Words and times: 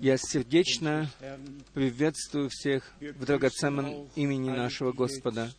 Я 0.00 0.16
сердечно 0.16 1.10
приветствую 1.74 2.50
всех 2.50 2.92
в 3.00 3.24
драгоценном 3.24 4.08
имени 4.14 4.50
нашего 4.50 4.92
Господа. 4.92 5.50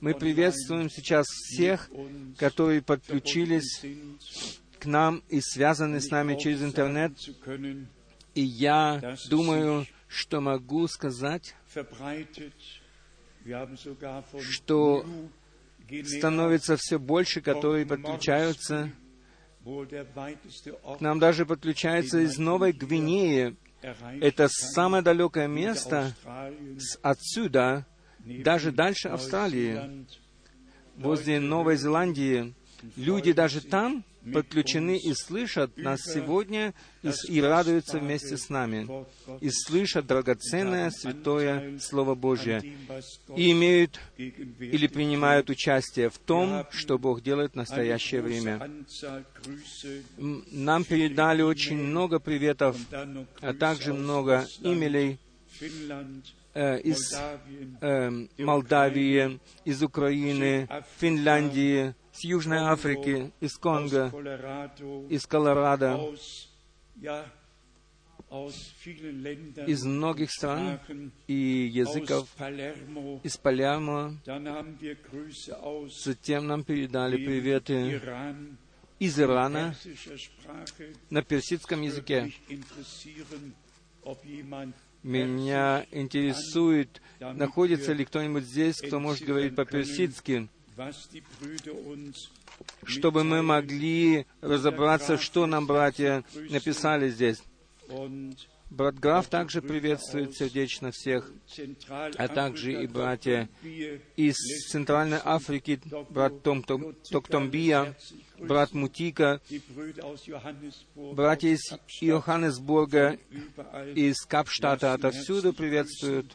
Мы 0.00 0.14
приветствуем 0.14 0.88
сейчас 0.88 1.26
всех, 1.26 1.90
которые 2.38 2.82
подключились 2.82 3.84
к 4.78 4.86
нам 4.86 5.22
и 5.28 5.40
связаны 5.40 6.00
с 6.00 6.10
нами 6.10 6.38
через 6.38 6.62
интернет. 6.62 7.12
И 8.34 8.42
я 8.42 9.16
думаю, 9.28 9.86
что 10.08 10.40
могу 10.40 10.88
сказать, 10.88 11.54
что 14.40 15.06
становится 16.04 16.76
все 16.78 16.98
больше, 16.98 17.42
которые 17.42 17.84
подключаются. 17.86 18.90
К 19.64 21.00
нам 21.00 21.18
даже 21.18 21.46
подключаются 21.46 22.20
из 22.20 22.38
Новой 22.38 22.72
Гвинеи. 22.72 23.56
Это 24.20 24.48
самое 24.48 25.02
далекое 25.02 25.48
место 25.48 26.14
отсюда, 27.02 27.86
даже 28.18 28.72
дальше 28.72 29.08
Австралии, 29.08 30.06
возле 30.96 31.40
Новой 31.40 31.76
Зеландии. 31.76 32.54
Люди 32.96 33.32
даже 33.32 33.60
там 33.60 34.04
подключены 34.32 34.96
и 34.96 35.14
слышат 35.14 35.76
нас 35.76 36.02
сегодня 36.02 36.74
и, 37.02 37.10
и 37.28 37.40
радуются 37.40 37.98
вместе 37.98 38.36
с 38.36 38.48
нами, 38.48 38.88
и 39.40 39.50
слышат 39.50 40.06
драгоценное 40.06 40.90
святое 40.90 41.78
Слово 41.78 42.14
Божье, 42.14 42.62
и 43.36 43.52
имеют 43.52 44.00
или 44.16 44.86
принимают 44.86 45.50
участие 45.50 46.10
в 46.10 46.18
том, 46.18 46.66
что 46.70 46.98
Бог 46.98 47.22
делает 47.22 47.52
в 47.52 47.56
настоящее 47.56 48.22
время. 48.22 48.70
Нам 50.16 50.84
передали 50.84 51.42
очень 51.42 51.78
много 51.78 52.18
приветов, 52.20 52.76
а 53.40 53.54
также 53.54 53.92
много 53.92 54.46
имелей 54.60 55.18
э, 56.54 56.80
из 56.80 57.14
э, 57.80 58.26
Молдавии, 58.38 59.40
из 59.64 59.82
Украины, 59.82 60.68
Финляндии, 60.98 61.94
с 62.12 62.24
Южной 62.24 62.58
Африки, 62.58 63.32
из 63.40 63.56
Конго, 63.56 64.08
из 65.08 65.26
Колорадо, 65.26 65.98
из 69.66 69.84
многих 69.84 70.30
стран 70.30 70.80
и 71.26 71.70
языков, 71.72 72.28
из 73.22 73.36
Палермо. 73.36 74.16
Затем 76.04 76.46
нам 76.46 76.64
передали 76.64 77.16
приветы 77.16 78.00
из 78.98 79.18
Ирана 79.18 79.74
на 81.10 81.22
персидском 81.22 81.82
языке. 81.82 82.32
Меня 85.02 85.84
интересует, 85.90 87.02
находится 87.18 87.92
ли 87.92 88.04
кто-нибудь 88.04 88.44
здесь, 88.44 88.80
кто 88.80 89.00
может 89.00 89.24
говорить 89.24 89.56
по-персидски 89.56 90.48
чтобы 92.84 93.24
мы 93.24 93.42
могли 93.42 94.26
разобраться, 94.40 95.18
что 95.18 95.46
нам 95.46 95.66
братья 95.66 96.24
написали 96.50 97.08
здесь. 97.10 97.42
Брат 98.70 98.94
Граф 98.94 99.26
также 99.28 99.60
приветствует 99.60 100.34
сердечно 100.34 100.92
всех, 100.92 101.30
а 102.16 102.28
также 102.28 102.82
и 102.82 102.86
братья 102.86 103.50
из 104.16 104.36
Центральной 104.70 105.18
Африки, 105.22 105.78
брат 106.08 106.42
Том, 106.42 106.62
Том, 106.62 106.94
Токтомбия, 107.10 107.94
брат 108.38 108.72
Мутика, 108.72 109.42
братья 110.96 111.48
из 111.48 111.60
Йоханнесбурга, 112.00 113.18
из 113.94 114.22
Капштата 114.22 114.94
отовсюду 114.94 115.52
приветствуют 115.52 116.34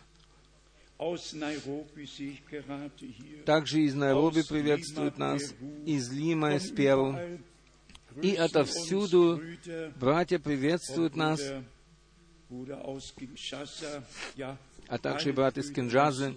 также 3.45 3.81
из 3.81 3.93
Найроби 3.93 4.41
приветствуют 4.41 5.17
нас, 5.17 5.53
из 5.85 6.11
Лима, 6.11 6.55
из 6.55 6.71
Перу. 6.71 7.15
И 8.21 8.35
отовсюду 8.35 9.41
братья 9.99 10.39
приветствуют 10.39 11.15
нас, 11.15 11.39
а 14.87 14.97
также 14.97 15.33
брат 15.33 15.57
из 15.57 15.71
Кинджазы. 15.71 16.33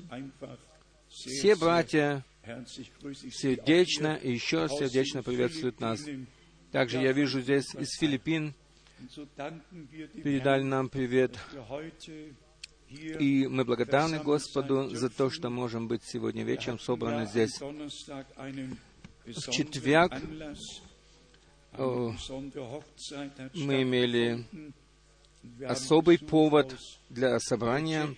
Все 1.09 1.56
братья 1.56 2.25
сердечно 3.32 4.15
и 4.16 4.32
еще 4.32 4.69
сердечно 4.69 5.22
приветствуют 5.22 5.81
нас. 5.81 6.00
Также 6.70 6.99
я 7.00 7.12
вижу 7.12 7.41
здесь 7.41 7.75
из 7.75 7.99
Филиппин 7.99 8.54
передали 10.22 10.62
нам 10.62 10.88
привет. 10.88 11.38
И 12.90 13.46
мы 13.46 13.64
благодарны 13.64 14.18
Господу 14.18 14.90
за 14.90 15.10
то, 15.10 15.30
что 15.30 15.48
можем 15.48 15.86
быть 15.86 16.02
сегодня 16.04 16.42
вечером 16.42 16.80
собраны 16.80 17.26
здесь. 17.26 17.60
В 19.26 19.50
четверг 19.50 20.12
мы 23.54 23.82
имели 23.82 24.44
особый 25.64 26.18
повод 26.18 26.76
для 27.08 27.38
собрания. 27.38 28.08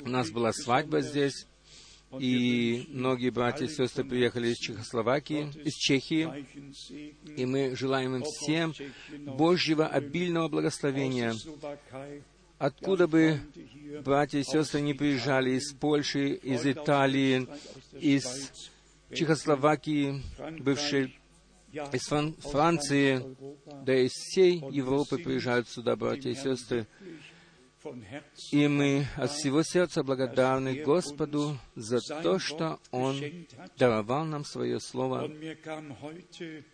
У 0.00 0.08
нас 0.08 0.30
была 0.30 0.52
свадьба 0.52 1.00
здесь, 1.00 1.46
и 2.20 2.86
многие 2.90 3.30
братья 3.30 3.64
и 3.64 3.68
сестры 3.68 4.04
приехали 4.04 4.50
из 4.50 4.58
Чехословакии, 4.58 5.50
из 5.64 5.74
Чехии, 5.74 6.46
и 7.36 7.44
мы 7.44 7.74
желаем 7.74 8.14
им 8.14 8.22
всем 8.22 8.72
Божьего 9.36 9.88
обильного 9.88 10.48
благословения 10.48 11.34
откуда 12.58 13.06
бы 13.06 13.40
братья 14.04 14.38
и 14.38 14.44
сестры 14.44 14.80
не 14.80 14.94
приезжали, 14.94 15.50
из 15.52 15.72
Польши, 15.72 16.30
из 16.34 16.66
Италии, 16.66 17.46
из 17.98 18.52
Чехословакии, 19.12 20.22
бывшей, 20.60 21.16
из 21.92 22.08
Фран- 22.08 22.34
Франции, 22.40 23.36
да 23.84 23.94
из 23.94 24.12
всей 24.12 24.62
Европы 24.70 25.18
приезжают 25.18 25.68
сюда 25.68 25.96
братья 25.96 26.30
и 26.30 26.34
сестры. 26.34 26.86
И 28.50 28.66
мы 28.66 29.06
от 29.16 29.30
всего 29.30 29.62
сердца 29.62 30.02
благодарны 30.02 30.82
Господу 30.82 31.56
за 31.76 32.00
то, 32.22 32.40
что 32.40 32.80
Он 32.90 33.22
даровал 33.78 34.24
нам 34.24 34.44
свое 34.44 34.80
Слово. 34.80 35.30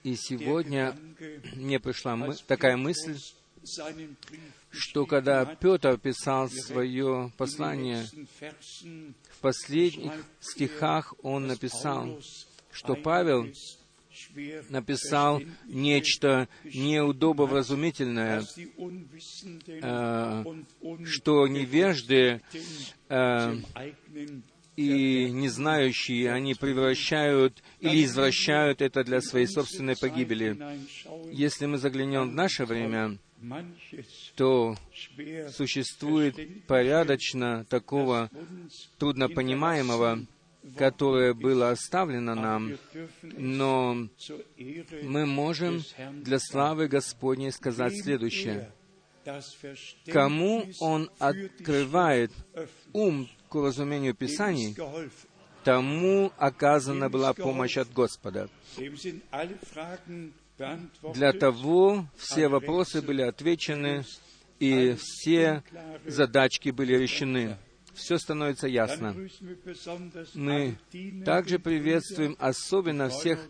И 0.05 0.17
сегодня 0.17 0.97
мне 1.55 1.79
пришла 1.81 2.17
мы- 2.17 2.35
такая 2.47 2.79
мысль, 2.79 3.19
что 4.71 5.07
когда 5.07 5.45
Петр 5.45 5.99
писал 5.99 6.49
свое 6.49 7.33
послание, 7.37 8.07
в 9.31 9.41
последних 9.41 10.13
стихах 10.41 11.15
он 11.23 11.47
написал, 11.47 12.21
что 12.71 12.95
Павел 12.95 13.47
написал 14.69 15.43
нечто 15.67 16.49
неудобовразумительное, 16.65 18.45
э, 19.67 20.45
что 21.05 21.47
невежды 21.49 22.41
э, 23.09 23.57
и 24.77 25.31
незнающие, 25.31 26.33
они 26.33 26.55
превращают 26.55 27.63
или 27.81 28.05
извращают 28.05 28.81
это 28.81 29.05
для 29.05 29.21
своей 29.21 29.47
собственной 29.47 29.97
погибели. 29.97 30.59
Если 31.31 31.67
мы 31.67 31.79
заглянем 31.79 32.31
в 32.31 32.35
наше 32.35 32.65
время, 32.65 33.19
то 34.37 34.77
существует 35.51 36.67
порядочно 36.67 37.65
такого 37.65 38.31
труднопонимаемого, 38.99 40.27
которое 40.77 41.35
было 41.35 41.71
оставлено 41.71 42.35
нам, 42.35 42.79
но 43.23 44.09
мы 45.03 45.27
можем 45.27 45.83
для 46.23 46.39
славы 46.39 46.89
Господней 46.89 47.51
сказать 47.51 48.01
следующее. 48.01 48.73
Кому 50.07 50.67
Он 50.81 51.11
открывает 51.19 52.33
ум 52.93 53.29
к 53.49 53.55
разумению 53.55 54.15
Писаний, 54.15 54.77
тому 55.65 56.33
оказана 56.39 57.09
была 57.09 57.33
помощь 57.35 57.77
от 57.77 57.93
Господа. 57.93 58.49
Для 61.15 61.33
того 61.33 62.07
все 62.17 62.49
вопросы 62.49 63.03
были 63.03 63.23
отвечены, 63.23 64.05
и 64.59 64.95
все 64.99 65.63
задачки 66.07 66.71
были 66.71 66.95
решены. 66.95 67.57
Все 67.95 68.19
становится 68.19 68.69
ясно. 68.69 69.15
Мы 70.35 70.79
также 71.25 71.59
приветствуем 71.59 72.37
особенно 72.39 73.09
всех 73.09 73.49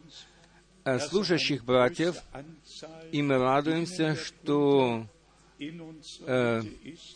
э, 0.84 0.98
служащих 0.98 1.64
братьев, 1.64 2.16
и 3.12 3.22
мы 3.22 3.38
радуемся, 3.38 4.16
что 4.16 5.06
э, 5.60 6.62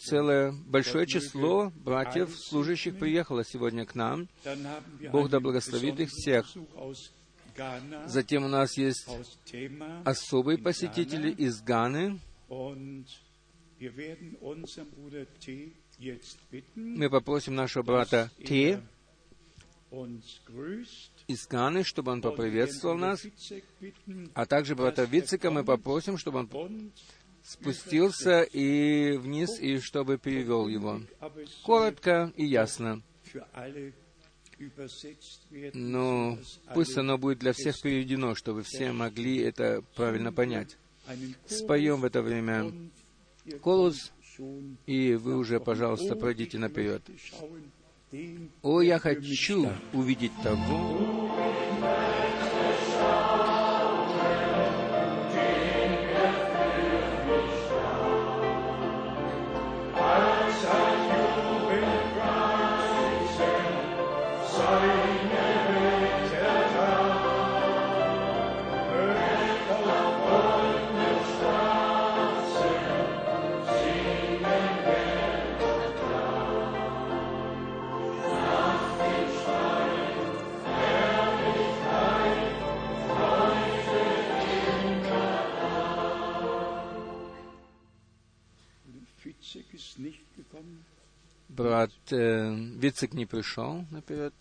целое 0.05 0.53
большое 0.67 1.07
число 1.07 1.73
братьев, 1.85 2.37
служащих, 2.37 2.99
приехало 2.99 3.45
сегодня 3.45 3.85
к 3.87 3.95
нам. 3.95 4.29
Бог 5.11 5.31
да 5.31 5.41
благословит 5.41 5.99
их 6.01 6.11
всех. 6.11 6.47
Затем 8.07 8.45
у 8.45 8.49
нас 8.49 8.77
есть 8.77 9.09
особые 10.05 10.59
посетители 10.59 11.31
из 11.31 11.61
Ганы. 11.63 12.21
Мы 16.75 17.11
попросим 17.11 17.55
нашего 17.55 17.83
брата 17.83 18.31
Те 18.45 18.81
из 21.29 21.47
Ганы, 21.47 21.85
чтобы 21.85 22.13
он 22.13 22.21
поприветствовал 22.21 22.97
нас, 22.97 23.25
а 24.35 24.47
также 24.47 24.75
брата 24.75 25.05
Вицика 25.05 25.51
мы 25.51 25.65
попросим, 25.65 26.19
чтобы 26.19 26.41
он 26.41 26.93
спустился 27.43 28.43
и 28.43 29.17
вниз, 29.17 29.59
и 29.61 29.79
чтобы 29.79 30.19
перевел 30.19 30.69
его. 30.69 31.01
Коротко 31.65 32.33
и 32.37 32.45
ясно. 32.45 33.03
Но 35.75 36.39
пусть 36.75 36.97
оно 36.97 37.19
будет 37.19 37.39
для 37.39 37.53
всех 37.53 37.81
переведено, 37.81 38.35
чтобы 38.35 38.63
все 38.63 38.93
могли 38.93 39.39
это 39.39 39.83
правильно 39.95 40.33
понять. 40.33 40.77
Споем 41.47 42.01
в 42.01 42.05
это 42.05 42.23
время 42.23 42.73
колос, 43.63 44.13
и 44.87 45.15
вы 45.15 45.37
уже, 45.37 45.61
пожалуйста, 45.61 46.17
пройдите 46.17 46.59
наперед. 46.59 47.03
О, 48.63 48.81
я 48.81 48.99
хочу 48.99 49.71
увидеть 49.93 50.33
того, 50.43 51.26
брат 91.49 91.93
э, 92.11 92.55
Вицик 92.79 93.15
не 93.15 93.27
пришел 93.27 93.85
наперед. 93.91 94.35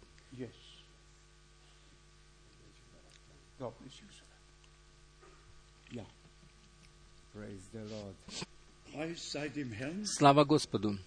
Слава 10.05 10.45
Господу! 10.45 10.97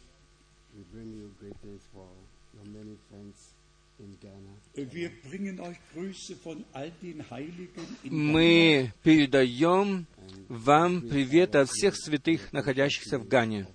Мы 8.05 8.93
передаем 9.03 10.07
вам 10.49 11.01
привет 11.03 11.57
от 11.57 11.69
всех 11.69 11.97
святых, 11.97 12.53
находящихся 12.53 13.19
в 13.19 13.27
Гане. 13.27 13.67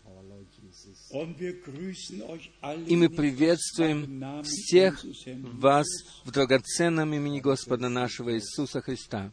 И 2.88 2.96
мы 2.96 3.08
приветствуем 3.08 4.44
всех 4.44 5.06
вас 5.44 5.86
в 6.26 6.32
драгоценном 6.32 7.14
имени 7.14 7.40
Господа 7.40 7.88
нашего 7.88 8.34
Иисуса 8.36 8.82
Христа. 8.82 9.32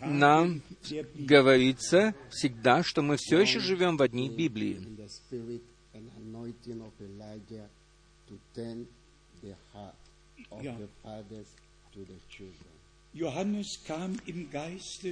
Нам 0.00 0.62
говорится 1.14 2.14
всегда, 2.30 2.82
что 2.82 3.02
мы 3.02 3.16
все 3.16 3.38
еще 3.38 3.60
живем 3.60 3.96
в 3.96 4.02
одни 4.02 4.28
Библии. 4.28 4.80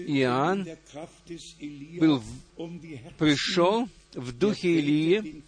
Иоанн 0.09 0.67
был, 2.01 2.23
пришел 3.17 3.89
в 4.15 4.33
духе 4.37 4.81
Илии, 4.81 5.45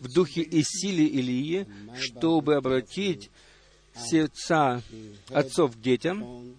в 0.00 0.12
духе 0.12 0.42
и 0.42 0.62
силе 0.64 1.06
Илии, 1.06 1.68
чтобы 1.94 2.56
обратить 2.56 3.30
сердца 3.94 4.82
отцов 5.28 5.76
к 5.76 5.80
детям, 5.80 6.56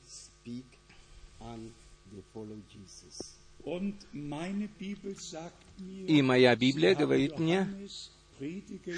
и 6.08 6.22
моя 6.22 6.56
Библия 6.56 6.96
говорит 6.96 7.38
мне, 7.38 7.68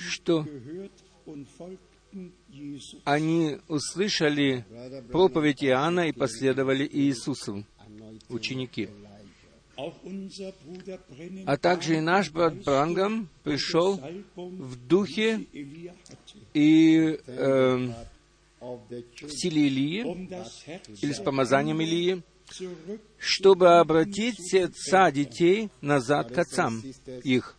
что 0.10 0.46
они 3.04 3.58
услышали 3.68 4.66
проповедь 5.12 5.64
Иоанна 5.64 6.08
и 6.08 6.12
последовали 6.12 6.88
Иисусу, 6.92 7.64
ученики. 8.30 8.90
А 11.46 11.58
также 11.58 11.98
и 11.98 12.00
наш 12.00 12.32
брат 12.32 12.56
Брангам 12.64 13.28
пришел 13.44 14.00
в 14.36 14.88
духе 14.88 15.48
и 16.54 17.20
э, 17.26 17.94
в 18.60 19.30
силе 19.30 19.68
Илии, 19.68 20.02
или 21.02 21.12
с 21.12 21.20
помазанием 21.20 21.82
Илии, 21.82 22.22
чтобы 23.18 23.80
обратить 23.80 24.36
сердца 24.40 25.12
детей 25.12 25.70
назад 25.82 26.32
к 26.32 26.38
отцам 26.38 26.84
их. 27.24 27.58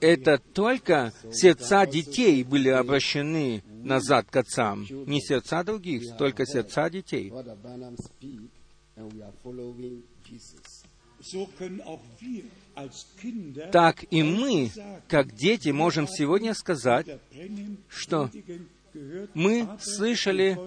Это 0.00 0.38
только 0.38 1.12
сердца 1.32 1.86
детей 1.86 2.44
были 2.44 2.68
обращены 2.68 3.62
назад 3.66 4.30
к 4.30 4.36
отцам, 4.36 4.86
не 5.06 5.20
сердца 5.20 5.62
других, 5.64 6.16
только 6.16 6.46
сердца 6.46 6.88
детей. 6.88 7.32
Так 13.72 14.04
и 14.10 14.22
мы, 14.22 14.70
как 15.08 15.34
дети, 15.34 15.70
можем 15.70 16.06
сегодня 16.06 16.54
сказать, 16.54 17.06
что 17.88 18.30
мы 19.34 19.68
слышали 19.80 20.58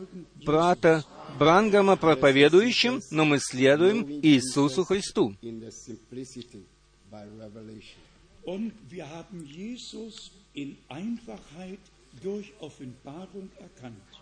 брата 0.45 1.05
Брангама 1.37 1.95
проповедующим, 1.95 3.01
но 3.11 3.25
мы 3.25 3.39
следуем 3.39 4.05
Иисусу 4.23 4.83
Христу. 4.83 5.35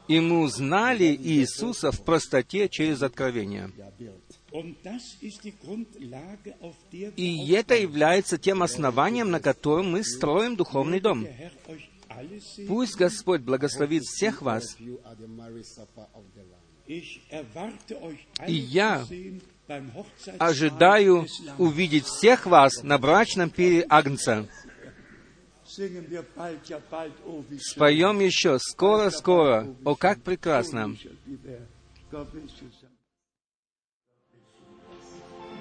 И 0.08 0.20
мы 0.20 0.42
узнали 0.42 1.16
Иисуса 1.16 1.92
в 1.92 2.02
простоте 2.04 2.68
через 2.70 3.02
откровение. 3.02 3.72
И 7.16 7.52
это 7.52 7.76
является 7.76 8.38
тем 8.38 8.64
основанием, 8.64 9.32
на 9.32 9.40
котором 9.40 9.92
мы 9.92 10.04
строим 10.04 10.56
духовный 10.56 11.00
дом. 11.00 11.26
Пусть 12.68 12.96
Господь 12.96 13.42
благословит 13.42 14.04
всех 14.04 14.42
вас. 14.42 14.78
И 18.48 18.54
я 18.54 19.06
ожидаю 20.38 21.28
увидеть 21.58 22.06
всех 22.06 22.46
вас 22.46 22.84
на 22.84 22.98
брачном 22.98 23.50
пире 23.50 23.86
Агнца. 23.90 24.48
Споем 27.60 28.20
еще 28.20 28.60
«Скоро-скоро». 28.60 29.76
О, 29.84 29.96
как 29.96 30.22
прекрасно! 30.22 30.96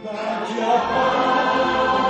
Bad 0.04 0.50
your 0.50 2.03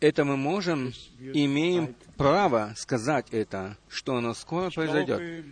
Это 0.00 0.24
мы 0.24 0.36
можем, 0.36 0.92
имеем 1.18 1.94
право 2.16 2.74
сказать 2.76 3.26
это, 3.30 3.76
что 3.88 4.16
оно 4.16 4.34
скоро 4.34 4.70
произойдет. 4.70 5.44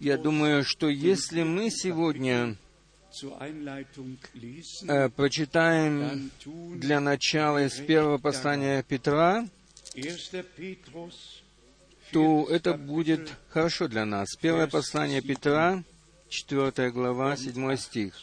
Я 0.00 0.16
думаю, 0.16 0.64
что 0.64 0.88
если 0.88 1.42
мы 1.42 1.70
сегодня 1.70 2.56
э, 4.88 5.08
прочитаем 5.10 6.30
для 6.76 7.00
начала 7.00 7.66
из 7.66 7.74
первого 7.74 8.16
послания 8.16 8.82
Петра, 8.82 9.46
то 12.12 12.46
это 12.48 12.74
будет 12.74 13.32
хорошо 13.50 13.88
для 13.88 14.06
нас. 14.06 14.28
Первое 14.40 14.66
послание 14.66 15.20
Петра, 15.20 15.84
4 16.30 16.92
глава, 16.92 17.36
7 17.36 17.76
стих. 17.76 18.14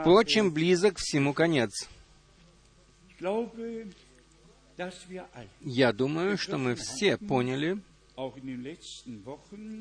Впрочем, 0.00 0.50
близок 0.52 0.98
всему 0.98 1.32
конец. 1.32 1.88
Я 5.60 5.92
думаю, 5.92 6.36
что 6.36 6.58
мы 6.58 6.74
все 6.74 7.16
поняли, 7.16 7.78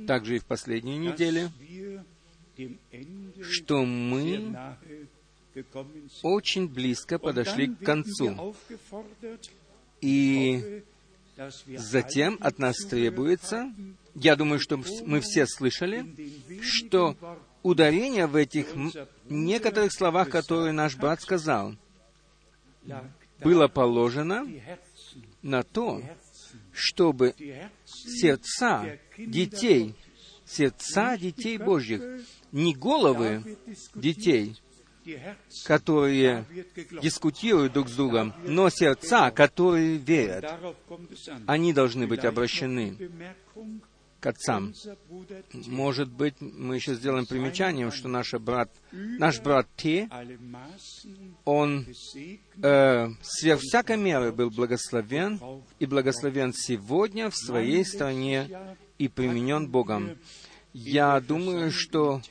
также 0.06 0.36
и 0.36 0.40
в 0.40 0.46
последние 0.46 0.98
недели, 0.98 1.50
что 3.42 3.84
мы 3.84 4.56
очень 6.22 6.68
близко 6.68 7.18
подошли 7.18 7.68
к 7.68 7.80
концу. 7.80 8.54
И 10.02 10.84
затем 11.78 12.38
от 12.42 12.60
нас 12.60 12.78
требуется, 12.78 13.72
я 14.16 14.36
думаю, 14.36 14.60
что 14.60 14.78
мы 15.06 15.22
все 15.22 15.48
слышали, 15.48 16.06
что 16.62 17.16
ударение 17.64 18.28
в 18.28 18.36
этих 18.36 18.68
некоторых 19.30 19.94
словах, 19.94 20.30
которые 20.30 20.74
наш 20.74 20.96
брат 20.98 21.22
сказал, 21.22 21.76
было 23.40 23.68
положено 23.68 24.46
на 25.42 25.64
то, 25.64 26.02
чтобы 26.74 27.36
сердца 27.86 28.98
детей, 29.18 29.96
сердца 30.46 31.18
детей 31.18 31.58
Божьих, 31.58 32.02
не 32.52 32.76
головы 32.76 33.58
детей, 33.96 34.56
которые 35.66 36.46
дискутируют 37.02 37.74
друг 37.74 37.90
с 37.90 37.96
другом, 37.96 38.34
но 38.46 38.70
сердца, 38.70 39.32
которые 39.32 39.98
верят, 39.98 40.46
они 41.48 41.74
должны 41.74 42.08
быть 42.08 42.26
обращены 42.26 42.98
к 44.22 44.28
отцам. 44.28 44.74
Может 45.52 46.10
быть, 46.10 46.36
мы 46.40 46.76
еще 46.76 46.94
сделаем 46.94 47.26
примечанием, 47.26 47.92
что 47.92 48.08
наш 48.08 48.34
брат, 48.34 48.72
наш 48.92 49.42
брат 49.42 49.68
Те, 49.76 50.08
он 51.44 51.88
э, 52.62 53.08
сверх 53.24 53.62
всякой 53.62 53.98
меры 53.98 54.32
был 54.32 54.52
благословен 54.52 55.42
и 55.80 55.88
благословен 55.88 56.54
сегодня 56.54 57.32
в 57.32 57.36
своей 57.36 57.84
стране 57.84 58.78
и 59.00 59.08
применен 59.08 59.68
Богом. 59.68 60.18
Я 60.74 61.20
думаю, 61.20 61.72
что 61.72 62.22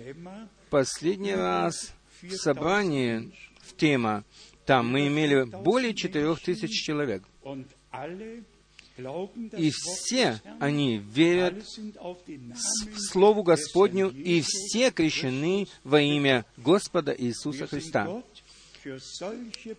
последний 0.70 1.34
раз 1.34 1.92
собрании 2.30 3.32
в 3.60 3.76
тема, 3.76 4.24
там 4.66 4.90
мы 4.90 5.08
имели 5.08 5.44
более 5.44 5.94
четырех 5.94 6.40
тысяч 6.40 6.84
человек. 6.84 7.22
И 9.56 9.70
все 9.70 10.40
они 10.58 10.98
верят 10.98 11.64
Слову 13.10 13.42
Господню, 13.42 14.10
и 14.10 14.42
все 14.44 14.90
крещены 14.90 15.66
во 15.84 16.00
имя 16.00 16.44
Господа 16.56 17.14
Иисуса 17.16 17.66
Христа. 17.66 18.22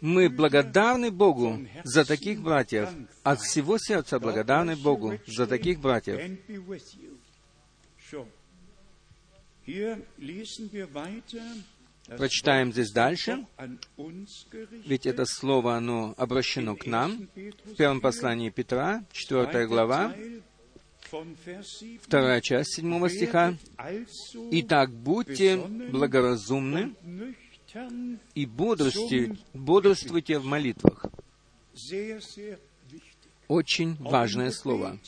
Мы 0.02 0.30
благодарны 0.30 1.12
Богу 1.12 1.60
за 1.84 2.06
таких 2.06 2.42
братьев, 2.42 2.90
от 3.24 3.40
всего 3.40 3.78
сердца 3.80 4.20
благодарны 4.20 4.76
Богу 4.76 5.20
за 5.26 5.48
таких 5.48 5.80
братьев. 5.80 6.20
Прочитаем 12.18 12.72
здесь 12.72 12.92
дальше, 12.92 13.46
ведь 14.86 15.06
это 15.06 15.26
слово, 15.26 15.76
оно 15.76 16.14
обращено 16.18 16.76
к 16.76 16.86
нам. 16.86 17.28
В 17.66 17.76
первом 17.76 18.02
послании 18.02 18.50
Петра, 18.50 19.04
4 19.12 19.68
глава, 19.68 20.14
вторая 22.02 22.42
часть 22.42 22.76
седьмого 22.76 23.10
стиха. 23.10 23.56
«Итак, 24.52 24.92
будьте 24.92 25.58
благоразумны 25.58 26.94
и 28.36 28.46
бодрствуйте, 28.46 29.38
бодрствуйте 29.54 30.40
в 30.40 30.46
молитвах». 30.46 31.06
Очень 33.48 33.96
важное 33.96 34.52
слово. 34.52 35.00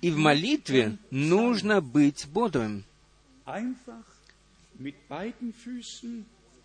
И 0.00 0.10
в 0.10 0.16
молитве 0.16 0.98
нужно 1.10 1.80
быть 1.80 2.26
бодрым. 2.28 2.84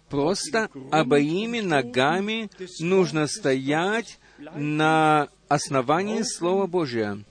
Просто 0.10 0.70
обоими 0.92 1.60
ногами 1.60 2.50
нужно 2.80 3.28
стоять 3.28 4.20
на 4.38 5.30
основании 5.48 6.22
Слова 6.22 6.68
Божия 6.68 7.24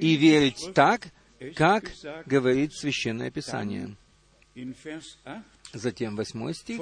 и 0.00 0.14
верить 0.16 0.70
так, 0.74 1.08
как 1.56 1.90
говорит 2.26 2.72
Священное 2.74 3.30
Писание. 3.30 3.96
Затем 5.72 6.16
восьмой 6.16 6.54
стих. 6.54 6.80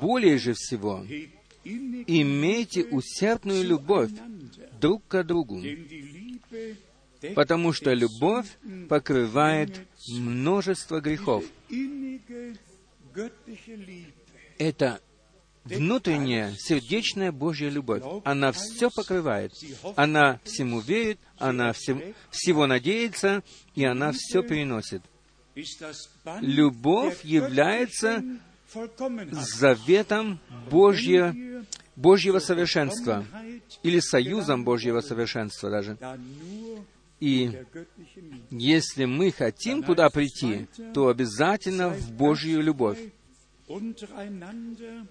«Более 0.00 0.38
же 0.38 0.54
всего 0.54 1.04
имейте 1.64 2.84
усердную 2.84 3.64
любовь 3.64 4.10
друг 4.80 5.06
к 5.06 5.22
другу, 5.22 5.62
потому 7.34 7.72
что 7.72 7.92
любовь 7.92 8.46
покрывает 8.88 9.80
множество 10.08 11.00
грехов. 11.00 11.44
Это 14.58 15.00
внутренняя, 15.64 16.54
сердечная 16.58 17.32
Божья 17.32 17.68
любовь. 17.68 18.02
Она 18.24 18.52
все 18.52 18.90
покрывает. 18.90 19.52
Она 19.96 20.40
всему 20.44 20.80
верит, 20.80 21.18
она 21.38 21.72
всем, 21.72 22.02
всего 22.30 22.66
надеется, 22.66 23.42
и 23.74 23.84
она 23.84 24.12
все 24.12 24.42
переносит. 24.42 25.02
Любовь 26.40 27.24
является 27.24 28.22
заветом 29.32 30.40
Божьего, 30.70 31.34
Божьего 31.94 32.38
совершенства, 32.38 33.24
или 33.82 34.00
союзом 34.00 34.64
Божьего 34.64 35.00
совершенства 35.00 35.70
даже. 35.70 35.98
И 37.22 37.52
если 38.50 39.04
мы 39.04 39.30
хотим 39.30 39.84
туда 39.84 40.10
прийти, 40.10 40.66
то 40.92 41.06
обязательно 41.06 41.90
в 41.90 42.10
Божью 42.10 42.60
любовь. 42.60 42.98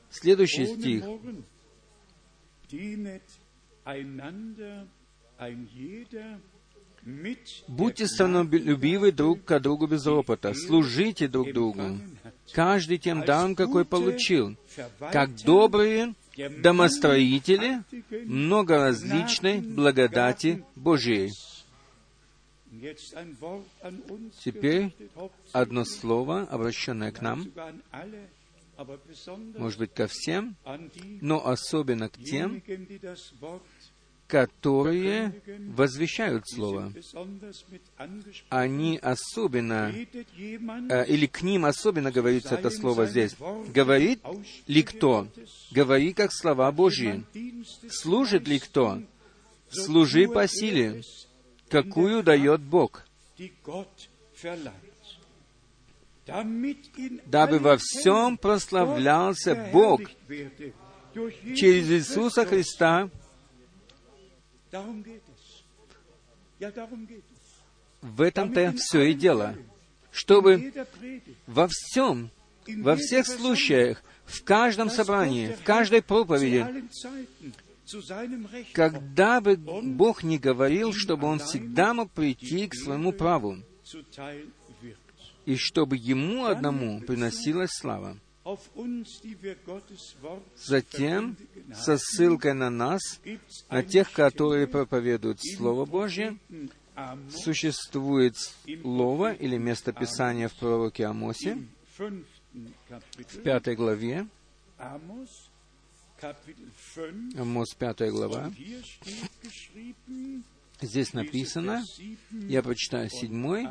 Следующий 0.10 0.66
стих. 0.66 1.06
Будьте 7.70 8.08
самолюбивы 8.08 9.14
друг 9.14 9.46
к 9.46 9.60
другу 9.62 9.88
без 9.88 10.06
ропота, 10.06 10.54
служите 10.54 11.30
друг 11.30 11.54
другу, 11.54 11.98
каждый 12.52 12.98
тем 12.98 13.24
даром, 13.24 13.56
какой 13.56 13.86
получил, 13.86 14.58
как 15.14 15.34
добрые 15.46 16.14
домостроители 16.62 17.84
многоразличной 18.26 19.62
благодати 19.62 20.66
Божией. 20.76 21.32
Теперь 24.44 24.96
одно 25.52 25.86
слово, 25.86 26.42
обращенное 26.44 27.12
к 27.12 27.22
нам, 27.22 27.52
может 29.58 29.80
быть, 29.80 29.94
ко 29.94 30.08
всем, 30.08 30.56
но 31.22 31.46
особенно 31.46 32.10
к 32.10 32.18
тем, 32.18 32.62
которые 34.32 35.42
возвещают 35.76 36.48
Слово. 36.48 36.94
Они 38.48 38.98
особенно, 38.98 39.94
э, 39.94 41.06
или 41.08 41.26
к 41.26 41.42
ним 41.42 41.66
особенно 41.66 42.12
говорится 42.12 42.56
это 42.56 42.70
Слово 42.70 43.08
здесь. 43.08 43.36
Говорит 43.74 44.22
ли 44.68 44.84
кто? 44.84 45.28
Говори, 45.72 46.14
как 46.14 46.32
слова 46.32 46.72
Божьи. 46.72 47.26
Служит 47.90 48.48
ли 48.48 48.60
кто? 48.60 49.04
Служи 49.70 50.30
по 50.30 50.48
силе, 50.48 51.02
какую 51.72 52.22
дает 52.22 52.62
Бог, 52.62 53.06
дабы 57.26 57.60
во 57.60 57.78
всем 57.78 58.38
прославлялся 58.38 59.70
Бог 59.72 60.02
через 61.56 61.90
Иисуса 61.90 62.46
Христа, 62.46 63.10
В 68.02 68.22
этом-то 68.22 68.74
все 68.78 69.02
и 69.04 69.14
дело. 69.14 69.56
Чтобы 70.12 70.74
во 71.48 71.68
всем, 71.70 72.30
во 72.68 72.96
всех 72.96 73.26
случаях, 73.28 74.04
в 74.26 74.44
каждом 74.44 74.90
собрании, 74.90 75.54
в 75.54 75.64
каждой 75.64 76.02
проповеди, 76.02 76.66
когда 78.74 79.42
бы 79.42 79.58
Бог 79.58 80.24
не 80.24 80.38
говорил, 80.38 80.94
чтобы 80.94 81.28
он 81.28 81.40
всегда 81.40 81.94
мог 81.94 82.12
прийти 82.12 82.68
к 82.68 82.76
своему 82.76 83.12
праву, 83.12 83.58
и 85.46 85.56
чтобы 85.56 85.98
Ему 85.98 86.46
одному 86.46 87.02
приносилась 87.02 87.72
слава. 87.74 88.18
Затем, 90.56 91.38
со 91.74 91.98
ссылкой 91.98 92.54
на 92.54 92.70
нас, 92.70 93.02
на 93.70 93.84
тех, 93.84 94.12
которые 94.12 94.68
проповедуют 94.68 95.40
Слово 95.58 95.86
Божье, 95.86 96.38
существует 97.30 98.36
слово 98.38 99.34
или 99.34 99.58
место 99.58 99.94
Писания 99.94 100.48
в 100.48 100.56
пророке 100.56 101.06
Амосе, 101.06 101.58
в 101.98 103.38
пятой 103.44 103.76
главе, 103.76 104.28
Амос, 107.38 107.74
пятая 107.74 108.12
глава. 108.12 108.52
Здесь 110.82 111.14
написано, 111.14 111.84
я 112.32 112.62
прочитаю 112.62 113.10
седьмой 113.10 113.68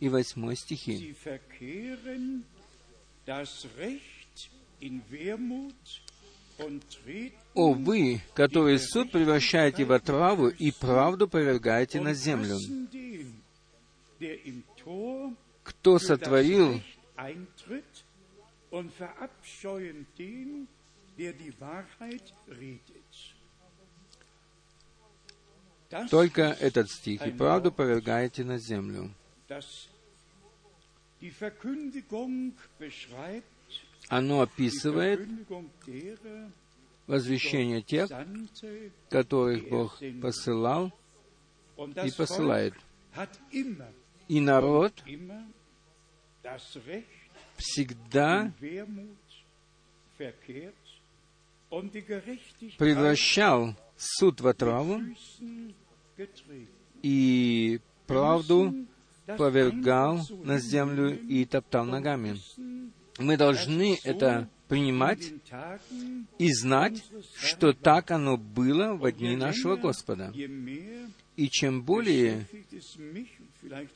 и 0.00 0.08
восьмой 0.08 0.56
стихи. 0.56 1.16
«О 7.54 7.72
вы, 7.72 8.20
которые 8.34 8.78
суд 8.78 9.10
превращаете 9.10 9.84
в 9.84 9.92
отраву 9.92 10.48
и 10.48 10.70
правду 10.70 11.26
повергаете 11.26 12.00
на 12.00 12.14
землю, 12.14 12.56
кто 15.62 15.98
сотворил 15.98 16.80
только 26.10 26.42
этот 26.42 26.90
стих, 26.90 27.26
и 27.26 27.30
правду 27.30 27.70
повергаете 27.72 28.44
на 28.44 28.58
землю. 28.58 29.10
Оно 34.08 34.42
описывает 34.42 35.28
возвещение 37.06 37.82
тех, 37.82 38.10
которых 39.08 39.68
Бог 39.68 40.00
посылал 40.20 40.92
и 42.04 42.10
посылает. 42.16 42.74
И 44.28 44.40
народ 44.40 44.92
всегда 47.56 48.52
превращал 52.78 53.74
суд 53.96 54.40
в 54.40 54.46
отраву 54.46 55.00
и 57.02 57.80
правду 58.06 58.86
повергал 59.38 60.20
на 60.42 60.58
землю 60.58 61.18
и 61.28 61.44
топтал 61.44 61.84
ногами. 61.84 62.36
Мы 63.18 63.36
должны 63.36 63.98
это 64.04 64.48
принимать 64.68 65.32
и 66.38 66.52
знать, 66.52 67.02
что 67.36 67.72
так 67.72 68.10
оно 68.10 68.36
было 68.36 68.94
в 68.94 69.10
дни 69.12 69.36
нашего 69.36 69.76
Господа. 69.76 70.32
И 71.36 71.48
чем 71.48 71.82
более, 71.82 72.46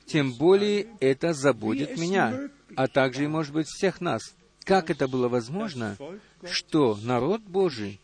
тем 0.06 0.32
более 0.32 0.88
это 1.00 1.32
заботит 1.32 1.98
меня, 1.98 2.50
а 2.74 2.88
также, 2.88 3.24
и, 3.24 3.28
может 3.28 3.52
быть, 3.52 3.66
всех 3.68 4.00
нас. 4.00 4.34
Как 4.64 4.90
это 4.90 5.08
было 5.08 5.28
возможно, 5.28 5.96
что 6.44 6.98
народ 7.02 7.42
Божий 7.42 8.00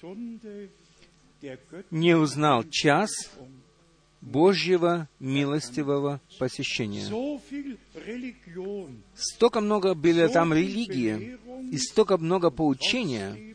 не 1.90 2.16
узнал 2.16 2.64
час 2.64 3.11
Божьего 4.20 5.09
милостивого 5.20 6.20
посещения. 6.38 7.07
Столько 9.14 9.61
много 9.61 9.94
было 9.94 10.29
там 10.29 10.55
религии, 10.55 11.38
и 11.70 11.79
столько 11.79 12.16
много 12.16 12.51
поучения, 12.51 13.55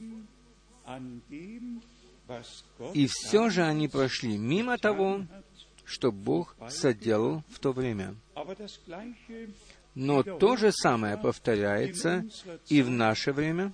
и 2.94 3.08
все 3.08 3.50
же 3.50 3.64
они 3.64 3.88
прошли 3.88 4.38
мимо 4.38 4.78
того, 4.78 5.26
что 5.86 6.12
Бог 6.12 6.56
соделал 6.70 7.44
в 7.50 7.60
то 7.60 7.72
время. 7.72 8.16
Но 9.96 10.22
то 10.22 10.56
же 10.56 10.72
самое 10.72 11.18
повторяется 11.18 12.26
и 12.68 12.84
в 12.84 12.90
наше 12.90 13.34
время, 13.34 13.74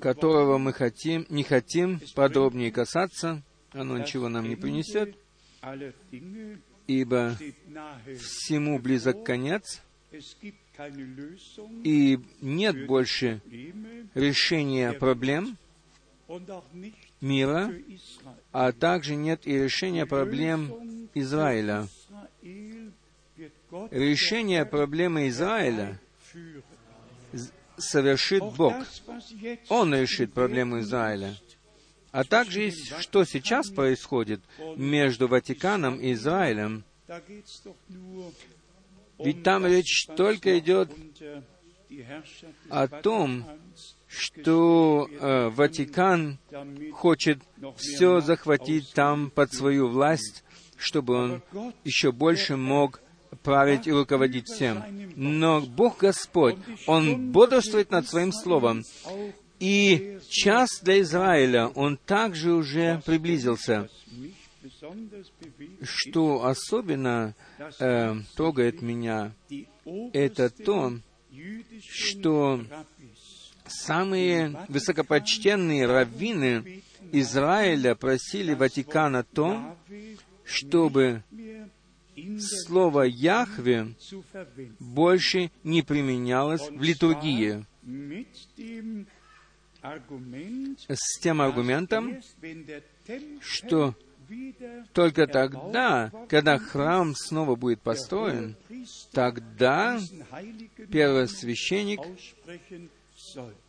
которого 0.00 0.58
мы 0.58 0.72
хотим, 0.72 1.26
не 1.28 1.42
хотим 1.42 2.00
подробнее 2.14 2.72
касаться, 2.72 3.42
оно 3.72 3.98
ничего 3.98 4.28
нам 4.28 4.48
не 4.48 4.56
принесет, 4.56 5.16
ибо 6.86 7.36
всему 8.18 8.78
близок 8.78 9.24
конец, 9.24 9.82
и 11.84 12.18
нет 12.40 12.86
больше 12.86 13.40
решения 14.14 14.92
проблем 14.92 15.56
мира, 17.20 17.72
а 18.52 18.72
также 18.72 19.14
нет 19.14 19.46
и 19.46 19.58
решения 19.58 20.06
проблем 20.06 21.08
Израиля. 21.14 21.86
Решение 23.90 24.64
проблемы 24.64 25.28
Израиля 25.28 26.00
совершит 27.78 28.42
Бог. 28.56 28.74
Он 29.68 29.94
решит 29.94 30.32
проблему 30.32 30.80
Израиля. 30.80 31.36
А 32.12 32.24
также, 32.24 32.70
что 32.70 33.24
сейчас 33.24 33.70
происходит 33.70 34.40
между 34.76 35.28
Ватиканом 35.28 36.00
и 36.00 36.12
Израилем. 36.12 36.84
Ведь 39.18 39.42
там 39.42 39.66
речь 39.66 40.06
только 40.16 40.58
идет 40.58 40.90
о 42.68 42.88
том, 42.88 43.46
что 44.08 45.08
э, 45.08 45.48
Ватикан 45.50 46.38
хочет 46.92 47.40
все 47.76 48.20
захватить 48.20 48.92
там 48.92 49.30
под 49.30 49.52
свою 49.52 49.88
власть, 49.88 50.42
чтобы 50.76 51.14
он 51.14 51.42
еще 51.84 52.12
больше 52.12 52.56
мог 52.56 53.00
править 53.42 53.86
и 53.86 53.92
руководить 53.92 54.46
всем. 54.48 54.82
Но 55.16 55.60
Бог 55.60 55.98
Господь, 55.98 56.56
Он 56.86 57.32
бодрствует 57.32 57.90
над 57.90 58.08
Своим 58.08 58.32
Словом. 58.32 58.84
И 59.58 60.18
час 60.28 60.80
для 60.82 61.00
Израиля, 61.00 61.68
он 61.68 61.96
также 61.96 62.52
уже 62.52 63.00
приблизился. 63.06 63.88
Что 65.82 66.44
особенно 66.44 67.34
э, 67.78 68.14
трогает 68.34 68.82
меня, 68.82 69.32
это 70.12 70.50
то, 70.50 70.98
что 71.80 72.60
самые 73.66 74.66
высокопочтенные 74.68 75.86
раввины 75.86 76.82
Израиля 77.12 77.94
просили 77.94 78.54
Ватикана 78.54 79.24
то, 79.24 79.76
чтобы 80.44 81.22
слово 82.38 83.02
«Яхве» 83.02 83.94
больше 84.78 85.50
не 85.64 85.82
применялось 85.82 86.68
в 86.68 86.82
литургии 86.82 87.64
с 90.88 91.20
тем 91.20 91.40
аргументом, 91.40 92.20
что 93.40 93.94
только 94.92 95.26
тогда, 95.26 96.10
когда 96.28 96.58
храм 96.58 97.14
снова 97.14 97.54
будет 97.54 97.80
построен, 97.80 98.56
тогда 99.12 100.00
первосвященник, 100.90 102.00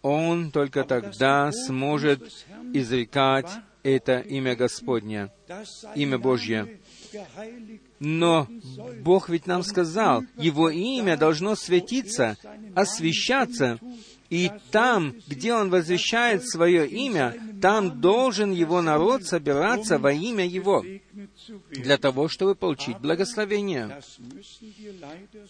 он 0.02 0.52
только 0.52 0.84
тогда 0.84 1.52
сможет 1.52 2.22
изрекать 2.74 3.50
это 3.84 4.20
имя 4.20 4.56
Господня, 4.56 5.32
имя 5.96 6.18
Божье. 6.18 6.80
Но 8.00 8.48
Бог 9.02 9.30
ведь 9.30 9.48
нам 9.48 9.64
сказал, 9.64 10.24
Его 10.38 10.70
имя 10.70 11.18
должно 11.18 11.56
светиться, 11.56 12.38
освещаться, 12.76 13.80
и 14.30 14.52
там, 14.72 15.16
где 15.28 15.54
Он 15.54 15.70
возвещает 15.70 16.48
свое 16.48 16.88
имя, 16.88 17.36
там 17.62 18.02
должен 18.02 18.52
Его 18.52 18.82
народ 18.82 19.24
собираться 19.26 19.98
во 19.98 20.12
имя 20.12 20.46
Его. 20.46 20.84
для 21.72 21.98
того, 21.98 22.28
чтобы 22.28 22.56
получить 22.56 23.00
благословение. 23.00 24.02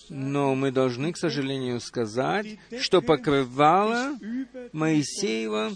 Но 0.09 0.55
мы 0.55 0.71
должны, 0.71 1.11
к 1.11 1.17
сожалению, 1.17 1.79
сказать, 1.81 2.57
что 2.79 3.01
покрывало 3.01 4.13
Моисеева 4.71 5.71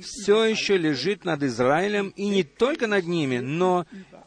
все 0.00 0.44
еще 0.44 0.76
лежит 0.76 1.24
над 1.24 1.42
Израилем, 1.42 2.08
и 2.16 2.28
не 2.28 2.42
только 2.42 2.86
над 2.86 3.06
ними, 3.06 3.38
но 3.38 3.86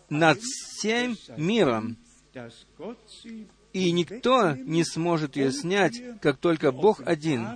над 0.10 0.40
всем 0.42 1.18
миром. 1.38 1.98
И 3.74 3.92
никто 3.92 4.54
не 4.54 4.84
сможет 4.84 5.36
ее 5.36 5.52
снять, 5.52 6.02
как 6.22 6.38
только 6.38 6.72
Бог 6.72 7.02
один. 7.06 7.48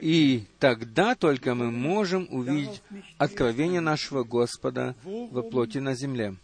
И 0.00 0.44
тогда 0.58 1.14
только 1.14 1.54
мы 1.54 1.70
можем 1.70 2.26
увидеть 2.30 2.82
откровение 3.16 3.80
нашего 3.80 4.24
Господа 4.24 4.96
во 5.04 5.42
плоти 5.42 5.78
на 5.78 5.94
земле. 5.94 6.36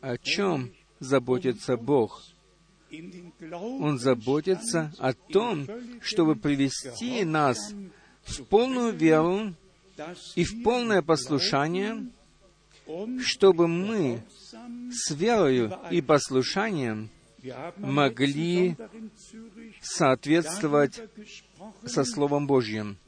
О 0.00 0.18
чем 0.18 0.72
заботится 1.00 1.76
Бог? 1.76 2.22
Он 3.52 3.98
заботится 3.98 4.92
о 4.98 5.12
том, 5.12 5.66
чтобы 6.00 6.36
привести 6.36 7.24
нас 7.24 7.58
в 8.24 8.44
полную 8.44 8.92
веру 8.92 9.54
и 10.34 10.44
в 10.44 10.62
полное 10.62 11.02
послушание, 11.02 12.06
чтобы 13.20 13.68
мы 13.68 14.22
с 14.90 15.10
верою 15.10 15.72
и 15.90 16.00
послушанием 16.00 17.10
могли 17.78 18.76
соответствовать 19.80 21.00
со 21.84 22.04
Словом 22.04 22.46
Божьим. 22.46 22.98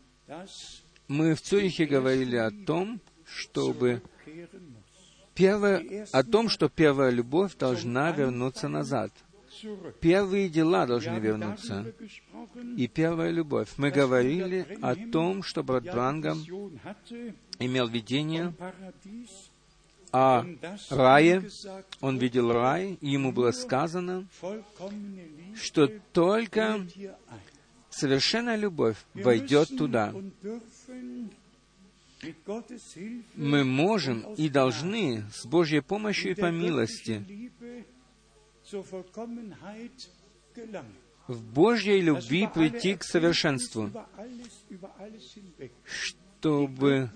Мы 1.08 1.34
в 1.34 1.40
Цюрихе 1.40 1.86
говорили 1.86 2.36
о 2.36 2.50
том, 2.66 3.00
чтобы 3.24 4.02
первое, 5.34 6.06
о 6.12 6.24
том, 6.24 6.48
что 6.48 6.68
первая 6.68 7.10
любовь 7.10 7.56
должна 7.56 8.10
вернуться 8.10 8.68
назад. 8.68 9.12
Первые 10.00 10.48
дела 10.48 10.86
должны 10.86 11.18
вернуться. 11.18 11.92
И 12.76 12.86
первая 12.86 13.30
любовь. 13.30 13.68
Мы 13.76 13.90
говорили 13.90 14.78
о 14.82 14.94
том, 14.94 15.42
что 15.42 15.62
брат 15.62 15.84
Брангам 15.84 16.38
имел 17.58 17.88
видение 17.88 18.54
о 20.12 20.44
рае. 20.90 21.48
Он 22.00 22.18
видел 22.18 22.52
рай, 22.52 22.98
и 23.00 23.08
ему 23.08 23.32
было 23.32 23.50
сказано, 23.50 24.26
что 25.54 25.88
только 26.12 26.86
совершенная 27.90 28.56
любовь 28.56 28.96
войдет 29.14 29.76
туда. 29.76 30.14
Мы 33.34 33.64
можем 33.64 34.34
и 34.34 34.48
должны 34.48 35.24
с 35.32 35.44
Божьей 35.46 35.80
помощью 35.80 36.32
и 36.32 36.34
по 36.34 36.50
милости 36.50 37.52
в 41.28 41.42
Божьей 41.52 42.00
любви 42.00 42.48
прийти 42.52 42.94
к 42.96 43.04
совершенству, 43.04 43.90
чтобы 45.84 47.10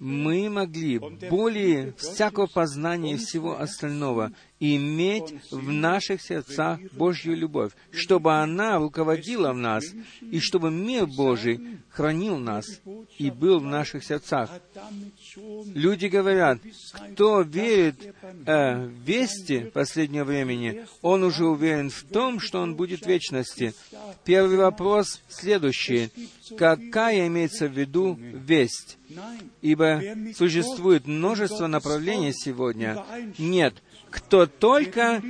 мы 0.00 0.48
могли 0.48 0.98
более 0.98 1.92
всякого 1.94 2.46
познания 2.46 3.14
и 3.14 3.18
всего 3.18 3.60
остального 3.60 4.32
иметь 4.62 5.34
в 5.50 5.72
наших 5.72 6.22
сердцах 6.22 6.78
Божью 6.92 7.36
любовь, 7.36 7.72
чтобы 7.90 8.34
она 8.34 8.78
руководила 8.78 9.52
в 9.52 9.56
нас, 9.56 9.84
и 10.20 10.38
чтобы 10.38 10.70
мир 10.70 11.06
Божий 11.06 11.80
хранил 11.90 12.38
нас 12.38 12.80
и 13.18 13.30
был 13.30 13.58
в 13.58 13.64
наших 13.64 14.04
сердцах. 14.04 14.50
Люди 15.74 16.06
говорят, 16.06 16.60
кто 17.12 17.40
верит 17.42 18.14
э, 18.46 18.86
в 18.86 18.90
вести 19.04 19.70
последнего 19.74 20.24
времени, 20.24 20.86
он 21.02 21.24
уже 21.24 21.44
уверен 21.44 21.90
в 21.90 22.04
том, 22.04 22.38
что 22.38 22.60
он 22.60 22.76
будет 22.76 23.02
в 23.02 23.08
вечности. 23.08 23.74
Первый 24.24 24.58
вопрос 24.58 25.20
следующий. 25.28 26.10
Какая 26.56 27.26
имеется 27.26 27.66
в 27.66 27.76
виду 27.76 28.14
весть? 28.14 28.96
Ибо 29.60 30.00
существует 30.36 31.06
множество 31.06 31.66
направлений 31.66 32.32
сегодня. 32.32 33.04
Нет, 33.38 33.74
кто 34.12 34.46
только 34.46 35.22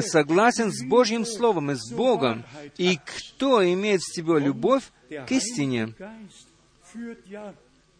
согласен 0.00 0.72
с 0.72 0.84
Божьим 0.84 1.26
Словом 1.26 1.72
и 1.72 1.74
с 1.74 1.90
Богом, 1.92 2.44
и 2.78 2.98
кто 3.04 3.62
имеет 3.64 4.00
в 4.00 4.14
себе 4.14 4.38
любовь 4.38 4.84
к 5.26 5.32
истине, 5.32 5.94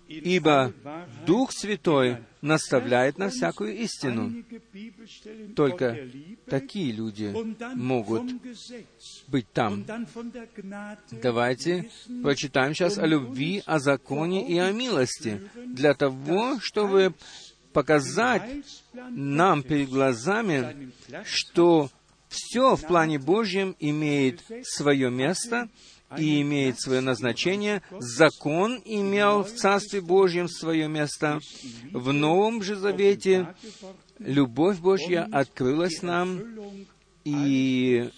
ибо 0.08 0.72
Дух 1.26 1.52
Святой 1.52 2.18
наставляет 2.40 3.18
на 3.18 3.28
всякую 3.28 3.76
истину. 3.76 4.44
Только 5.54 5.98
такие 6.46 6.92
люди 6.92 7.34
могут 7.74 8.30
быть 9.26 9.52
там. 9.52 9.84
Давайте 11.10 11.90
прочитаем 12.22 12.74
сейчас 12.74 12.96
о 12.98 13.06
любви, 13.06 13.62
о 13.66 13.78
законе 13.80 14.46
и 14.48 14.56
о 14.58 14.70
милости, 14.72 15.42
для 15.66 15.94
того, 15.94 16.58
чтобы 16.60 17.12
показать 17.72 18.64
нам 19.10 19.62
перед 19.62 19.90
глазами, 19.90 20.92
что 21.24 21.90
все 22.28 22.76
в 22.76 22.86
плане 22.86 23.18
Божьем 23.18 23.74
имеет 23.78 24.42
свое 24.62 25.10
место 25.10 25.68
и 26.16 26.40
имеет 26.42 26.80
свое 26.80 27.00
назначение. 27.00 27.82
Закон 27.98 28.80
имел 28.84 29.42
в 29.42 29.52
Царстве 29.52 30.00
Божьем 30.00 30.48
свое 30.48 30.88
место. 30.88 31.40
В 31.92 32.12
Новом 32.12 32.62
же 32.62 32.76
Завете 32.76 33.54
любовь 34.18 34.78
Божья 34.78 35.28
открылась 35.30 36.02
нам, 36.02 36.42
и 37.24 38.10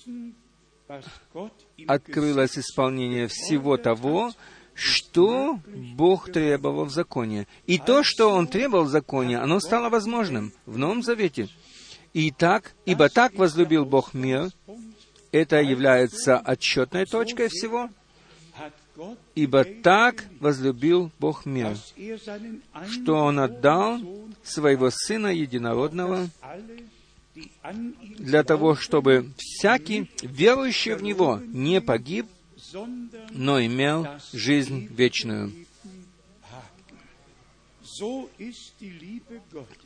открылось 1.87 2.59
исполнение 2.59 3.27
всего 3.29 3.77
того, 3.77 4.33
что 4.81 5.61
Бог 5.95 6.33
требовал 6.33 6.87
в 6.87 6.91
законе. 6.91 7.47
И 7.67 7.79
то, 7.79 8.03
что 8.03 8.31
Он 8.31 8.47
требовал 8.47 8.85
в 8.85 8.89
законе, 8.89 9.39
оно 9.39 9.61
стало 9.61 9.91
возможным 9.91 10.53
в 10.65 10.79
Новом 10.79 11.03
Завете. 11.03 11.49
И 12.15 12.31
так, 12.31 12.73
ибо 12.87 13.09
так 13.09 13.35
возлюбил 13.35 13.85
Бог 13.85 14.15
мир, 14.15 14.49
это 15.33 15.61
является 15.61 16.39
отчетной 16.39 17.05
точкой 17.05 17.49
всего, 17.49 17.91
ибо 19.35 19.65
так 19.65 20.25
возлюбил 20.41 21.11
Бог 21.19 21.45
мир, 21.45 21.77
что 22.91 23.15
Он 23.17 23.39
отдал 23.39 24.01
Своего 24.43 24.91
Сына 24.91 25.29
Единородного 25.29 26.29
для 28.19 28.43
того, 28.43 28.75
чтобы 28.75 29.31
всякий, 29.37 30.11
верующий 30.23 30.95
в 30.95 31.03
Него, 31.03 31.41
не 31.47 31.81
погиб, 31.81 32.27
но 33.31 33.65
имел 33.65 34.07
жизнь 34.33 34.87
вечную. 34.87 35.53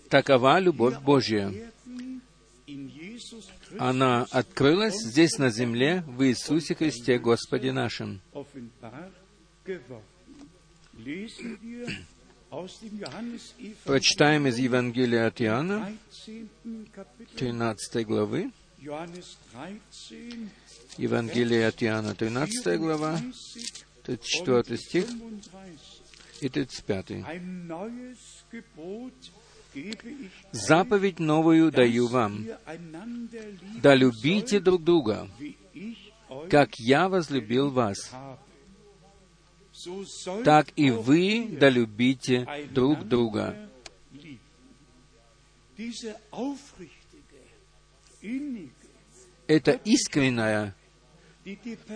Такова 0.08 0.60
любовь 0.60 0.98
Божья. 1.00 1.52
Она 3.78 4.26
открылась 4.30 4.94
здесь 4.96 5.38
на 5.38 5.50
земле 5.50 6.02
в 6.06 6.22
Иисусе 6.24 6.74
Христе 6.74 7.18
Господе 7.18 7.72
нашим. 7.72 8.20
Прочитаем 13.84 14.46
из 14.46 14.58
Евангелия 14.58 15.26
от 15.26 15.40
Иоанна, 15.42 15.92
13 17.36 18.06
главы. 18.06 18.52
Евангелие 20.98 21.66
от 21.66 21.82
Иоанна, 21.82 22.14
13 22.14 22.78
глава, 22.78 23.20
34 24.04 24.78
стих 24.78 25.06
и 26.40 26.48
35. 26.48 27.24
«Заповедь 30.52 31.18
новую 31.18 31.72
даю 31.72 32.06
вам, 32.06 32.46
да 33.82 33.94
любите 33.96 34.60
друг 34.60 34.84
друга, 34.84 35.28
как 36.48 36.70
я 36.78 37.08
возлюбил 37.08 37.70
вас, 37.70 38.12
так 40.44 40.68
и 40.76 40.90
вы 40.90 41.48
да 41.58 41.68
любите 41.70 42.46
друг 42.70 43.04
друга». 43.04 43.68
Это 49.46 49.72
искренняя, 49.84 50.74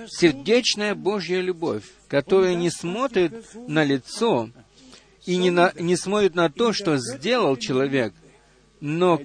сердечная 0.09 0.95
Божья 0.95 1.41
любовь, 1.41 1.85
которая 2.09 2.55
не 2.55 2.71
смотрит 2.71 3.33
на 3.67 3.85
лицо 3.85 4.51
и 5.27 5.37
не, 5.37 5.51
на, 5.51 5.73
не 5.79 5.97
смотрит 5.97 6.35
на 6.35 6.51
то, 6.51 6.73
что 6.73 6.97
сделал 6.99 7.57
человек, 7.57 8.13
но 8.81 9.21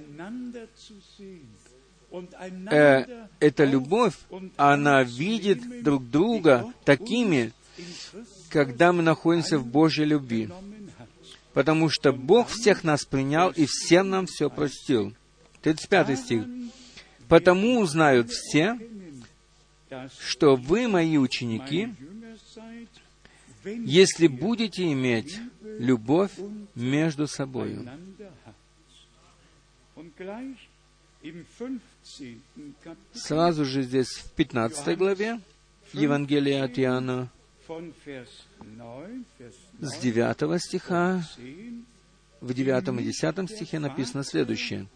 э, 2.71 3.05
эта 3.39 3.65
любовь, 3.65 4.13
она 4.57 5.03
видит 5.03 5.83
друг 5.83 6.09
друга 6.09 6.73
такими, 6.85 7.51
когда 8.49 8.93
мы 8.93 9.03
находимся 9.03 9.57
в 9.57 9.65
Божьей 9.65 10.05
любви. 10.05 10.49
Потому 11.53 11.89
что 11.89 12.11
Бог 12.11 12.47
всех 12.49 12.83
нас 12.83 13.05
принял 13.05 13.49
и 13.49 13.65
всем 13.67 14.09
нам 14.09 14.25
все 14.25 14.49
простил. 14.49 15.13
35 15.61 16.19
стих. 16.19 16.43
«Потому 17.27 17.79
узнают 17.79 18.29
все, 18.31 18.77
что 20.19 20.55
вы 20.55 20.87
мои 20.87 21.17
ученики, 21.17 21.93
если 23.63 24.27
будете 24.27 24.91
иметь 24.91 25.39
любовь 25.61 26.31
между 26.75 27.27
собой. 27.27 27.87
Сразу 33.13 33.65
же 33.65 33.83
здесь 33.83 34.09
в 34.09 34.31
15 34.31 34.97
главе 34.97 35.39
Евангелия 35.93 36.65
от 36.65 36.77
Иоанна 36.77 37.29
с 39.79 39.97
9 39.99 40.61
стиха 40.61 41.23
в 42.41 42.53
9 42.53 42.99
и 42.99 43.03
10 43.03 43.49
стихе 43.49 43.79
написано 43.79 44.23
следующее. 44.23 44.87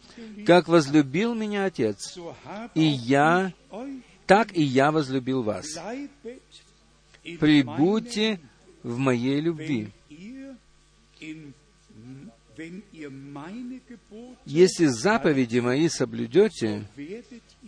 «Как 0.46 0.68
возлюбил 0.68 1.34
меня 1.34 1.64
Отец, 1.66 2.18
и 2.76 2.84
я, 2.84 3.54
так 4.28 4.56
и 4.56 4.62
я 4.62 4.92
возлюбил 4.92 5.42
вас. 5.42 5.66
Прибудьте 7.40 8.40
в 8.84 8.98
моей 8.98 9.40
любви. 9.40 9.90
Если 14.46 14.86
заповеди 14.86 15.60
мои 15.60 15.88
соблюдете 15.90 16.88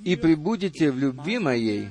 и 0.03 0.15
прибудете 0.15 0.91
в 0.91 0.97
любви 0.97 1.39
моей, 1.39 1.89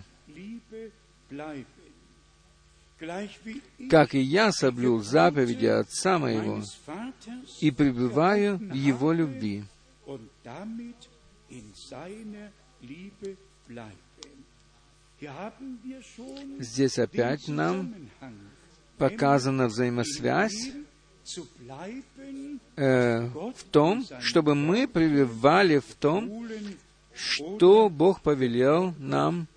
как 3.89 4.15
и 4.15 4.21
я 4.21 4.51
соблюл 4.53 5.01
заповеди 5.01 5.67
Отца 5.67 6.19
моего 6.19 6.63
и 7.61 7.71
пребываю 7.71 8.59
в 8.59 8.75
Его 8.75 9.13
любви. 9.13 9.65
Здесь 16.59 16.99
опять 16.99 17.49
нам 17.49 17.95
показана 18.99 19.67
взаимосвязь 19.67 20.71
э, 22.77 23.27
в 23.27 23.65
том, 23.71 24.05
чтобы 24.21 24.55
мы 24.55 24.87
пребывали 24.87 25.79
в 25.79 25.95
том, 25.95 26.49
что 27.15 27.89
Бог 27.89 28.23
повелел 28.23 28.95
нам 28.99 29.49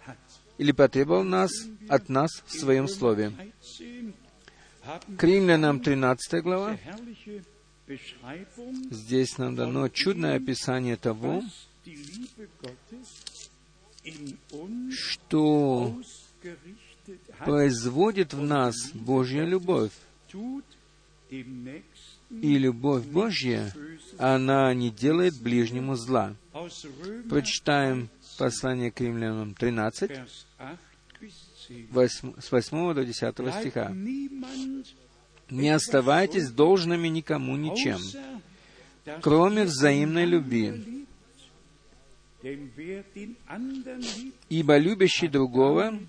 или 0.57 0.71
потребовал 0.71 1.23
нас, 1.23 1.51
от 1.87 2.09
нас 2.09 2.31
в 2.45 2.53
Своем 2.53 2.87
Слове. 2.87 3.31
К 5.17 5.23
Римлянам 5.23 5.79
13 5.79 6.43
глава. 6.43 6.77
Здесь 8.89 9.37
нам 9.37 9.55
дано 9.55 9.89
чудное 9.89 10.37
описание 10.37 10.95
того, 10.95 11.43
что 14.91 15.95
производит 17.39 18.33
в 18.33 18.41
нас 18.41 18.75
Божья 18.93 19.43
любовь. 19.43 19.91
И 21.29 22.57
любовь 22.57 23.05
Божья, 23.05 23.73
она 24.17 24.73
не 24.73 24.89
делает 24.89 25.41
ближнему 25.41 25.95
зла. 25.95 26.35
Прочитаем 27.29 28.09
послание 28.37 28.91
к 28.91 29.01
римлянам 29.01 29.53
13, 29.53 30.11
8, 31.91 32.33
с 32.41 32.51
8 32.51 32.93
до 32.93 33.05
10 33.05 33.35
стиха. 33.59 33.93
«Не 35.49 35.69
оставайтесь 35.69 36.49
должными 36.49 37.07
никому 37.09 37.57
ничем, 37.57 37.99
кроме 39.21 39.65
взаимной 39.65 40.25
любви. 40.25 41.00
Ибо 44.49 44.77
любящий 44.77 45.27
другого 45.27 45.99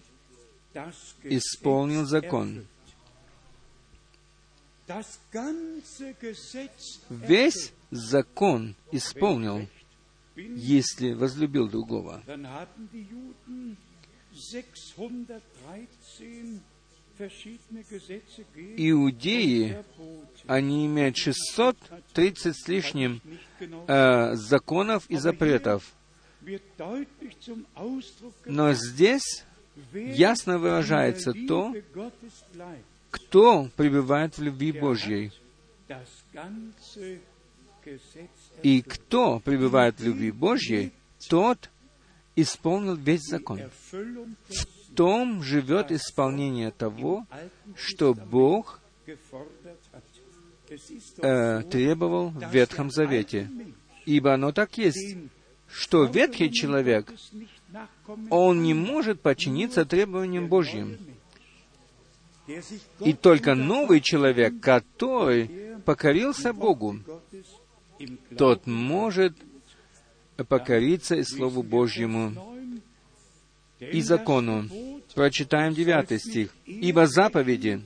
исполнил 1.24 2.04
закон. 2.06 2.66
Весь 7.10 7.72
закон 7.90 8.74
исполнил, 8.90 9.68
если 10.36 11.12
возлюбил 11.12 11.68
другого. 11.68 12.22
Иудеи, 18.76 19.84
они 20.46 20.86
имеют 20.86 21.16
630 21.16 22.56
с 22.56 22.68
лишним 22.68 23.20
э, 23.60 24.34
законов 24.34 25.04
и 25.08 25.16
запретов. 25.16 25.92
Но 28.46 28.72
здесь 28.72 29.44
ясно 29.94 30.58
выражается 30.58 31.32
то, 31.46 31.74
кто 33.10 33.68
пребывает 33.76 34.38
в 34.38 34.42
любви 34.42 34.72
Божьей. 34.72 35.32
И 38.62 38.82
кто 38.82 39.40
пребывает 39.40 39.98
в 39.98 40.04
любви 40.04 40.30
Божьей, 40.30 40.92
тот 41.28 41.70
исполнил 42.36 42.94
весь 42.94 43.22
закон. 43.22 43.60
В 43.90 44.94
том 44.94 45.42
живет 45.42 45.90
исполнение 45.90 46.70
того, 46.70 47.26
что 47.76 48.14
Бог 48.14 48.80
э, 51.18 51.62
требовал 51.64 52.30
в 52.30 52.52
Ветхом 52.52 52.90
Завете. 52.90 53.50
Ибо 54.04 54.34
оно 54.34 54.52
так 54.52 54.78
есть, 54.78 55.16
что 55.72 56.04
ветхий 56.04 56.52
человек, 56.52 57.10
он 58.30 58.62
не 58.62 58.74
может 58.74 59.20
подчиниться 59.20 59.84
требованиям 59.84 60.48
Божьим. 60.48 60.98
И 63.00 63.14
только 63.14 63.54
новый 63.54 64.00
человек, 64.00 64.60
который 64.60 65.50
покорился 65.84 66.52
Богу, 66.52 66.98
тот 68.36 68.66
может 68.66 69.36
покориться 70.48 71.14
и 71.14 71.22
Слову 71.22 71.62
Божьему 71.62 72.34
и 73.78 74.00
закону. 74.02 74.68
Прочитаем 75.14 75.74
девятый 75.74 76.18
стих. 76.18 76.54
«Ибо 76.66 77.06
заповеди 77.06 77.82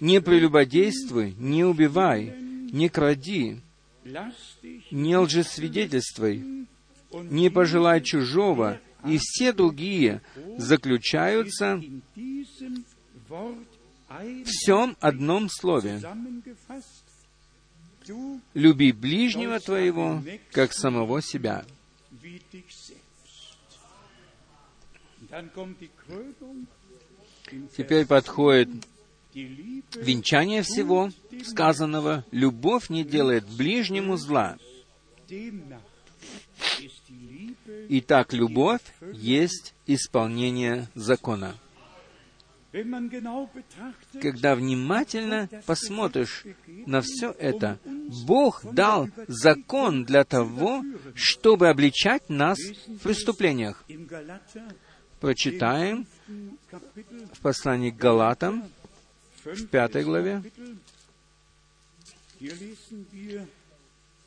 «Не 0.00 0.20
прелюбодействуй, 0.20 1.34
не 1.38 1.64
убивай, 1.64 2.34
не 2.72 2.88
кради, 2.88 3.60
не 4.90 5.16
лжесвидетельствуй, 5.16 6.66
не 7.12 7.50
пожелай 7.50 8.02
чужого» 8.02 8.80
и 9.06 9.18
все 9.18 9.52
другие 9.52 10.22
заключаются 10.56 11.80
в 13.28 14.44
всем 14.44 14.96
одном 15.00 15.48
слове. 15.48 16.02
Люби 18.54 18.92
ближнего 18.92 19.60
твоего, 19.60 20.22
как 20.52 20.72
самого 20.72 21.22
себя. 21.22 21.64
Теперь 27.76 28.06
подходит 28.06 28.68
венчание 29.32 30.62
всего 30.62 31.10
сказанного. 31.44 32.24
Любовь 32.32 32.90
не 32.90 33.04
делает 33.04 33.46
ближнему 33.48 34.16
зла. 34.16 34.58
Итак, 37.88 38.32
любовь 38.32 38.82
есть 39.12 39.74
исполнение 39.86 40.88
закона. 40.94 41.54
Когда 44.20 44.54
внимательно 44.54 45.48
посмотришь 45.66 46.44
на 46.86 47.00
все 47.00 47.32
это, 47.32 47.78
Бог 48.26 48.64
дал 48.72 49.08
закон 49.26 50.04
для 50.04 50.24
того, 50.24 50.84
чтобы 51.14 51.68
обличать 51.68 52.28
нас 52.28 52.58
в 52.58 52.98
преступлениях. 52.98 53.84
Прочитаем 55.20 56.06
в 57.32 57.40
послании 57.42 57.90
к 57.90 57.96
Галатам, 57.96 58.70
в 59.44 59.66
пятой 59.66 60.04
главе. 60.04 60.42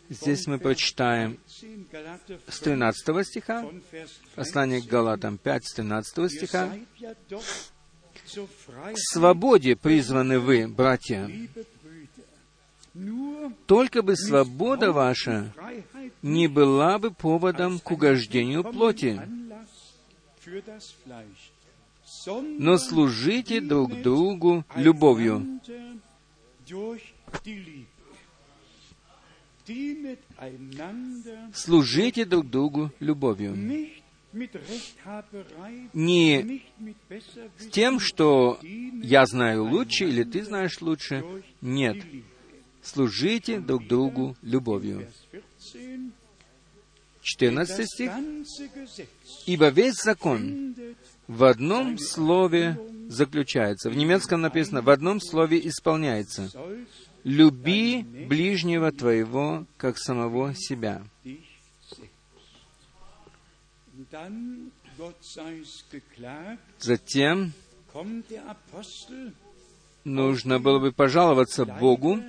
Здесь 0.09 0.47
мы 0.47 0.59
прочитаем 0.59 1.39
с 2.47 2.59
13 2.59 3.27
стиха, 3.27 3.65
послание 4.35 4.81
к 4.81 4.85
Галатам 4.85 5.37
5, 5.37 5.65
с 5.65 5.73
13 5.73 6.31
стиха. 6.31 6.69
К 8.25 8.97
свободе 8.97 9.75
призваны 9.75 10.39
вы, 10.39 10.67
братья. 10.67 11.29
Только 13.65 14.01
бы 14.01 14.15
свобода 14.15 14.91
ваша 14.91 15.51
не 16.21 16.47
была 16.47 16.99
бы 16.99 17.11
поводом 17.11 17.79
к 17.79 17.91
угождению 17.91 18.63
плоти. 18.63 19.19
но 22.59 22.77
служите 22.77 23.61
друг 23.61 24.01
другу 24.01 24.63
любовью. 24.75 25.59
Служите 31.53 32.25
друг 32.25 32.49
другу 32.49 32.91
любовью. 32.99 33.55
Не 35.93 36.61
тем, 37.71 37.99
что 37.99 38.59
я 38.61 39.25
знаю 39.25 39.65
лучше 39.65 40.05
или 40.05 40.23
ты 40.23 40.43
знаешь 40.43 40.81
лучше. 40.81 41.23
Нет. 41.61 41.97
Служите 42.81 43.59
друг 43.59 43.87
другу 43.87 44.35
любовью. 44.41 45.07
14 47.23 47.87
стих. 47.87 48.11
«Ибо 49.45 49.69
весь 49.69 49.95
закон 49.95 50.75
в 51.27 51.43
одном 51.45 51.97
слове 51.97 52.77
заключается». 53.07 53.89
В 53.89 53.95
немецком 53.95 54.41
написано 54.41 54.81
«в 54.81 54.89
одном 54.89 55.21
слове 55.21 55.65
исполняется». 55.67 56.51
«Люби 57.23 58.03
ближнего 58.27 58.91
твоего, 58.91 59.65
как 59.77 59.97
самого 59.97 60.53
себя». 60.55 61.01
Затем 66.79 67.53
нужно 70.03 70.59
было 70.59 70.79
бы 70.79 70.91
пожаловаться 70.91 71.65
Богу 71.65 72.19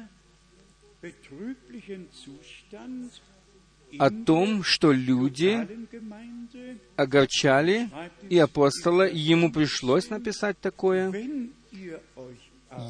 о 3.99 4.11
том, 4.11 4.63
что 4.63 4.93
люди 4.93 5.67
огорчали 6.97 7.89
и 8.29 8.39
апостола, 8.39 9.07
и 9.07 9.19
ему 9.19 9.53
пришлось 9.53 10.11
написать 10.11 10.59
такое. 10.61 11.13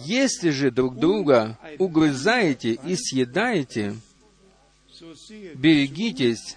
Если 0.05 0.51
же 0.51 0.71
друг 0.71 0.97
друга 0.97 1.59
угрызаете 1.79 2.73
и 2.73 2.97
съедаете, 2.97 3.95
берегитесь, 5.55 6.57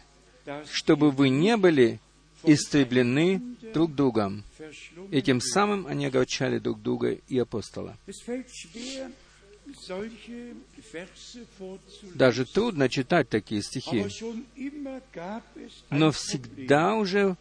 чтобы 0.72 1.12
вы 1.12 1.30
не 1.30 1.58
были 1.58 2.00
истреблены 2.44 3.42
друг 3.74 3.94
другом. 3.96 4.44
Этим 5.12 5.42
самым 5.42 5.88
они 5.88 6.06
огорчали 6.06 6.60
друг 6.60 6.82
друга 6.82 7.12
и 7.12 7.38
апостола. 7.40 7.98
Даже 12.16 12.46
трудно 12.46 12.88
читать 12.90 13.30
такие 13.30 13.62
стихи. 13.62 14.06
Но 15.90 16.12
всегда 16.12 16.96
уже 16.96 17.36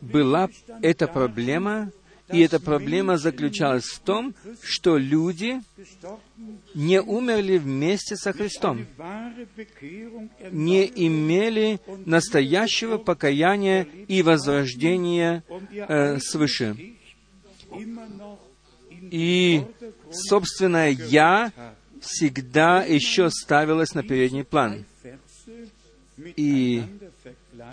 была 0.00 0.48
эта 0.80 1.08
проблема, 1.08 1.90
и 2.32 2.40
эта 2.40 2.60
проблема 2.60 3.16
заключалась 3.16 3.84
в 3.84 4.00
том, 4.00 4.34
что 4.62 4.96
люди 4.96 5.60
не 6.74 7.00
умерли 7.00 7.58
вместе 7.58 8.16
со 8.16 8.32
Христом, 8.32 8.86
не 10.50 10.86
имели 10.86 11.80
настоящего 12.06 12.98
покаяния 12.98 13.86
и 14.08 14.22
возрождения 14.22 15.42
э, 15.72 16.18
свыше. 16.18 16.76
И 19.10 19.62
собственное 20.12 20.90
«я» 20.90 21.52
всегда 22.00 22.82
еще 22.82 23.30
ставилось 23.30 23.94
на 23.94 24.02
передний 24.02 24.44
план. 24.44 24.84
И 26.36 26.82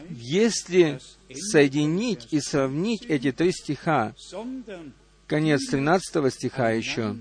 если 0.10 1.00
соединить 1.34 2.28
и 2.32 2.40
сравнить 2.40 3.06
эти 3.06 3.32
три 3.32 3.52
стиха, 3.52 4.14
конец 5.28 5.68
13 5.68 6.34
стиха 6.34 6.72
еще, 6.72 7.16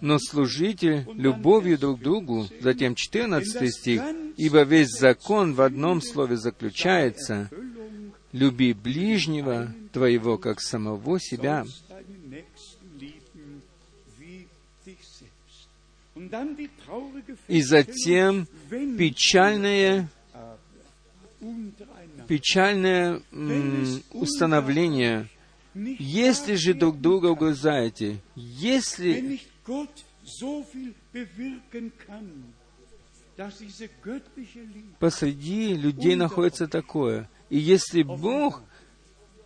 но 0.00 0.18
служите 0.18 1.06
любовью 1.14 1.78
друг 1.78 2.00
другу, 2.00 2.48
затем 2.60 2.94
14 2.94 3.72
стих, 3.72 4.02
ибо 4.36 4.62
весь 4.62 4.90
закон 4.90 5.54
в 5.54 5.60
одном 5.60 6.02
слове 6.02 6.36
заключается, 6.36 7.48
люби 8.32 8.72
ближнего 8.72 9.72
твоего, 9.92 10.38
как 10.38 10.60
самого 10.60 11.20
себя. 11.20 11.64
И 17.48 17.62
затем 17.62 18.46
печальное, 18.70 20.08
печальное 22.26 23.20
установление. 24.12 25.28
Если 25.74 26.54
же 26.54 26.74
друг 26.74 27.00
друга 27.00 27.26
угрызаете, 27.26 28.18
если 28.36 29.40
посреди 34.98 35.74
людей 35.74 36.16
находится 36.16 36.68
такое, 36.68 37.28
и 37.48 37.58
если 37.58 38.02
Бог 38.02 38.62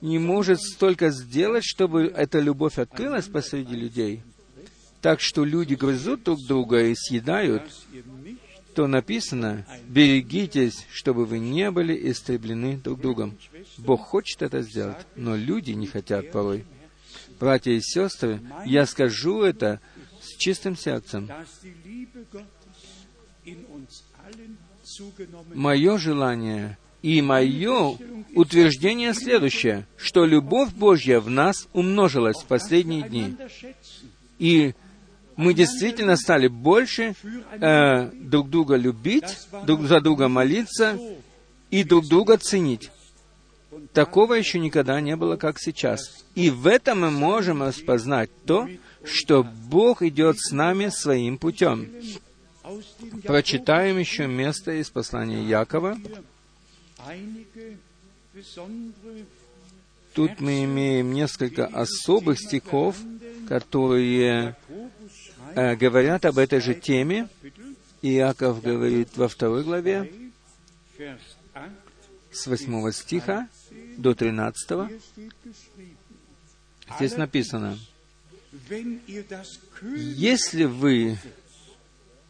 не 0.01 0.19
может 0.19 0.61
столько 0.61 1.11
сделать, 1.11 1.65
чтобы 1.65 2.05
эта 2.07 2.41
любовь 2.41 2.79
открылась 2.79 3.27
посреди 3.27 3.75
людей, 3.75 4.23
так 5.01 5.21
что 5.21 5.45
люди 5.45 5.75
грызут 5.75 6.25
друг 6.25 6.39
друга 6.47 6.85
и 6.85 6.95
съедают, 6.95 7.63
то 8.77 8.87
написано, 8.87 9.65
берегитесь, 9.89 10.87
чтобы 10.93 11.25
вы 11.25 11.39
не 11.39 11.71
были 11.71 12.11
истреблены 12.11 12.77
друг 12.77 13.01
другом. 13.01 13.39
Бог 13.79 14.03
хочет 14.03 14.43
это 14.43 14.61
сделать, 14.61 14.99
но 15.17 15.35
люди 15.35 15.71
не 15.71 15.87
хотят 15.87 16.31
порой. 16.31 16.67
Братья 17.41 17.73
и 17.73 17.81
сестры, 17.81 18.39
я 18.67 18.85
скажу 18.85 19.43
это 19.43 19.81
с 20.21 20.37
чистым 20.37 20.77
сердцем. 20.77 21.31
Мое 25.55 25.97
желание 25.97 26.77
и 27.01 27.23
мое 27.23 27.97
утверждение 28.35 29.15
следующее, 29.15 29.87
что 29.97 30.27
любовь 30.27 30.75
Божья 30.75 31.21
в 31.21 31.31
нас 31.31 31.67
умножилась 31.73 32.43
в 32.43 32.47
последние 32.47 33.09
дни. 33.09 33.37
И 34.39 34.75
мы 35.37 35.53
действительно 35.55 36.17
стали 36.17 36.49
больше 36.49 37.15
э, 37.53 38.11
друг 38.13 38.51
друга 38.51 38.77
любить, 38.77 39.49
друг 39.67 39.83
за 39.83 40.01
друга 40.01 40.29
молиться 40.29 40.99
и 41.71 41.85
друг 41.85 42.07
друга 42.07 42.39
ценить. 42.39 42.91
Такого 43.93 44.35
еще 44.35 44.59
никогда 44.59 45.01
не 45.01 45.17
было, 45.17 45.37
как 45.37 45.59
сейчас. 45.59 46.25
И 46.35 46.51
в 46.51 46.67
этом 46.67 47.01
мы 47.01 47.11
можем 47.11 47.63
распознать 47.63 48.31
то, 48.47 48.69
что 49.05 49.43
Бог 49.43 50.03
идет 50.03 50.39
с 50.39 50.53
нами 50.53 50.89
своим 50.89 51.39
путем. 51.39 51.89
Прочитаем 53.25 53.99
еще 53.99 54.27
место 54.27 54.73
из 54.73 54.91
послания 54.91 55.43
Якова. 55.45 55.97
Тут 60.15 60.41
мы 60.41 60.65
имеем 60.65 61.13
несколько 61.13 61.67
особых 61.67 62.41
стихов, 62.41 62.97
которые 63.49 64.57
говорят 65.57 66.25
об 66.27 66.39
этой 66.39 66.61
же 66.61 66.75
теме. 66.75 67.29
Иаков 68.03 68.63
говорит 68.63 69.17
во 69.17 69.27
второй 69.27 69.65
главе, 69.65 70.13
с 72.31 72.47
восьмого 72.47 72.93
стиха 72.93 73.49
до 73.97 74.15
тринадцатого. 74.15 74.91
Здесь 76.97 77.17
написано, 77.17 77.79
«Если 79.97 80.65
вы 80.65 81.19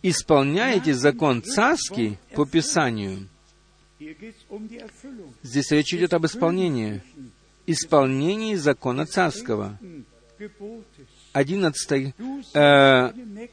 исполняете 0.02 0.94
закон 0.94 1.42
царский 1.42 2.18
по 2.34 2.46
Писанию, 2.46 3.28
здесь 5.42 5.70
речь 5.72 5.92
идет 5.92 6.14
об 6.14 6.26
исполнении, 6.26 7.02
исполнении 7.66 8.54
закона 8.54 9.04
царского, 9.04 9.78
11, 11.37 12.14
э, 12.55 13.12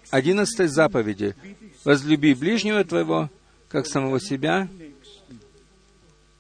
11 0.09 0.71
заповеди. 0.71 1.35
«Возлюби 1.83 2.33
ближнего 2.33 2.85
твоего, 2.85 3.29
как 3.67 3.87
самого 3.87 4.21
себя». 4.21 4.69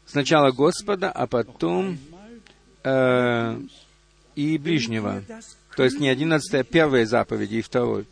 Сначала 0.05 0.51
Господа, 0.51 1.11
а 1.11 1.27
потом 1.27 1.97
э, 2.85 3.59
и 4.35 4.57
ближнего. 4.57 5.21
То 5.75 5.83
есть 5.83 5.99
не 5.99 6.07
11, 6.07 6.53
а 6.53 6.63
первая 6.63 7.05
заповеди 7.05 7.55
и 7.55 7.61
второй. 7.61 8.05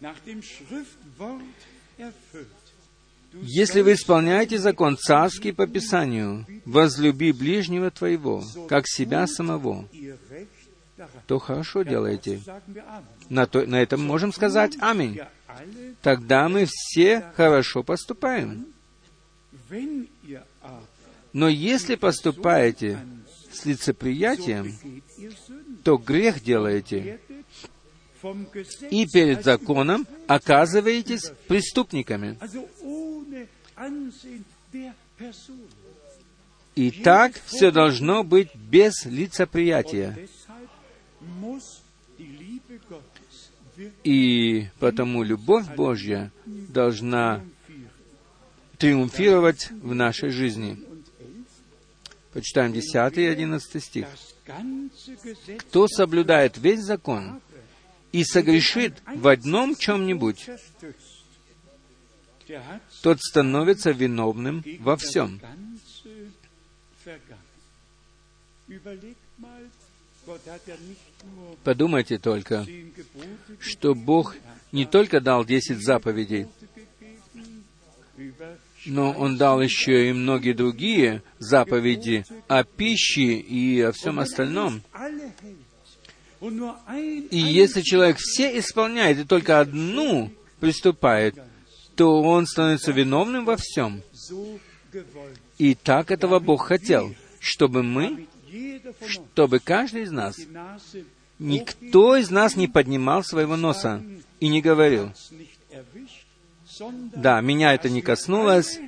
Если 3.33 3.79
вы 3.79 3.93
исполняете 3.93 4.57
закон 4.57 4.97
царский 4.97 5.53
по 5.53 5.67
Писанию, 5.67 6.45
возлюби 6.65 7.31
ближнего 7.31 7.91
твоего, 7.91 8.43
как 8.67 8.83
себя 8.87 9.25
самого, 9.25 9.87
то 11.27 11.39
хорошо 11.39 11.83
делаете. 11.83 12.41
На, 13.29 13.45
то, 13.45 13.65
на 13.65 13.81
этом 13.81 14.01
можем 14.01 14.33
сказать 14.33 14.77
«Аминь». 14.79 15.19
Тогда 16.01 16.49
мы 16.49 16.65
все 16.67 17.25
хорошо 17.35 17.83
поступаем. 17.83 18.67
Но 21.33 21.47
если 21.47 21.95
поступаете 21.95 22.99
с 23.51 23.65
лицеприятием, 23.65 24.77
то 25.83 25.97
грех 25.97 26.41
делаете, 26.43 27.19
и 28.89 29.07
перед 29.07 29.43
законом 29.43 30.05
оказываетесь 30.27 31.31
преступниками. 31.47 32.37
И 36.75 36.91
так 36.91 37.33
все 37.45 37.71
должно 37.71 38.23
быть 38.23 38.55
без 38.55 39.05
лицеприятия. 39.05 40.27
И 44.03 44.67
потому 44.79 45.23
любовь 45.23 45.65
Божья 45.75 46.31
должна 46.45 47.43
триумфировать 48.77 49.69
в 49.71 49.93
нашей 49.93 50.29
жизни. 50.29 50.77
Почитаем 52.33 52.73
10 52.73 53.17
и 53.17 53.25
11 53.25 53.83
стих. 53.83 54.07
«Кто 55.59 55.87
соблюдает 55.87 56.57
весь 56.57 56.81
закон 56.81 57.41
и 58.11 58.23
согрешит 58.23 59.01
в 59.05 59.27
одном 59.27 59.75
чем-нибудь, 59.75 60.49
тот 63.01 63.19
становится 63.21 63.91
виновным 63.91 64.63
во 64.79 64.97
всем. 64.97 65.41
Подумайте 71.63 72.17
только, 72.17 72.65
что 73.59 73.93
Бог 73.93 74.35
не 74.71 74.85
только 74.85 75.19
дал 75.19 75.45
десять 75.45 75.83
заповедей, 75.83 76.47
но 78.85 79.11
Он 79.11 79.37
дал 79.37 79.61
еще 79.61 80.09
и 80.09 80.13
многие 80.13 80.53
другие 80.53 81.21
заповеди 81.39 82.25
о 82.47 82.63
пище 82.63 83.33
и 83.35 83.81
о 83.81 83.91
всем 83.91 84.19
остальном. 84.19 84.81
И 86.41 87.37
если 87.37 87.81
человек 87.81 88.17
все 88.17 88.57
исполняет 88.57 89.19
и 89.19 89.23
только 89.23 89.59
одну 89.59 90.31
приступает, 90.59 91.35
то 91.95 92.21
он 92.21 92.47
становится 92.47 92.91
виновным 92.91 93.45
во 93.45 93.57
всем. 93.57 94.01
И 95.59 95.75
так 95.75 96.09
этого 96.09 96.39
Бог 96.39 96.65
хотел, 96.65 97.13
чтобы 97.39 97.83
мы, 97.83 98.27
чтобы 99.07 99.59
каждый 99.59 100.03
из 100.03 100.11
нас, 100.11 100.37
никто 101.39 102.15
из 102.15 102.29
нас 102.29 102.55
не 102.55 102.67
поднимал 102.67 103.23
своего 103.23 103.55
носа 103.55 104.03
и 104.39 104.47
не 104.47 104.61
говорил, 104.61 105.11
да, 107.15 107.41
меня 107.41 107.73
это 107.73 107.89
не 107.89 108.01
коснулось, 108.01 108.79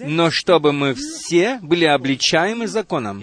но 0.00 0.30
чтобы 0.30 0.72
мы 0.72 0.94
все 0.94 1.58
были 1.62 1.84
обличаемы 1.84 2.66
законом, 2.66 3.22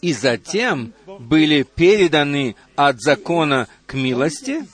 и 0.00 0.12
затем 0.12 0.92
были 1.18 1.62
переданы 1.62 2.56
от 2.76 3.00
закона 3.00 3.68
к 3.86 3.94
милости 3.94 4.66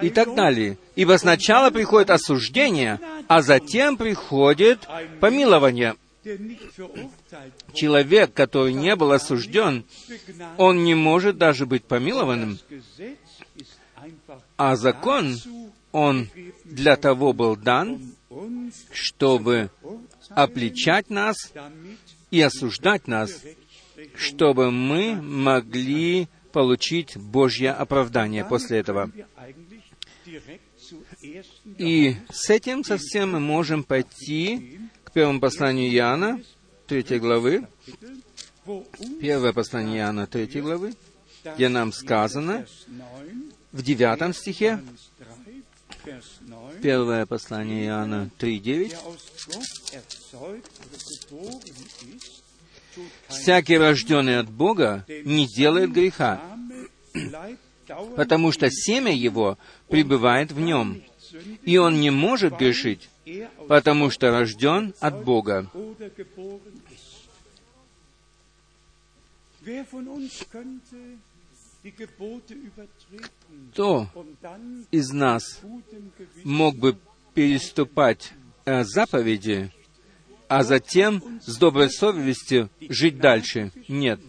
и 0.00 0.10
так 0.10 0.34
далее. 0.34 0.78
Ибо 0.96 1.16
сначала 1.18 1.70
приходит 1.70 2.10
осуждение, 2.10 3.00
а 3.28 3.42
затем 3.42 3.96
приходит 3.96 4.86
помилование. 5.20 5.96
Человек, 7.74 8.32
который 8.32 8.72
не 8.72 8.94
был 8.96 9.12
осужден, 9.12 9.84
он 10.56 10.84
не 10.84 10.94
может 10.94 11.36
даже 11.38 11.66
быть 11.66 11.84
помилованным. 11.84 12.58
А 14.56 14.76
закон, 14.76 15.36
он 15.90 16.28
для 16.64 16.96
того 16.96 17.32
был 17.32 17.56
дан, 17.56 18.14
чтобы 18.92 19.70
обличать 20.30 21.10
нас 21.10 21.52
и 22.30 22.40
осуждать 22.40 23.08
нас, 23.08 23.42
чтобы 24.14 24.70
мы 24.70 25.14
могли 25.20 26.28
получить 26.52 27.16
Божье 27.16 27.72
оправдание 27.72 28.44
после 28.44 28.78
этого. 28.78 29.10
И 31.78 32.16
с 32.30 32.50
этим 32.50 32.84
совсем 32.84 33.32
мы 33.32 33.40
можем 33.40 33.84
пойти 33.84 34.78
первому 35.12 35.40
посланию 35.40 35.92
Иоанна, 35.92 36.40
третьей 36.86 37.18
главы, 37.18 37.66
первое 39.20 39.52
послание 39.52 39.98
Иоанна, 39.98 40.26
третьей 40.26 40.60
главы, 40.60 40.94
где 41.56 41.68
нам 41.68 41.92
сказано 41.92 42.66
в 43.72 43.82
девятом 43.82 44.34
стихе, 44.34 44.80
Первое 46.82 47.26
послание 47.26 47.86
Иоанна 47.86 48.30
3.9. 48.38 48.96
«Всякий, 53.28 53.78
рожденный 53.78 54.38
от 54.38 54.50
Бога, 54.50 55.04
не 55.24 55.46
делает 55.46 55.92
греха, 55.92 56.42
потому 58.16 58.52
что 58.52 58.68
семя 58.70 59.14
его 59.14 59.58
пребывает 59.88 60.52
в 60.52 60.60
нем, 60.60 61.02
и 61.62 61.76
он 61.76 62.00
не 62.00 62.10
может 62.10 62.56
грешить, 62.56 63.08
потому 63.68 64.10
что 64.10 64.30
рожден 64.30 64.94
от 65.00 65.24
Бога. 65.24 65.70
Кто 73.72 74.08
из 74.90 75.10
нас 75.10 75.60
мог 76.44 76.76
бы 76.76 76.96
переступать 77.34 78.32
э, 78.64 78.84
заповеди, 78.84 79.70
а 80.48 80.62
затем 80.64 81.40
с 81.44 81.56
доброй 81.56 81.90
совестью 81.90 82.70
жить 82.80 83.18
дальше? 83.18 83.72
Нет. 83.88 84.20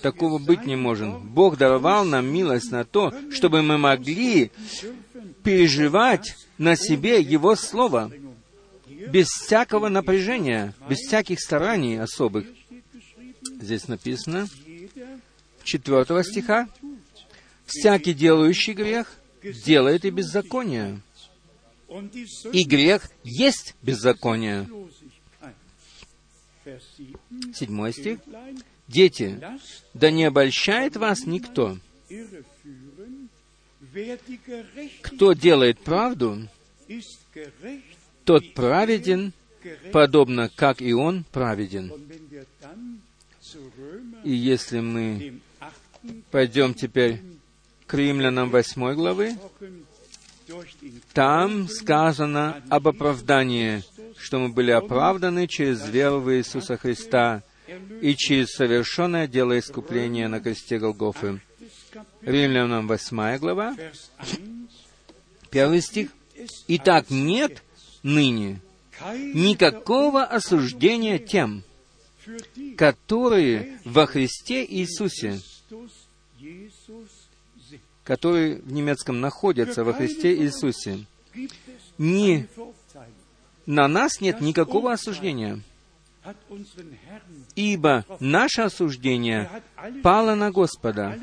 Такого 0.00 0.38
быть 0.38 0.66
не 0.66 0.76
может. 0.76 1.18
Бог 1.20 1.56
даровал 1.56 2.04
нам 2.04 2.26
милость 2.26 2.70
на 2.70 2.84
то, 2.84 3.12
чтобы 3.30 3.62
мы 3.62 3.78
могли 3.78 4.50
переживать 5.42 6.36
на 6.58 6.76
себе 6.76 7.20
Его 7.20 7.56
Слово 7.56 8.10
без 9.08 9.28
всякого 9.28 9.88
напряжения, 9.88 10.74
без 10.88 10.98
всяких 10.98 11.40
стараний 11.40 12.00
особых. 12.00 12.46
Здесь 13.60 13.88
написано, 13.88 14.48
4 15.64 16.24
стиха, 16.24 16.68
«Всякий 17.66 18.14
делающий 18.14 18.74
грех 18.74 19.12
делает 19.64 20.04
и 20.04 20.10
беззаконие, 20.10 21.00
и 22.52 22.64
грех 22.64 23.10
есть 23.24 23.74
беззаконие». 23.82 24.68
Седьмой 27.54 27.92
стих. 27.92 28.18
«Дети, 28.88 29.40
да 29.94 30.10
не 30.10 30.24
обольщает 30.24 30.96
вас 30.96 31.26
никто. 31.26 31.76
Кто 35.02 35.32
делает 35.32 35.78
правду, 35.80 36.48
тот 38.24 38.54
праведен, 38.54 39.32
подобно 39.92 40.50
как 40.54 40.80
и 40.80 40.92
он 40.92 41.24
праведен». 41.32 41.92
И 44.24 44.32
если 44.32 44.80
мы 44.80 45.40
Пойдем 46.30 46.74
теперь 46.74 47.20
к 47.86 47.94
римлянам 47.94 48.50
8 48.50 48.94
главы. 48.94 49.36
Там 51.12 51.68
сказано 51.68 52.62
об 52.68 52.86
оправдании, 52.86 53.82
что 54.16 54.38
мы 54.38 54.50
были 54.50 54.70
оправданы 54.70 55.48
через 55.48 55.88
веру 55.88 56.20
в 56.20 56.32
Иисуса 56.32 56.76
Христа 56.76 57.42
и 58.00 58.14
через 58.14 58.52
совершенное 58.52 59.26
дело 59.26 59.58
искупления 59.58 60.28
на 60.28 60.40
кресте 60.40 60.78
Голгофы. 60.78 61.40
Римлянам 62.22 62.88
8 62.88 63.38
глава, 63.38 63.76
первый 65.50 65.80
стих. 65.80 66.10
«Итак, 66.68 67.10
нет 67.10 67.62
ныне 68.02 68.60
никакого 69.34 70.24
осуждения 70.24 71.18
тем, 71.18 71.62
которые 72.76 73.78
во 73.84 74.06
Христе 74.06 74.64
Иисусе, 74.64 75.40
которые 78.04 78.56
в 78.56 78.72
немецком 78.72 79.20
находятся 79.20 79.84
во 79.84 79.92
Христе 79.92 80.36
Иисусе. 80.36 81.06
Не 81.98 82.48
на 83.66 83.88
нас 83.88 84.20
нет 84.20 84.40
никакого 84.40 84.92
осуждения, 84.92 85.60
ибо 87.54 88.04
наше 88.20 88.62
осуждение 88.62 89.50
пало 90.02 90.34
на 90.34 90.50
Господа, 90.50 91.18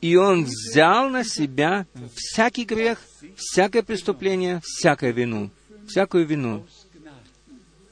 и 0.00 0.16
Он 0.16 0.44
взял 0.44 1.08
на 1.08 1.24
себя 1.24 1.86
всякий 2.14 2.64
грех, 2.64 3.00
всякое 3.36 3.82
преступление, 3.82 4.60
всякую 4.64 5.14
вину, 5.14 5.50
всякую 5.86 6.26
вину, 6.26 6.66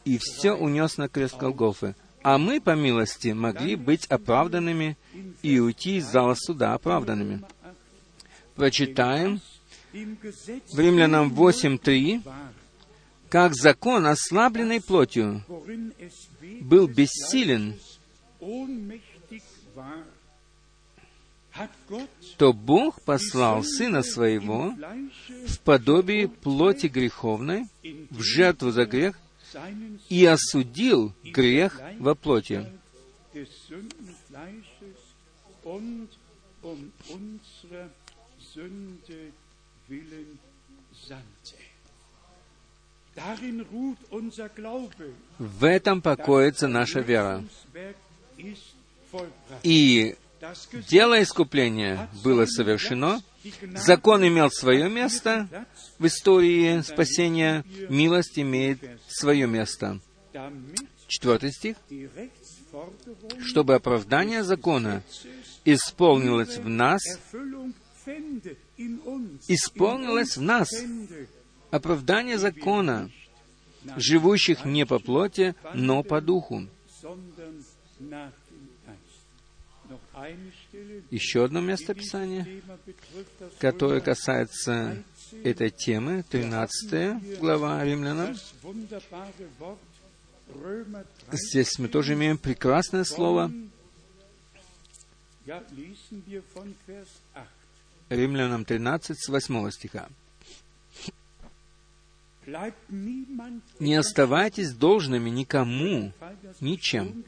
и 0.05 0.19
все 0.19 0.53
унес 0.53 0.99
на 0.99 1.09
крест 1.09 1.37
Голгофы. 1.37 1.95
А 2.23 2.39
мы, 2.39 2.61
по 2.61 2.75
милости, 2.75 3.29
могли 3.29 3.77
быть 3.77 4.07
оправданными 4.07 4.97
и 5.43 5.61
уйти 5.61 5.97
из 5.97 6.07
зала 6.07 6.35
суда 6.35 6.75
оправданными. 6.75 7.43
Прочитаем. 8.55 9.41
В 9.93 10.79
Римлянам 10.79 11.33
8.3, 11.33 12.23
как 13.31 13.55
закон, 13.55 14.07
ослабленный 14.07 14.83
плотью, 14.83 15.43
был 16.61 16.87
бессилен 16.87 17.77
то 22.37 22.53
Бог 22.53 23.01
послал 23.03 23.63
Сына 23.65 24.03
Своего 24.03 24.75
в 25.47 25.61
подобии 25.61 26.27
плоти 26.27 26.87
греховной, 26.87 27.67
в 28.11 28.23
жертву 28.23 28.71
за 28.71 28.85
грех, 28.85 29.19
и 30.09 30.25
осудил 30.27 31.13
грех 31.25 31.81
во 31.99 32.15
плоти. 32.15 32.67
В 45.39 45.65
этом 45.65 46.03
покоится 46.03 46.69
наша 46.69 47.01
вера. 47.01 47.45
И 49.63 50.17
дело 50.89 51.23
искупления 51.23 52.09
было 52.23 52.47
совершено, 52.47 53.23
закон 53.75 54.27
имел 54.27 54.51
свое 54.51 54.89
место 54.89 55.49
в 55.99 56.07
истории 56.07 56.81
спасения, 56.83 57.65
милость 57.89 58.39
имеет 58.39 58.79
свое 59.09 59.47
место. 59.47 60.01
Четвертый 61.07 61.53
стих. 61.53 61.77
Чтобы 63.41 63.75
оправдание 63.75 64.43
закона 64.43 65.03
исполнилось 65.65 66.59
в 66.59 66.69
нас, 66.69 67.01
исполнилось 69.49 70.37
в 70.37 70.43
нас 70.43 70.69
оправдание 71.71 72.39
закона, 72.39 73.11
живущих 73.97 74.65
не 74.65 74.85
по 74.85 74.99
плоти, 74.99 75.55
но 75.75 76.03
по 76.03 76.21
духу. 76.21 76.69
Еще 81.11 81.45
одно 81.45 81.61
место 81.61 81.93
Писания, 81.95 82.47
которое 83.59 84.01
касается 84.01 85.05
этой 85.45 85.69
темы, 85.71 86.25
13 86.31 87.39
глава 87.39 87.85
Римлянам. 87.85 88.35
Здесь 91.31 91.79
мы 91.79 91.89
тоже 91.89 92.15
имеем 92.15 92.39
прекрасное 92.39 93.05
слово. 93.05 93.53
Римлянам 98.09 98.65
13 98.65 99.19
с 99.19 99.29
8 99.29 99.71
стиха. 99.71 100.09
Не 103.81 103.97
оставайтесь 103.97 104.73
должными 104.73 105.29
никому, 105.29 106.13
ничем. 106.61 107.23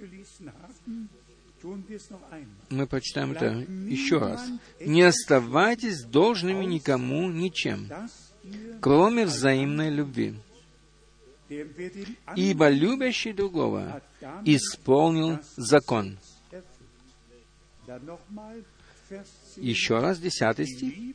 Мы 2.70 2.86
почитаем 2.86 3.32
это 3.32 3.46
еще 3.46 4.18
раз. 4.18 4.46
Не 4.80 5.02
оставайтесь 5.02 6.04
должными 6.04 6.64
никому, 6.64 7.30
ничем, 7.30 7.90
кроме 8.80 9.26
взаимной 9.26 9.90
любви. 9.90 10.34
Ибо 12.36 12.68
любящий 12.68 13.32
другого 13.32 14.02
исполнил 14.44 15.38
закон. 15.56 16.18
Еще 19.56 19.98
раз, 19.98 20.18
десятый 20.18 20.66
стих. 20.66 21.14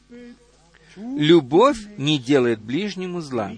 Любовь 0.95 1.79
не 1.97 2.19
делает 2.19 2.61
ближнему 2.61 3.21
зла. 3.21 3.55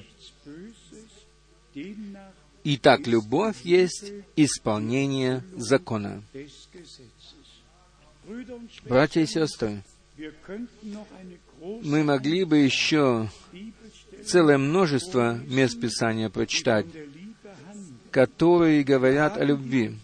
Итак, 2.67 3.05
любовь 3.05 3.61
есть 3.63 4.11
исполнение 4.35 5.43
закона. 5.55 6.23
Братья 8.85 9.21
и 9.21 9.25
сестры, 9.25 9.83
мы 11.83 12.03
могли 12.03 12.43
бы 12.43 12.57
еще 12.57 13.29
целое 14.25 14.57
множество 14.57 15.35
мест 15.47 15.79
Писания 15.79 16.29
прочитать, 16.29 16.85
которые 18.11 18.83
говорят 18.83 19.37
о 19.37 19.43
любви. 19.43 19.97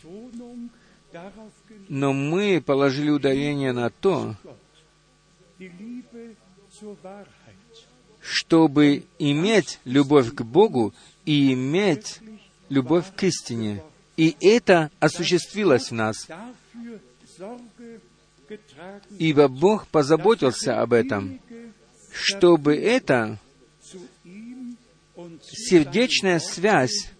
Но 1.89 2.13
мы 2.13 2.61
положили 2.61 3.09
ударение 3.09 3.73
на 3.73 3.89
то, 3.89 4.35
чтобы 8.21 9.03
иметь 9.19 9.79
любовь 9.85 10.33
к 10.33 10.41
Богу 10.41 10.93
и 11.25 11.53
иметь 11.53 12.19
любовь 12.69 13.05
к 13.15 13.23
истине. 13.23 13.83
И 14.15 14.35
это 14.39 14.91
осуществилось 14.99 15.89
в 15.89 15.95
нас. 15.95 16.27
Ибо 19.17 19.47
Бог 19.47 19.87
позаботился 19.87 20.81
об 20.81 20.93
этом, 20.93 21.39
чтобы 22.11 22.75
эта 22.75 23.39
сердечная 25.41 26.39
связь 26.39 27.11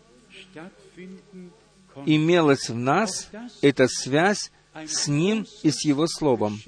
имелась 2.05 2.69
в 2.69 2.75
нас, 2.75 3.29
эта 3.61 3.87
связь 3.87 4.51
с 4.73 5.07
Ним 5.07 5.45
и 5.63 5.71
с 5.71 5.85
Его 5.85 6.07
Словом. 6.07 6.59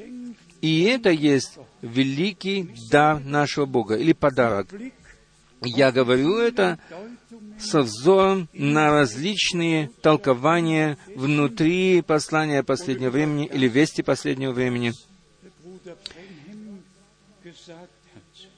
И 0.61 0.83
это 0.83 1.09
есть 1.09 1.57
великий 1.81 2.73
дар 2.89 3.19
нашего 3.19 3.65
Бога, 3.65 3.95
или 3.95 4.13
подарок. 4.13 4.69
Я 5.61 5.91
говорю 5.91 6.37
это 6.37 6.79
со 7.59 7.81
взором 7.81 8.49
на 8.53 8.91
различные 8.91 9.89
толкования 10.01 10.97
внутри 11.15 12.01
послания 12.01 12.63
последнего 12.63 13.11
времени 13.11 13.45
или 13.45 13.67
вести 13.67 14.01
последнего 14.01 14.51
времени. 14.51 14.93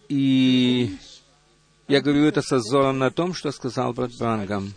И 0.08 0.96
я 1.88 2.02
говорю 2.02 2.26
это 2.26 2.42
со 2.42 2.58
взором 2.58 3.00
на 3.00 3.12
том, 3.12 3.34
что 3.34 3.52
сказал 3.52 3.94
брат 3.94 4.12
Брангам. 4.18 4.74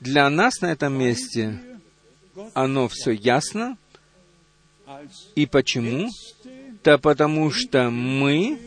Для 0.00 0.28
нас 0.30 0.60
на 0.60 0.72
этом 0.72 0.94
месте 0.94 1.60
оно 2.54 2.88
все 2.88 3.12
ясно. 3.12 3.76
И 5.34 5.46
почему? 5.46 6.08
Да 6.82 6.98
потому 6.98 7.50
что 7.50 7.90
мы 7.90 8.58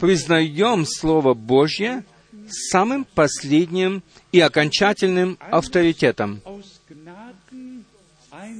признаем 0.00 0.86
Слово 0.86 1.34
Божье 1.34 2.04
самым 2.48 3.04
последним 3.04 4.02
и 4.32 4.40
окончательным 4.40 5.38
авторитетом. 5.40 6.40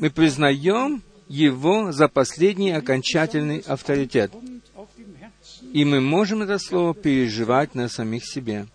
Мы 0.01 0.11
признаем 0.11 1.03
его 1.29 1.93
за 1.93 2.09
последний 2.09 2.73
окончательный 2.73 3.61
авторитет. 3.61 4.33
И 5.73 5.85
мы 5.85 6.01
можем 6.01 6.43
это 6.43 6.59
слово 6.59 6.95
переживать 6.95 7.75
на 7.75 7.89
самих 7.89 8.25
себе. 8.25 8.67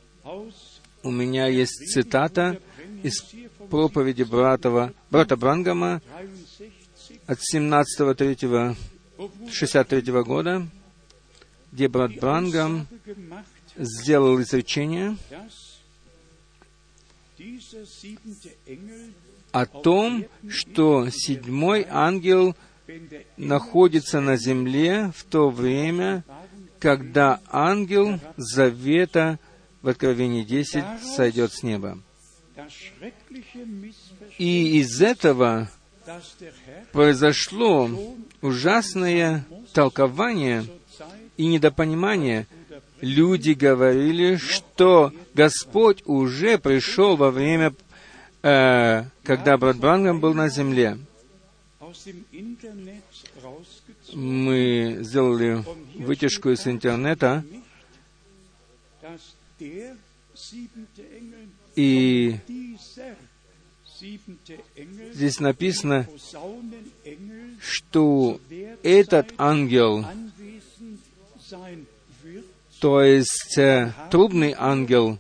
У 1.02 1.12
меня 1.12 1.48
есть 1.48 1.94
цитата 1.94 2.60
из 3.04 3.24
проповеди 3.70 4.24
братова, 4.24 4.92
брата 5.10 5.38
Брангама 5.38 6.02
от 7.26 7.40
17.3.63 7.54 10.24
года, 10.24 10.68
где 11.72 11.88
брат 11.88 12.12
Брангам 12.20 12.86
сделал 13.76 14.42
изречение 14.42 15.18
о 19.52 19.66
том, 19.66 20.26
что 20.50 21.10
седьмой 21.10 21.86
ангел 21.90 22.56
находится 23.38 24.20
на 24.20 24.36
земле 24.36 25.12
в 25.16 25.24
то 25.24 25.50
время, 25.50 26.24
когда 26.80 27.40
ангел 27.48 28.20
завета 28.38 29.40
в 29.82 29.88
Откровении 29.88 30.44
10 30.44 30.84
сойдет 31.16 31.54
с 31.54 31.64
неба. 31.64 32.00
И 34.38 34.80
из 34.80 35.02
этого 35.02 35.70
произошло 36.92 37.90
ужасное 38.42 39.46
толкование 39.74 40.66
и 41.38 41.46
недопонимание– 41.46 42.48
люди 43.02 43.52
говорили, 43.52 44.38
что 44.38 45.14
Господь 45.34 46.04
уже 46.06 46.58
пришел 46.58 47.16
во 47.16 47.32
время, 47.32 47.74
э, 48.44 49.04
когда 49.24 49.58
брат 49.58 49.78
Брангам 49.78 50.20
был 50.20 50.34
на 50.34 50.50
земле. 50.50 50.98
Мы 54.14 54.98
сделали 55.02 55.64
вытяжку 55.96 56.50
из 56.50 56.66
интернета, 56.68 57.44
и 61.76 62.38
здесь 65.14 65.40
написано, 65.40 66.08
что 67.60 68.40
этот 68.84 69.34
ангел 69.38 70.06
то 72.80 73.02
есть 73.02 73.58
э, 73.58 73.94
трубный 74.10 74.56
ангел 74.58 75.20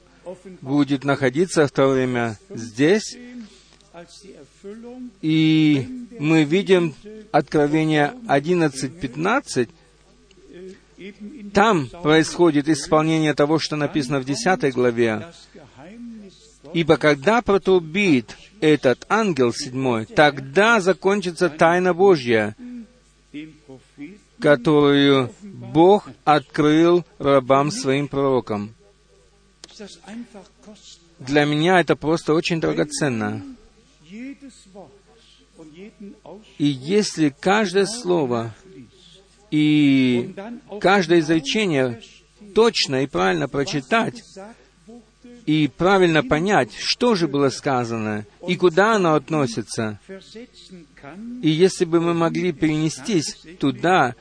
будет 0.61 1.03
находиться 1.03 1.67
в 1.67 1.71
то 1.71 1.87
время 1.87 2.37
здесь, 2.49 3.17
И 5.21 6.07
мы 6.19 6.43
видим 6.43 6.93
Откровение 7.31 8.13
11.15, 8.27 9.69
там 11.53 11.87
происходит 11.87 12.67
исполнение 12.69 13.33
того, 13.33 13.59
что 13.59 13.75
написано 13.75 14.19
в 14.19 14.25
10 14.25 14.73
главе. 14.73 15.27
«Ибо 16.73 16.97
когда 16.97 17.41
протрубит 17.41 18.35
этот 18.61 19.05
ангел 19.09 19.53
седьмой, 19.53 20.05
тогда 20.05 20.81
закончится 20.81 21.49
тайна 21.49 21.93
Божья, 21.93 22.55
которую 24.39 25.33
Бог 25.41 26.09
открыл 26.23 27.05
рабам 27.17 27.71
своим 27.71 28.07
пророкам». 28.07 28.73
Для 31.19 31.45
меня 31.45 31.79
это 31.79 31.95
просто 31.95 32.33
очень 32.33 32.61
драгоценно. 32.61 33.43
И 36.57 36.65
если 36.65 37.33
каждое 37.37 37.85
слово 37.85 38.53
и 39.51 40.33
каждое 40.79 41.19
изречение 41.19 42.01
точно 42.53 43.03
и 43.03 43.07
правильно 43.07 43.47
прочитать, 43.47 44.21
и 45.45 45.67
правильно 45.67 46.23
понять, 46.23 46.71
что 46.77 47.15
же 47.15 47.27
было 47.27 47.49
сказано, 47.49 48.25
и 48.47 48.55
куда 48.55 48.95
оно 48.95 49.15
относится. 49.15 49.99
И 51.41 51.49
если 51.49 51.85
бы 51.85 51.99
мы 51.99 52.13
могли 52.13 52.51
перенестись 52.51 53.35
туда, 53.59 54.15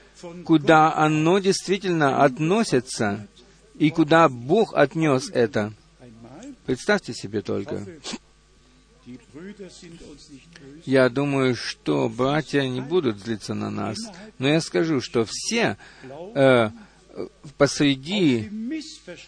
куда 0.45 0.95
оно 0.95 1.39
действительно 1.39 2.25
относится, 2.25 3.27
и 3.79 3.91
куда 3.91 4.29
Бог 4.29 4.75
отнес 4.75 5.31
это. 5.31 5.73
Представьте 6.67 7.15
себе 7.15 7.41
только. 7.41 7.87
Я 10.85 11.09
думаю, 11.09 11.55
что 11.57 12.09
братья 12.09 12.63
не 12.63 12.81
будут 12.81 13.21
злиться 13.21 13.55
на 13.55 13.71
нас, 13.71 13.97
но 14.39 14.49
я 14.49 14.61
скажу, 14.61 15.01
что 15.01 15.27
все 15.27 15.79
э, 16.35 16.71
посреди 17.57 18.51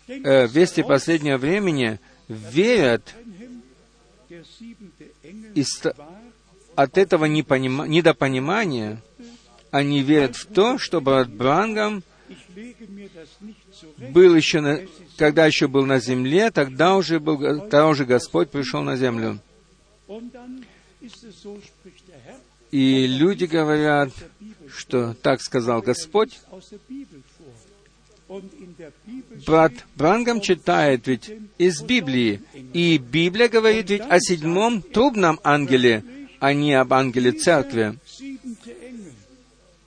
э, 0.06 0.46
вести 0.48 0.82
последнего 0.82 1.38
времени 1.38 1.98
верят 2.28 3.14
и 5.54 5.64
от 6.76 6.98
этого 6.98 7.24
непонима, 7.24 7.86
недопонимания 7.86 9.02
они 9.70 10.02
верят 10.02 10.36
в 10.36 10.46
то, 10.46 10.78
что 10.78 11.00
брат 11.00 11.28
Брангам 11.30 12.02
был 14.12 14.34
еще 14.34 14.60
на, 14.60 14.80
когда 15.16 15.46
еще 15.46 15.68
был 15.68 15.86
на 15.86 16.00
земле, 16.00 16.50
тогда 16.50 16.96
уже, 16.96 17.20
был, 17.20 17.38
тогда 17.38 17.88
уже 17.88 18.04
Господь 18.04 18.50
пришел 18.50 18.82
на 18.82 18.96
землю. 18.96 19.40
И 22.70 23.06
люди 23.06 23.44
говорят, 23.44 24.10
что 24.68 25.14
так 25.14 25.40
сказал 25.40 25.82
Господь. 25.82 26.38
Брат 29.44 29.72
Брангам 29.96 30.40
читает 30.40 31.08
ведь 31.08 31.32
из 31.58 31.82
Библии, 31.82 32.42
и 32.72 32.96
Библия 32.98 33.48
говорит 33.48 33.90
ведь 33.90 34.02
о 34.02 34.20
седьмом 34.20 34.82
трубном 34.82 35.40
ангеле, 35.42 36.04
а 36.38 36.52
не 36.52 36.74
об 36.74 36.92
ангеле 36.92 37.32
церкви. 37.32 37.98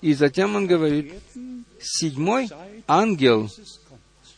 И 0.03 0.13
затем 0.13 0.57
он 0.57 0.67
говорит, 0.67 1.13
седьмой 1.81 2.49
ангел 2.87 3.49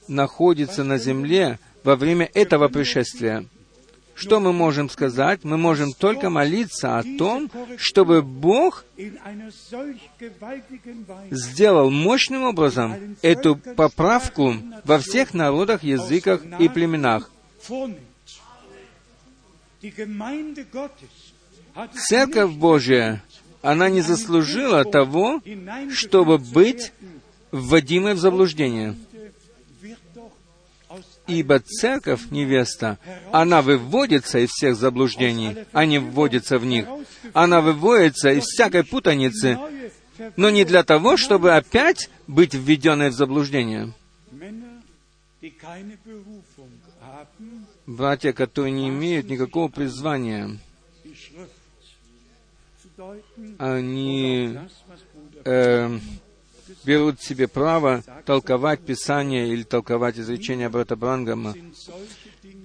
находится 0.07 0.83
на 0.83 0.99
земле 0.99 1.57
во 1.83 1.95
время 1.95 2.29
этого 2.35 2.67
пришествия. 2.67 3.45
Что 4.13 4.39
мы 4.39 4.53
можем 4.53 4.91
сказать? 4.91 5.43
Мы 5.43 5.57
можем 5.57 5.91
только 5.91 6.29
молиться 6.29 6.99
о 6.99 7.03
том, 7.17 7.49
чтобы 7.77 8.21
Бог 8.21 8.85
сделал 11.31 11.89
мощным 11.89 12.43
образом 12.43 13.17
эту 13.23 13.55
поправку 13.55 14.53
во 14.83 14.99
всех 14.99 15.33
народах, 15.33 15.81
языках 15.81 16.41
и 16.59 16.69
племенах. 16.69 17.31
Церковь 22.07 22.51
Божия, 22.51 23.23
она 23.65 23.89
не 23.89 24.01
заслужила 24.01 24.85
того, 24.85 25.41
чтобы 25.91 26.37
быть 26.37 26.93
вводимой 27.51 28.13
в 28.13 28.19
заблуждение. 28.19 28.95
Ибо 31.27 31.59
церковь, 31.59 32.29
невеста, 32.29 32.99
она 33.31 33.63
выводится 33.63 34.37
из 34.37 34.51
всех 34.51 34.75
заблуждений, 34.75 35.57
а 35.73 35.85
не 35.85 35.97
вводится 35.97 36.59
в 36.59 36.65
них. 36.65 36.85
Она 37.33 37.61
выводится 37.61 38.29
из 38.29 38.43
всякой 38.43 38.83
путаницы, 38.83 39.57
но 40.35 40.51
не 40.51 40.63
для 40.63 40.83
того, 40.83 41.17
чтобы 41.17 41.55
опять 41.55 42.11
быть 42.27 42.53
введенной 42.53 43.09
в 43.09 43.13
заблуждение. 43.13 43.91
Братья, 47.87 48.31
которые 48.31 48.71
не 48.71 48.89
имеют 48.89 49.27
никакого 49.27 49.69
призвания, 49.69 50.59
они 53.57 54.57
э, 55.43 55.99
берут 56.83 57.21
себе 57.21 57.47
право 57.47 58.03
толковать 58.25 58.81
Писание 58.81 59.49
или 59.49 59.63
толковать 59.63 60.17
изречения 60.17 60.69
брата 60.69 60.95
Брангама. 60.95 61.55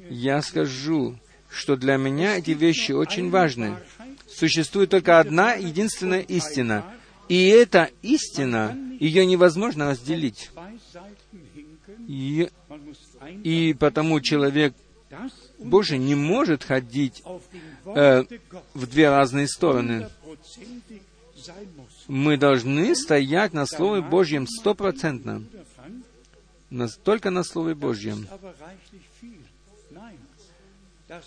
Я 0.08 0.42
скажу, 0.42 1.16
что 1.48 1.76
для 1.76 1.96
меня 1.96 2.38
эти 2.38 2.52
вещи 2.52 2.92
очень 2.92 3.30
важны. 3.30 3.76
Существует 4.28 4.90
только 4.90 5.18
одна 5.18 5.54
единственная 5.54 6.20
истина. 6.20 6.84
И 7.28 7.48
эта 7.48 7.90
истина, 8.02 8.76
ее 8.98 9.24
невозможно 9.26 9.90
разделить. 9.90 10.50
И, 12.08 12.48
и 13.44 13.74
потому 13.78 14.20
человек 14.20 14.74
Божий 15.58 15.98
не 15.98 16.14
может 16.14 16.64
ходить 16.64 17.22
э, 17.84 18.24
в 18.74 18.86
две 18.86 19.10
разные 19.10 19.48
стороны 19.48 20.08
мы 22.08 22.36
должны 22.36 22.94
стоять 22.94 23.52
на 23.52 23.66
Слове 23.66 24.02
Божьем 24.02 24.46
стопроцентно. 24.46 25.42
Только 27.02 27.30
на 27.30 27.42
Слове 27.42 27.74
Божьем. 27.74 28.26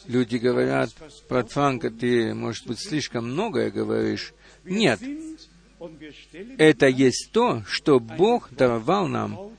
Люди 0.07 0.37
говорят, 0.37 0.91
брат 1.29 1.51
Франко, 1.51 1.91
ты, 1.91 2.33
может 2.33 2.65
быть, 2.67 2.79
слишком 2.79 3.31
многое 3.31 3.69
говоришь. 3.69 4.33
Нет. 4.63 4.99
Это 6.57 6.87
есть 6.87 7.31
то, 7.33 7.63
что 7.67 7.99
Бог 7.99 8.49
даровал 8.51 9.07
нам. 9.07 9.51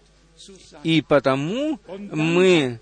И 0.83 1.03
потому 1.03 1.79
мы 1.89 2.81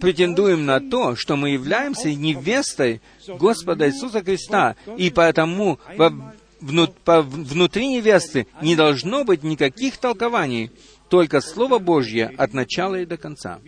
претендуем 0.00 0.66
на 0.66 0.80
то, 0.80 1.16
что 1.16 1.36
мы 1.36 1.50
являемся 1.50 2.12
невестой 2.12 3.00
Господа 3.26 3.88
Иисуса 3.88 4.22
Христа. 4.22 4.76
И 4.96 5.10
потому 5.10 5.78
во 5.96 6.34
внутри 6.60 7.88
невесты 7.88 8.46
не 8.62 8.76
должно 8.76 9.24
быть 9.24 9.42
никаких 9.42 9.98
толкований, 9.98 10.70
только 11.08 11.40
Слово 11.40 11.78
Божье 11.78 12.32
от 12.36 12.52
начала 12.52 12.96
и 12.96 13.06
до 13.06 13.16
конца. 13.16 13.60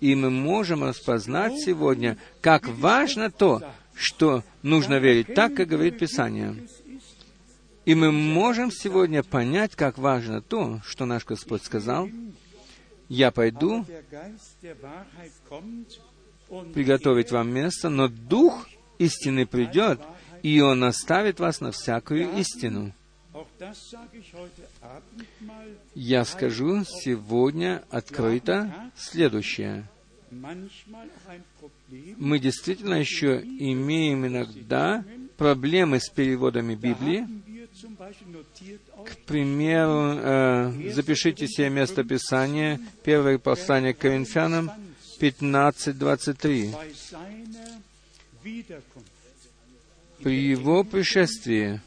И 0.00 0.14
мы 0.14 0.30
можем 0.30 0.84
распознать 0.84 1.60
сегодня, 1.60 2.18
как 2.40 2.68
важно 2.68 3.30
то, 3.30 3.62
что 3.94 4.42
нужно 4.62 4.98
верить 4.98 5.34
так, 5.34 5.54
как 5.54 5.68
говорит 5.68 5.98
Писание. 5.98 6.66
И 7.84 7.94
мы 7.94 8.12
можем 8.12 8.70
сегодня 8.70 9.22
понять, 9.22 9.74
как 9.74 9.98
важно 9.98 10.40
то, 10.40 10.80
что 10.84 11.04
наш 11.04 11.24
Господь 11.24 11.64
сказал. 11.64 12.08
Я 13.08 13.30
пойду 13.30 13.84
приготовить 16.74 17.32
вам 17.32 17.52
место, 17.52 17.88
но 17.88 18.08
Дух 18.08 18.68
истины 18.98 19.46
придет, 19.46 20.00
и 20.42 20.60
Он 20.60 20.84
оставит 20.84 21.40
вас 21.40 21.60
на 21.60 21.70
всякую 21.70 22.38
истину. 22.38 22.92
Я 25.94 26.24
скажу 26.24 26.84
сегодня 26.84 27.82
открыто 27.90 28.90
следующее. 28.96 29.88
Мы 32.16 32.38
действительно 32.38 32.94
еще 32.94 33.40
имеем 33.40 34.26
иногда 34.26 35.04
проблемы 35.36 36.00
с 36.00 36.08
переводами 36.08 36.74
Библии. 36.74 37.26
К 39.04 39.16
примеру, 39.26 40.18
э, 40.18 40.92
запишите 40.92 41.48
себе 41.48 41.70
место 41.70 42.04
Писания, 42.04 42.80
первое 43.02 43.38
послание 43.38 43.94
к 43.94 43.98
Коринфянам, 43.98 44.70
15.23 45.20 46.74
при 50.22 50.50
его 50.50 50.84
пришествии 50.84 51.80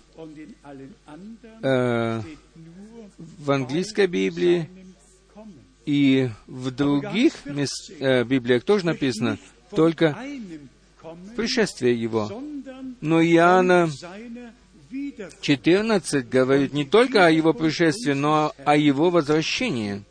э, 1.62 2.22
в 3.18 3.52
английской 3.52 4.08
Библии 4.08 4.70
и 5.86 6.30
в 6.48 6.72
других 6.72 7.46
мест, 7.46 7.92
э, 8.00 8.24
Библиях 8.24 8.64
тоже 8.64 8.86
написано 8.86 9.38
только 9.72 10.18
пришествие 11.36 12.00
Его. 12.00 12.42
Но 13.02 13.22
Иоанна 13.22 13.90
14 15.42 16.28
говорит 16.28 16.74
не 16.74 16.86
только 16.86 17.26
о 17.26 17.30
Его 17.30 17.54
пришествии, 17.54 18.14
но 18.14 18.54
о 18.64 18.76
Его 18.76 19.10
возвращении. 19.10 20.04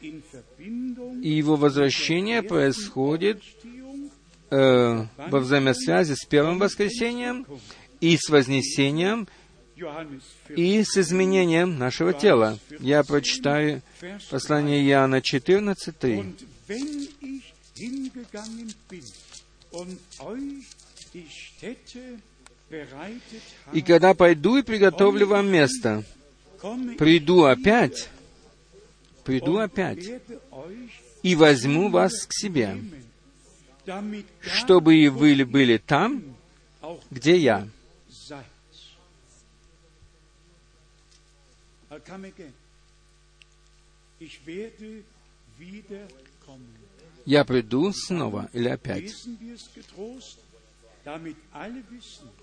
И 0.00 1.30
Его 1.30 1.56
возвращение 1.56 2.42
происходит 2.42 3.42
э, 4.50 5.06
во 5.16 5.38
взаимосвязи 5.38 6.14
с 6.14 6.24
первым 6.24 6.58
воскресением 6.58 7.46
и 8.00 8.16
с 8.16 8.28
вознесением 8.28 9.28
и 10.48 10.82
с 10.82 10.96
изменением 10.96 11.78
нашего 11.78 12.12
тела. 12.12 12.58
Я 12.80 13.04
прочитаю 13.04 13.82
послание 14.30 14.84
Иоанна 14.88 15.20
14.3. 15.20 16.34
«И 23.72 23.82
когда 23.82 24.14
пойду 24.14 24.56
и 24.58 24.62
приготовлю 24.62 25.26
вам 25.26 25.50
место, 25.50 26.04
приду 26.98 27.44
опять, 27.44 28.08
приду 29.24 29.58
опять, 29.58 30.04
и 31.22 31.34
возьму 31.34 31.88
вас 31.88 32.26
к 32.26 32.32
себе, 32.32 32.76
чтобы 34.40 34.96
и 34.96 35.08
вы 35.08 35.44
были 35.44 35.78
там, 35.78 36.36
где 37.10 37.36
я». 37.36 37.68
Я 47.24 47.44
приду 47.44 47.92
снова 47.92 48.48
или 48.52 48.68
опять. 48.68 49.14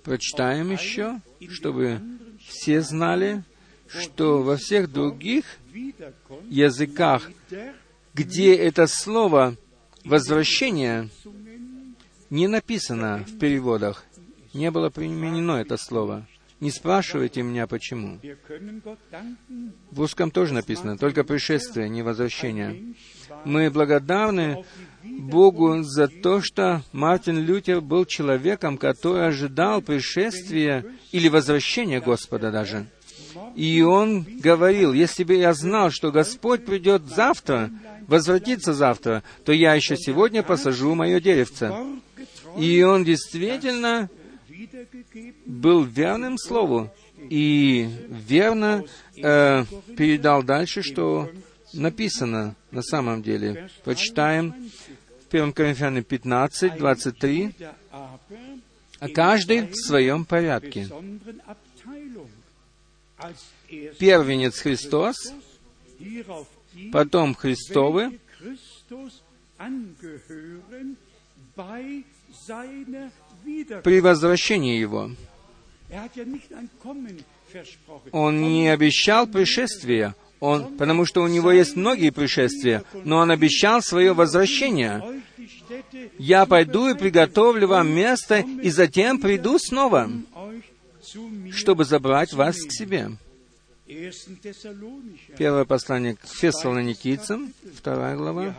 Прочитаем 0.04 0.72
еще, 0.72 1.22
чтобы 1.50 2.02
все 2.40 2.82
знали, 2.82 3.44
что 3.88 4.42
во 4.42 4.58
всех 4.58 4.92
других 4.92 5.46
языках, 6.50 7.30
где 8.14 8.56
это 8.56 8.88
слово 8.88 9.56
«возвращение» 10.06 11.10
не 12.30 12.48
написано 12.48 13.26
в 13.28 13.38
переводах, 13.38 14.06
не 14.54 14.72
было 14.72 14.90
применено 14.90 15.60
это 15.60 15.78
слово. 15.78 16.28
Не 16.62 16.72
спрашивайте 16.72 17.42
меня, 17.42 17.68
почему. 17.68 18.20
В 19.92 20.00
русском 20.00 20.32
тоже 20.32 20.54
написано, 20.54 20.98
только 20.98 21.26
пришествие, 21.26 21.90
не 21.90 22.02
возвращение. 22.02 22.96
Мы 23.44 23.70
благодарны 23.70 24.64
Богу 25.04 25.84
за 25.84 26.08
то, 26.08 26.42
что 26.42 26.82
Мартин 26.94 27.40
Лютер 27.40 27.82
был 27.82 28.06
человеком, 28.06 28.78
который 28.78 29.28
ожидал 29.28 29.82
пришествия 29.82 30.86
или 31.12 31.28
возвращения 31.28 32.00
Господа 32.00 32.52
даже. 32.52 32.88
И 33.56 33.82
он 33.82 34.24
говорил, 34.24 34.94
если 34.94 35.26
бы 35.26 35.36
я 35.36 35.54
знал, 35.54 35.92
что 35.92 36.12
Господь 36.12 36.66
придет 36.66 37.04
завтра, 37.06 37.70
возвратится 38.08 38.74
завтра, 38.74 39.24
то 39.44 39.52
я 39.52 39.74
еще 39.74 39.98
сегодня 39.98 40.44
посажу 40.44 40.96
мое 40.96 41.20
деревце. 41.20 41.74
И 42.58 42.82
он 42.84 43.04
действительно 43.04 44.10
был 45.46 45.84
верным 45.84 46.38
слову 46.38 46.90
и 47.30 47.90
верно 48.10 48.84
э, 49.18 49.66
передал 49.98 50.44
дальше, 50.44 50.82
что 50.82 51.30
написано 51.74 52.56
на 52.72 52.82
самом 52.82 53.22
деле. 53.22 53.70
Почитаем 53.84 54.54
в 55.24 55.34
1 55.34 55.54
Коринфянам 55.54 56.04
15, 56.04 56.78
23. 56.78 57.56
А 59.00 59.10
каждый 59.10 59.68
в 59.68 59.76
своем 59.76 60.26
порядке. 60.26 60.88
Первенец 64.00 64.60
Христос, 64.60 65.16
потом 66.92 67.36
Христовы, 67.36 68.20
при 73.84 74.00
возвращении 74.02 74.80
Его. 74.80 75.12
Он 78.12 78.42
не 78.42 78.70
обещал 78.70 79.28
пришествия, 79.28 80.16
он, 80.40 80.78
потому 80.78 81.06
что 81.06 81.22
у 81.24 81.28
него 81.28 81.52
есть 81.52 81.76
многие 81.76 82.10
пришествия, 82.10 82.84
но 83.04 83.18
он 83.18 83.32
обещал 83.32 83.82
свое 83.82 84.14
возвращение. 84.14 85.22
«Я 86.20 86.46
пойду 86.46 86.90
и 86.90 86.98
приготовлю 86.98 87.68
вам 87.68 87.90
место, 87.90 88.44
и 88.62 88.70
затем 88.70 89.20
приду 89.20 89.58
снова, 89.60 90.10
чтобы 91.52 91.86
забрать 91.86 92.34
вас 92.34 92.58
к 92.62 92.72
себе». 92.72 93.12
Первое 95.38 95.66
послание 95.66 96.16
к 96.16 96.26
фессалоникийцам, 96.26 97.54
вторая 97.76 98.16
глава. 98.16 98.56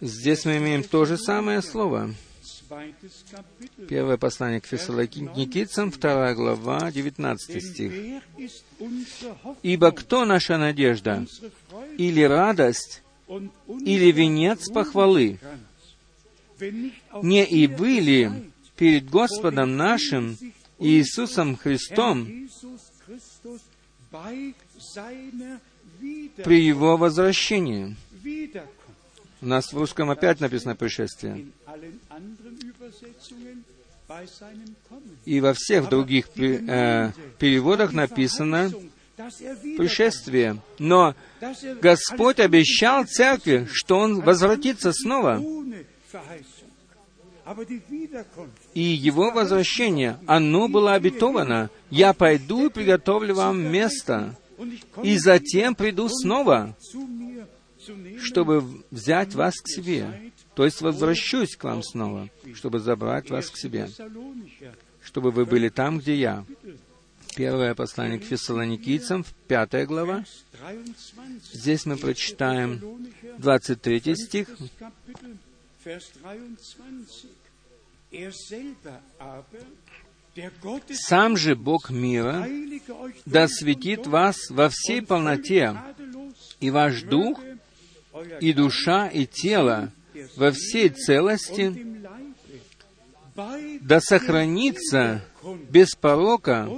Здесь 0.00 0.44
мы 0.44 0.58
имеем 0.58 0.84
то 0.84 1.04
же 1.04 1.18
самое 1.18 1.60
слово. 1.60 2.14
Первое 3.88 4.16
послание 4.16 4.60
к 4.60 4.66
Фессалоникийцам, 4.66 5.90
вторая 5.90 6.34
глава, 6.34 6.90
19 6.90 7.62
стих. 7.62 8.22
«Ибо 9.62 9.92
кто 9.92 10.24
наша 10.24 10.56
надежда? 10.56 11.26
Или 11.98 12.22
радость, 12.22 13.02
или 13.28 14.10
венец 14.10 14.70
похвалы? 14.70 15.38
Не 17.22 17.44
и 17.44 17.66
вы 17.66 17.88
ли 18.00 18.30
перед 18.76 19.10
Господом 19.10 19.76
нашим 19.76 20.38
Иисусом 20.82 21.56
Христом 21.56 22.26
при 26.44 26.60
Его 26.62 26.96
возвращении?» 26.96 27.96
У 29.42 29.46
нас 29.46 29.72
в 29.72 29.76
русском 29.76 30.08
опять 30.10 30.40
написано 30.40 30.76
«пришествие». 30.76 31.46
И 35.24 35.40
во 35.40 35.54
всех 35.54 35.88
других 35.88 36.26
э, 36.36 37.12
переводах 37.38 37.92
написано 37.92 38.72
«пришествие». 39.16 40.60
Но 40.78 41.14
Господь 41.80 42.38
обещал 42.38 43.04
церкви, 43.04 43.66
что 43.72 43.98
Он 43.98 44.20
возвратится 44.20 44.92
снова. 44.92 45.42
И 48.74 48.80
Его 48.82 49.30
возвращение, 49.30 50.18
оно 50.26 50.68
было 50.68 50.94
обетовано. 50.94 51.70
«Я 51.90 52.12
пойду 52.12 52.66
и 52.66 52.70
приготовлю 52.70 53.34
вам 53.34 53.60
место, 53.70 54.36
и 55.02 55.18
затем 55.18 55.74
приду 55.74 56.08
снова, 56.08 56.76
чтобы 58.20 58.64
взять 58.90 59.34
вас 59.34 59.54
к 59.60 59.68
себе. 59.68 60.32
То 60.54 60.64
есть 60.64 60.80
возвращусь 60.80 61.56
к 61.56 61.64
вам 61.64 61.82
снова, 61.82 62.28
чтобы 62.54 62.78
забрать 62.78 63.30
вас 63.30 63.50
к 63.50 63.56
себе, 63.56 63.88
чтобы 65.02 65.30
вы 65.30 65.46
были 65.46 65.68
там, 65.68 65.98
где 65.98 66.14
я. 66.14 66.44
Первое 67.34 67.74
послание 67.74 68.18
к 68.18 68.24
фессалоникийцам, 68.24 69.24
пятая 69.48 69.86
глава. 69.86 70.24
Здесь 71.52 71.86
мы 71.86 71.96
прочитаем 71.96 72.80
23 73.38 74.16
стих. 74.16 74.48
«Сам 80.92 81.36
же 81.36 81.54
Бог 81.54 81.90
мира 81.90 82.46
да 83.26 83.48
светит 83.48 84.06
вас 84.06 84.50
во 84.50 84.68
всей 84.70 85.02
полноте, 85.02 85.76
и 86.60 86.70
ваш 86.70 87.02
дух 87.02 87.40
и 88.40 88.52
душа, 88.52 89.08
и 89.08 89.26
тело 89.26 89.92
во 90.36 90.52
всей 90.52 90.88
целости 90.90 91.86
да 93.80 94.00
сохранится 94.00 95.24
без 95.70 95.94
порока 95.94 96.68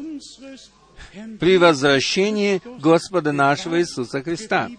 при 1.41 1.59
возвращении 1.59 2.61
Господа 2.81 3.33
нашего 3.33 3.81
Иисуса 3.81 4.23
Христа. 4.23 4.71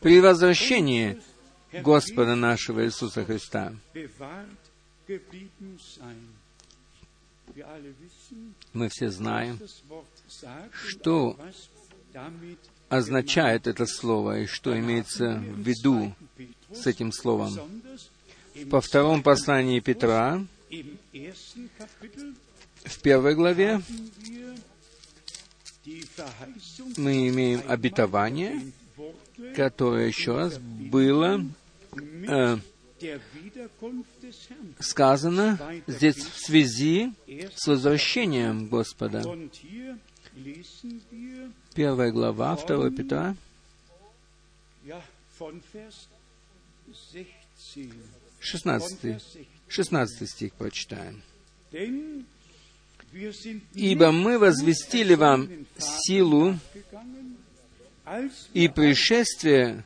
При 0.00 0.20
возвращении 0.20 1.20
Господа 1.72 2.34
нашего 2.34 2.84
Иисуса 2.84 3.24
Христа. 3.24 3.72
Мы 8.72 8.88
все 8.88 9.10
знаем, 9.10 9.58
что 10.88 11.38
означает 12.88 13.66
это 13.66 13.86
слово 13.86 14.40
и 14.40 14.46
что 14.46 14.78
имеется 14.78 15.36
в 15.36 15.60
виду 15.60 16.14
с 16.72 16.86
этим 16.86 17.12
словом. 17.12 17.82
По 18.70 18.80
втором 18.80 19.22
послании 19.22 19.80
Петра, 19.80 20.44
в 22.84 23.00
первой 23.00 23.34
главе, 23.34 23.80
мы 26.96 27.28
имеем 27.28 27.62
обетование, 27.66 28.60
которое 29.56 30.06
еще 30.06 30.36
раз 30.36 30.58
было 30.58 31.44
э, 31.96 32.58
сказано 34.78 35.58
здесь 35.86 36.16
в 36.16 36.38
связи 36.38 37.12
с 37.54 37.66
возвращением 37.66 38.68
Господа. 38.68 39.22
Первая 41.74 42.12
глава, 42.12 42.56
2 42.56 42.90
Петра, 42.90 43.36
16, 48.40 49.22
16 49.68 50.30
стих 50.30 50.52
прочитаем. 50.54 51.22
«Ибо 53.74 54.12
мы 54.12 54.38
возвестили 54.38 55.14
вам 55.14 55.48
силу 55.78 56.58
и 58.52 58.68
пришествие 58.68 59.84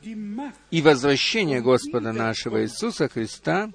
и 0.70 0.82
возвращение 0.82 1.60
Господа 1.60 2.12
нашего 2.12 2.62
Иисуса 2.62 3.08
Христа, 3.08 3.70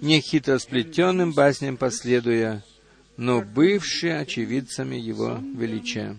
не 0.00 0.20
хитросплетенным 0.20 1.32
басням 1.32 1.76
последуя, 1.76 2.64
но 3.16 3.42
бывшие 3.42 4.18
очевидцами 4.18 4.96
Его 4.96 5.38
величия. 5.54 6.16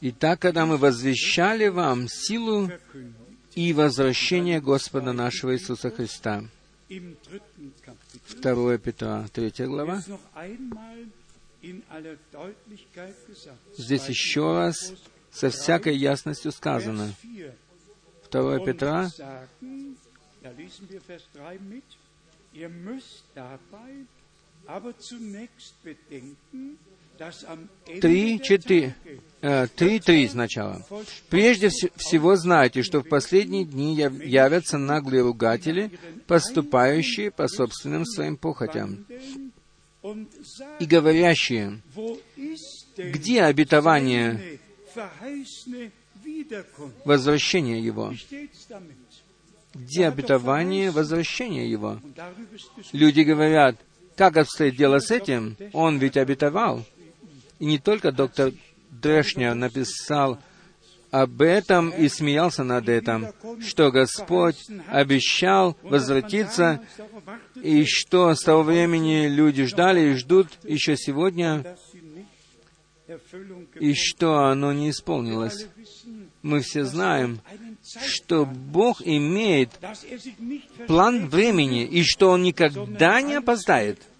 Итак, 0.00 0.40
когда 0.40 0.66
мы 0.66 0.76
возвещали 0.76 1.68
вам 1.68 2.06
силу 2.08 2.70
и 3.54 3.72
возвращение 3.72 4.60
Господа 4.60 5.12
нашего 5.12 5.54
Иисуса 5.54 5.90
Христа. 5.90 6.44
2 6.88 8.78
Петра, 8.78 9.26
3 9.32 9.52
глава. 9.66 10.02
Здесь 13.76 14.08
еще 14.08 14.52
раз 14.52 14.92
со 15.30 15.50
всякой 15.50 15.96
ясностью 15.96 16.52
сказано. 16.52 17.14
2 18.30 18.58
Петра, 18.60 19.10
3, 28.00 28.40
4, 28.40 28.94
3, 29.40 30.00
3 30.00 30.28
сначала. 30.28 30.86
«Прежде 31.28 31.68
всего 31.68 32.36
знайте, 32.36 32.82
что 32.82 33.00
в 33.00 33.08
последние 33.08 33.64
дни 33.64 33.94
явятся 33.94 34.78
наглые 34.78 35.22
ругатели, 35.22 35.90
поступающие 36.26 37.30
по 37.30 37.46
собственным 37.48 38.04
своим 38.04 38.36
похотям, 38.36 39.06
и 40.80 40.86
говорящие, 40.86 41.80
где 42.96 43.42
обетование 43.42 44.58
возвращения 47.04 47.80
его? 47.80 48.12
Где 49.74 50.06
обетование 50.06 50.90
возвращения 50.90 51.68
его? 51.68 51.98
Люди 52.92 53.22
говорят, 53.22 53.76
как 54.16 54.36
обстоит 54.36 54.76
дело 54.76 55.00
с 55.00 55.10
этим? 55.10 55.56
Он 55.72 55.98
ведь 55.98 56.16
обетовал. 56.16 56.84
И 57.58 57.66
не 57.66 57.78
только 57.78 58.12
доктор 58.12 58.52
Дрешня 58.90 59.54
написал 59.54 60.38
об 61.10 61.42
этом 61.42 61.90
и 61.90 62.08
смеялся 62.08 62.64
над 62.64 62.88
этим, 62.88 63.28
что 63.60 63.92
Господь 63.92 64.56
обещал 64.88 65.76
возвратиться, 65.82 66.80
и 67.54 67.84
что 67.84 68.34
с 68.34 68.42
того 68.42 68.62
времени 68.62 69.28
люди 69.28 69.64
ждали 69.64 70.10
и 70.10 70.14
ждут 70.14 70.48
еще 70.64 70.96
сегодня, 70.96 71.76
и 73.78 73.94
что 73.94 74.46
оно 74.46 74.72
не 74.72 74.90
исполнилось. 74.90 75.68
Мы 76.42 76.60
все 76.60 76.84
знаем, 76.84 77.40
что 78.04 78.44
Бог 78.44 79.00
имеет 79.04 79.70
план 80.88 81.28
времени, 81.28 81.84
и 81.84 82.02
что 82.02 82.30
Он 82.30 82.42
никогда 82.42 83.20
не 83.22 83.34
опоздает— 83.34 84.00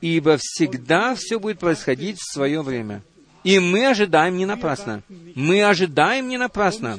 ибо 0.00 0.36
всегда 0.38 1.14
все 1.14 1.38
будет 1.38 1.58
происходить 1.58 2.18
в 2.18 2.32
свое 2.32 2.62
время. 2.62 3.02
И 3.44 3.58
мы 3.60 3.86
ожидаем 3.86 4.36
не 4.36 4.46
напрасно. 4.46 5.02
Мы 5.34 5.62
ожидаем 5.62 6.28
не 6.28 6.36
напрасно. 6.36 6.98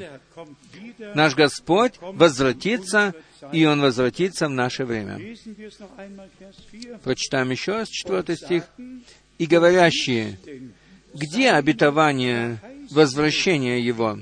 Наш 1.14 1.34
Господь 1.34 1.94
возвратится, 2.00 3.14
и 3.52 3.64
Он 3.66 3.80
возвратится 3.80 4.46
в 4.48 4.50
наше 4.50 4.84
время. 4.84 5.36
Прочитаем 7.04 7.50
еще 7.50 7.72
раз 7.72 7.88
четвертый 7.88 8.36
стих. 8.36 8.64
«И 9.38 9.46
говорящие, 9.46 10.38
где 11.14 11.50
обетование 11.50 12.60
возвращения 12.90 13.80
Его?» 13.80 14.18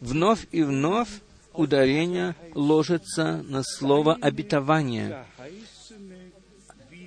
Вновь 0.00 0.46
и 0.52 0.62
вновь 0.62 1.08
ударение 1.56 2.34
ложится 2.54 3.42
на 3.42 3.62
слово 3.62 4.14
«обетование», 4.20 5.24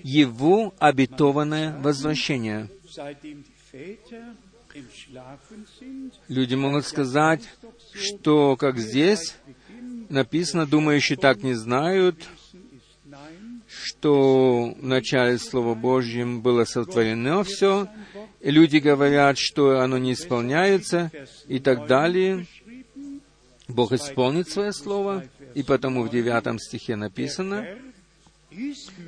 его 0.03 0.73
обетованное 0.79 1.77
возвращение. 1.79 2.69
Люди 6.27 6.55
могут 6.55 6.85
сказать, 6.85 7.41
что, 7.93 8.55
как 8.55 8.77
здесь 8.77 9.35
написано, 10.09 10.65
думающие 10.65 11.17
так 11.17 11.43
не 11.43 11.53
знают, 11.53 12.27
что 13.67 14.73
в 14.77 14.83
начале 14.83 15.37
Слова 15.37 15.75
Божьим 15.75 16.41
было 16.41 16.65
сотворено 16.65 17.43
все, 17.43 17.87
люди 18.41 18.77
говорят, 18.77 19.37
что 19.37 19.79
оно 19.79 19.97
не 19.97 20.13
исполняется, 20.13 21.11
и 21.47 21.59
так 21.59 21.87
далее. 21.87 22.45
Бог 23.69 23.91
исполнит 23.91 24.49
свое 24.49 24.73
Слово, 24.73 25.23
и 25.53 25.63
потому 25.63 26.03
в 26.03 26.09
девятом 26.09 26.59
стихе 26.59 26.95
написано, 26.95 27.67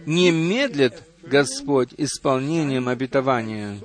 не 0.05 0.32
медлит 0.32 1.03
Господь 1.24 1.93
исполнением 1.97 2.88
обетования, 2.88 3.80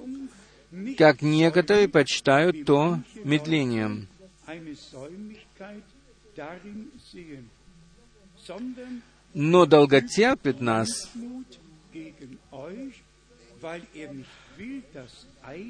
как 0.99 1.23
некоторые 1.23 1.89
почитают 1.89 2.67
то 2.67 3.01
медлением. 3.25 4.07
Но 9.33 9.67
долготерпит 9.67 10.61
нас, 10.61 11.11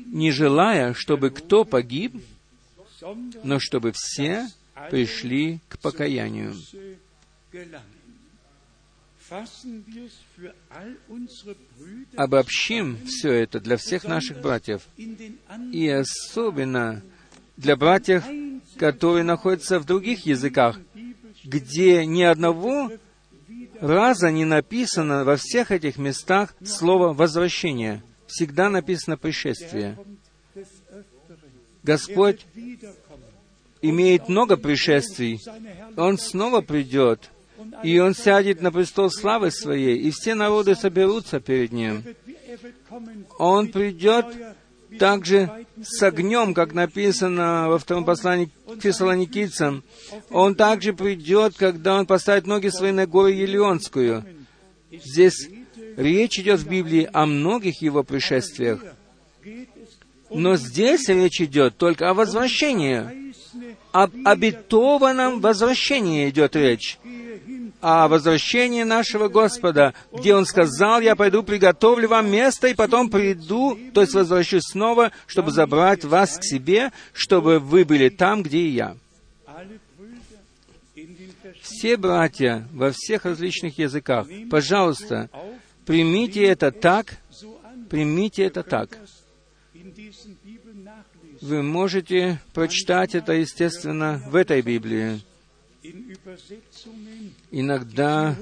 не 0.07 0.33
желая, 0.33 0.95
чтобы 0.95 1.31
кто 1.31 1.65
погиб, 1.65 2.21
но 3.45 3.61
чтобы 3.61 3.93
все 3.95 4.49
пришли 4.91 5.61
к 5.68 5.79
покаянию. 5.79 6.55
Обобщим 12.16 12.99
все 13.07 13.33
это 13.33 13.61
для 13.61 13.77
всех 13.77 14.05
наших 14.05 14.41
братьев, 14.41 14.83
и 15.72 15.89
особенно 15.89 17.03
для 17.57 17.77
братьев, 17.77 18.24
которые 18.79 19.24
находятся 19.24 19.81
в 19.81 19.85
других 19.85 20.27
языках, 20.27 20.79
где 21.45 22.07
ни 22.07 22.22
одного 22.22 22.93
раза 23.81 24.31
не 24.31 24.45
написано 24.45 25.24
во 25.24 25.37
всех 25.37 25.70
этих 25.70 25.97
местах 25.97 26.55
слово 26.64 27.12
«возвращение». 27.12 28.03
Всегда 28.27 28.70
написано 28.70 29.16
«пришествие». 29.16 29.99
Господь 31.83 32.45
имеет 33.89 34.28
много 34.28 34.57
пришествий. 34.57 35.41
Он 35.97 36.18
снова 36.18 36.61
придет— 36.61 37.30
и 37.82 37.99
Он 37.99 38.14
сядет 38.14 38.61
на 38.61 38.72
престол 38.72 39.11
славы 39.11 39.51
Своей, 39.51 39.97
и 39.99 40.11
все 40.11 40.34
народы 40.34 40.74
соберутся 40.74 41.41
перед 41.41 41.72
Ним. 41.72 42.05
Он 43.39 43.68
придет 43.68 44.26
также 44.99 45.66
с 45.82 46.03
огнем, 46.03 46.55
как 46.55 46.72
написано 46.72 47.68
во 47.68 47.78
втором 47.78 48.05
послании 48.05 48.51
к 48.66 48.80
фессалоникийцам. 48.80 49.84
Он 50.30 50.55
также 50.55 50.93
придет, 50.93 51.55
когда 51.57 51.99
Он 51.99 52.07
поставит 52.07 52.47
ноги 52.47 52.68
свои 52.68 52.93
на 52.93 53.07
гору 53.07 53.28
Елеонскую. 53.28 54.24
Здесь 54.91 55.49
речь 55.97 56.39
идет 56.39 56.61
в 56.61 56.68
Библии 56.68 57.09
о 57.12 57.26
многих 57.26 57.82
Его 57.82 58.03
пришествиях. 58.05 58.82
Но 60.30 60.57
здесь 60.57 61.09
речь 61.09 61.41
идет 61.41 61.76
только 61.76 62.11
о 62.11 62.14
возвращении. 62.14 63.26
Об 63.97 64.13
обетованном 64.27 65.41
возвращении 65.41 66.29
идет 66.29 66.55
речь 66.55 66.99
о 67.81 68.09
возвращении 68.09 68.83
нашего 68.83 69.29
Господа, 69.29 69.95
где 70.13 70.35
Он 70.35 70.45
сказал, 70.45 71.01
«Я 71.01 71.17
пойду 71.17 71.43
приготовлю 71.43 72.09
вам 72.09 72.31
место, 72.31 72.69
и 72.69 72.75
потом 72.75 73.09
приду, 73.09 73.79
то 73.95 74.03
есть 74.03 74.13
возвращусь 74.13 74.65
снова, 74.65 75.13
чтобы 75.27 75.51
забрать 75.51 76.05
вас 76.05 76.37
к 76.37 76.45
себе, 76.45 76.91
чтобы 77.15 77.59
вы 77.59 77.87
были 77.87 78.11
там, 78.11 78.43
где 78.43 78.59
и 78.59 78.69
я». 78.69 78.97
все 81.63 81.97
братья 81.97 82.69
во 82.73 82.91
всех 82.93 83.25
различных 83.25 83.79
языках, 83.79 84.27
пожалуйста, 84.51 85.31
примите 85.87 86.43
это 86.45 86.71
так, 86.71 87.17
примите 87.89 88.45
это 88.45 88.63
так. 88.63 88.99
Вы 91.47 91.63
можете 91.63 92.41
прочитать 92.55 93.15
это, 93.15 93.33
естественно, 93.33 94.21
в 94.27 94.35
этой 94.35 94.63
Библии. 94.63 95.21
Иногда 97.53 98.35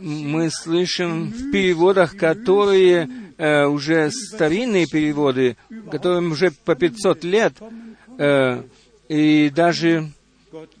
мы 0.00 0.48
слышим 0.50 1.32
в 1.32 1.50
переводах, 1.50 2.16
которые 2.16 3.10
э, 3.36 3.66
уже 3.66 4.10
старинные 4.10 4.86
переводы, 4.86 5.58
которым 5.90 6.32
уже 6.32 6.50
по 6.64 6.74
500 6.74 7.24
лет, 7.24 7.52
э, 8.16 8.62
и 9.10 9.50
даже 9.50 10.10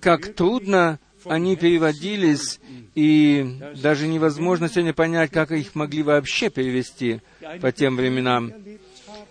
как 0.00 0.32
трудно 0.34 0.98
они 1.26 1.56
переводились, 1.56 2.58
и 2.94 3.58
даже 3.82 4.06
невозможно 4.06 4.70
сегодня 4.70 4.94
понять, 4.94 5.30
как 5.30 5.52
их 5.52 5.74
могли 5.74 6.02
вообще 6.02 6.48
перевести 6.48 7.20
по 7.60 7.70
тем 7.70 7.96
временам. 7.96 8.54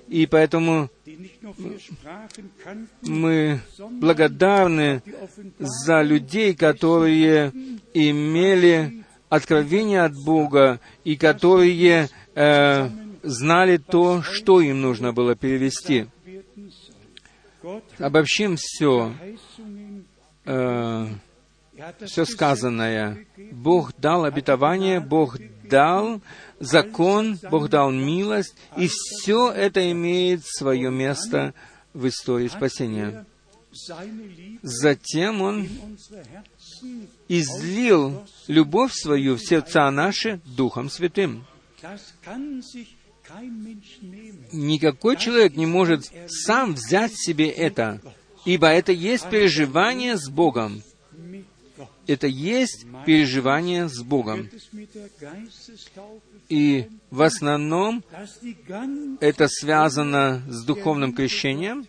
И 0.07 0.27
поэтому 0.27 0.89
мы 3.01 3.59
благодарны 3.91 5.01
за 5.57 6.01
людей, 6.01 6.53
которые 6.53 7.51
имели 7.93 9.03
откровение 9.29 10.03
от 10.03 10.13
Бога 10.13 10.79
и 11.03 11.15
которые 11.15 12.09
э, 12.35 12.89
знали 13.23 13.77
то, 13.77 14.21
что 14.21 14.61
им 14.61 14.81
нужно 14.81 15.11
было 15.13 15.35
перевести. 15.35 16.07
Обобщим 17.97 18.55
все, 18.57 19.11
э, 20.45 21.07
все 22.05 22.25
сказанное. 22.25 23.25
Бог 23.51 23.93
дал 23.97 24.25
обетование, 24.25 24.99
Бог 24.99 25.37
дал 25.67 26.21
закон, 26.59 27.39
Бог 27.49 27.69
дал 27.69 27.91
милость, 27.91 28.55
и 28.77 28.87
все 28.87 29.51
это 29.51 29.91
имеет 29.91 30.45
свое 30.45 30.91
место 30.91 31.53
в 31.93 32.07
истории 32.07 32.47
спасения. 32.47 33.25
Затем 34.61 35.41
Он 35.41 35.67
излил 37.27 38.25
любовь 38.47 38.93
свою 38.93 39.35
в 39.35 39.41
сердца 39.41 39.89
наши 39.91 40.39
Духом 40.45 40.89
Святым. 40.89 41.45
Никакой 44.51 45.17
человек 45.17 45.55
не 45.55 45.65
может 45.65 46.09
сам 46.27 46.73
взять 46.75 47.11
себе 47.15 47.49
это, 47.49 47.99
ибо 48.45 48.67
это 48.67 48.91
есть 48.91 49.29
переживание 49.29 50.17
с 50.17 50.29
Богом 50.29 50.81
это 52.07 52.27
есть 52.27 52.85
переживание 53.05 53.89
с 53.89 54.01
Богом. 54.01 54.49
И 56.49 56.89
в 57.09 57.21
основном 57.21 58.03
это 59.19 59.47
связано 59.47 60.43
с 60.47 60.63
духовным 60.63 61.13
крещением, 61.13 61.85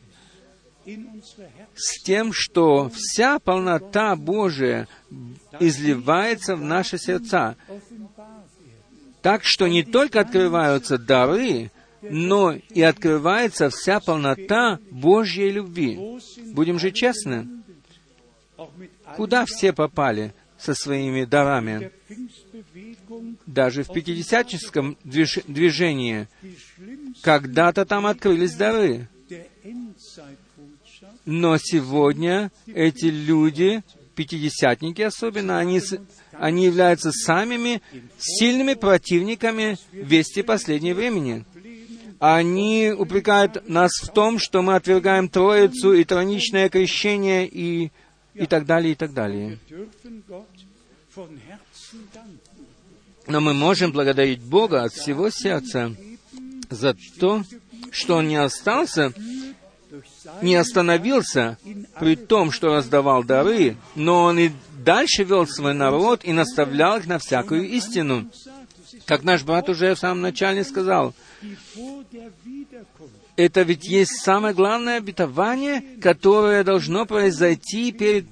с 1.74 2.02
тем, 2.02 2.32
что 2.32 2.88
вся 2.90 3.38
полнота 3.38 4.14
Божия 4.14 4.86
изливается 5.58 6.54
в 6.54 6.62
наши 6.62 6.96
сердца, 6.96 7.56
так 9.20 9.42
что 9.44 9.66
не 9.66 9.82
только 9.82 10.20
открываются 10.20 10.96
дары, 10.96 11.72
но 12.02 12.52
и 12.52 12.82
открывается 12.82 13.68
вся 13.70 13.98
полнота 13.98 14.78
Божьей 14.90 15.50
любви. 15.50 16.20
Будем 16.52 16.78
же 16.78 16.92
честны. 16.92 17.48
Куда 19.16 19.44
все 19.44 19.72
попали 19.72 20.32
со 20.58 20.74
своими 20.74 21.24
дарами? 21.24 21.90
Даже 23.46 23.82
в 23.82 23.92
пятидесятническом 23.92 24.96
движении 25.04 26.28
когда-то 27.22 27.84
там 27.84 28.06
открылись 28.06 28.54
дары. 28.54 29.08
Но 31.24 31.58
сегодня 31.58 32.50
эти 32.66 33.06
люди, 33.06 33.82
пятидесятники 34.14 35.02
особенно, 35.02 35.58
они, 35.58 35.80
они 36.32 36.66
являются 36.66 37.10
самыми 37.10 37.82
сильными 38.18 38.74
противниками 38.74 39.76
вести 39.92 40.42
последнего 40.42 40.96
времени. 40.96 41.44
Они 42.18 42.94
упрекают 42.96 43.68
нас 43.68 43.90
в 44.00 44.08
том, 44.12 44.38
что 44.38 44.62
мы 44.62 44.76
отвергаем 44.76 45.28
Троицу 45.28 45.92
и 45.92 46.04
троничное 46.04 46.68
крещение 46.70 47.46
и 47.46 47.90
и 48.36 48.46
так 48.46 48.66
далее, 48.66 48.92
и 48.92 48.94
так 48.94 49.12
далее. 49.12 49.58
Но 53.26 53.40
мы 53.40 53.54
можем 53.54 53.92
благодарить 53.92 54.40
Бога 54.40 54.84
от 54.84 54.92
всего 54.92 55.30
сердца 55.30 55.94
за 56.70 56.94
то, 57.18 57.42
что 57.90 58.16
Он 58.16 58.28
не 58.28 58.36
остался, 58.36 59.12
не 60.42 60.54
остановился 60.54 61.58
при 61.98 62.16
том, 62.16 62.52
что 62.52 62.74
раздавал 62.74 63.24
дары, 63.24 63.76
но 63.94 64.24
Он 64.24 64.38
и 64.38 64.50
дальше 64.84 65.24
вел 65.24 65.46
свой 65.46 65.74
народ 65.74 66.20
и 66.24 66.32
наставлял 66.32 66.98
их 66.98 67.06
на 67.06 67.18
всякую 67.18 67.68
истину. 67.70 68.30
Как 69.04 69.22
наш 69.22 69.42
брат 69.42 69.68
уже 69.68 69.94
в 69.94 69.98
самом 69.98 70.20
начале 70.20 70.64
сказал, 70.64 71.14
это 73.36 73.62
ведь 73.62 73.84
есть 73.86 74.22
самое 74.22 74.54
главное 74.54 74.96
обетование, 74.96 75.82
которое 76.00 76.64
должно 76.64 77.06
произойти 77.06 77.92
перед 77.92 78.26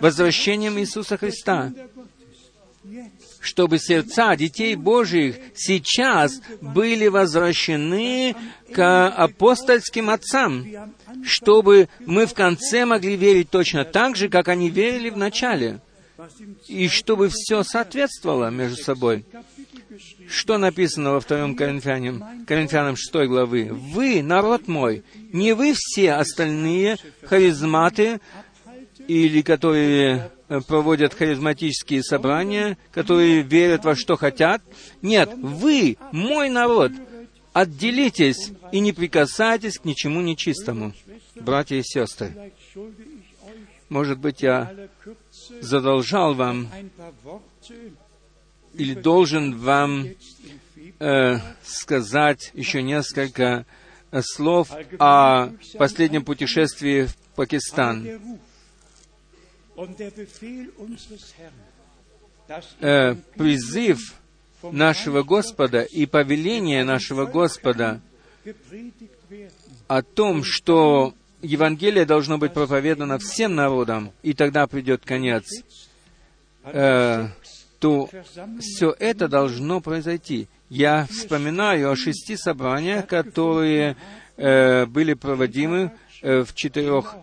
возвращением 0.00 0.78
Иисуса 0.78 1.16
Христа, 1.16 1.72
чтобы 3.40 3.78
сердца 3.78 4.36
детей 4.36 4.76
Божьих 4.76 5.36
сейчас 5.54 6.40
были 6.60 7.08
возвращены 7.08 8.36
к 8.72 9.08
апостольским 9.08 10.10
отцам, 10.10 10.66
чтобы 11.24 11.88
мы 12.00 12.26
в 12.26 12.34
конце 12.34 12.84
могли 12.84 13.16
верить 13.16 13.50
точно 13.50 13.84
так 13.84 14.16
же, 14.16 14.28
как 14.28 14.48
они 14.48 14.70
верили 14.70 15.10
в 15.10 15.16
начале, 15.16 15.80
и 16.68 16.88
чтобы 16.88 17.30
все 17.30 17.62
соответствовало 17.62 18.50
между 18.50 18.82
собой. 18.82 19.24
Что 20.28 20.58
написано 20.58 21.12
во 21.12 21.20
втором 21.20 21.54
Коринфянам, 21.54 22.44
Коринфянам 22.46 22.96
6 22.96 23.14
главы? 23.28 23.68
«Вы, 23.70 24.22
народ 24.22 24.68
мой, 24.68 25.04
не 25.32 25.52
вы 25.52 25.74
все 25.76 26.12
остальные 26.12 26.96
харизматы, 27.24 28.20
или 29.08 29.42
которые 29.42 30.30
э, 30.48 30.60
проводят 30.60 31.14
харизматические 31.14 32.02
собрания, 32.02 32.78
которые 32.92 33.42
верят 33.42 33.84
во 33.84 33.94
что 33.94 34.16
хотят. 34.16 34.62
Нет, 35.00 35.30
вы, 35.34 35.96
мой 36.12 36.48
народ, 36.48 36.92
отделитесь 37.52 38.52
и 38.70 38.80
не 38.80 38.92
прикасайтесь 38.92 39.78
к 39.78 39.84
ничему 39.84 40.20
нечистому, 40.20 40.92
братья 41.34 41.76
и 41.76 41.82
сестры. 41.82 42.52
Может 43.88 44.18
быть, 44.18 44.42
я 44.42 44.72
задолжал 45.60 46.34
вам 46.34 46.68
или 48.74 48.94
должен 48.94 49.56
вам 49.58 50.06
э, 50.98 51.38
сказать 51.62 52.50
еще 52.54 52.82
несколько 52.82 53.66
э, 54.10 54.22
слов 54.22 54.70
о 54.98 55.50
последнем 55.78 56.24
путешествии 56.24 57.06
в 57.06 57.16
Пакистан. 57.34 58.06
Э, 62.80 63.14
призыв 63.36 64.14
нашего 64.62 65.22
Господа 65.22 65.82
и 65.82 66.06
повеление 66.06 66.84
нашего 66.84 67.26
Господа 67.26 68.00
о 69.88 70.02
том, 70.02 70.44
что 70.44 71.14
Евангелие 71.42 72.04
должно 72.04 72.38
быть 72.38 72.52
проповедано 72.52 73.18
всем 73.18 73.54
народам, 73.54 74.12
и 74.22 74.34
тогда 74.34 74.66
придет 74.66 75.04
конец, 75.04 75.44
э, 76.64 77.28
то 77.82 78.08
все 78.60 78.94
это 78.96 79.26
должно 79.26 79.80
произойти. 79.80 80.46
Я 80.68 81.04
вспоминаю 81.10 81.90
о 81.90 81.96
шести 81.96 82.36
собраниях, 82.36 83.08
которые 83.08 83.96
э, 84.36 84.86
были 84.86 85.14
проводимы 85.14 85.90
э, 86.22 86.44
в 86.44 86.54
четырех 86.54 87.16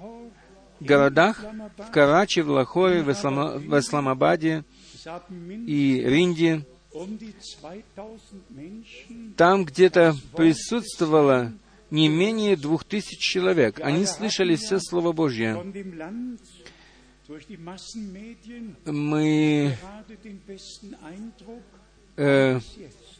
городах, 0.82 1.46
в 1.78 1.92
Карачи, 1.92 2.42
в 2.42 2.50
Лахоре, 2.50 3.02
в, 3.04 3.10
Ислам, 3.10 3.60
в 3.60 3.80
Исламабаде 3.80 4.66
и 5.66 6.04
Ринде. 6.06 6.66
Там 9.38 9.64
где-то 9.64 10.14
присутствовало 10.36 11.54
не 11.90 12.10
менее 12.10 12.58
двух 12.58 12.84
тысяч 12.84 13.18
человек. 13.20 13.80
Они 13.82 14.06
слышали 14.06 14.58
все 14.58 14.78
Слово 14.80 15.14
Божье 15.14 15.56
мы 18.86 19.78
э, 22.18 22.60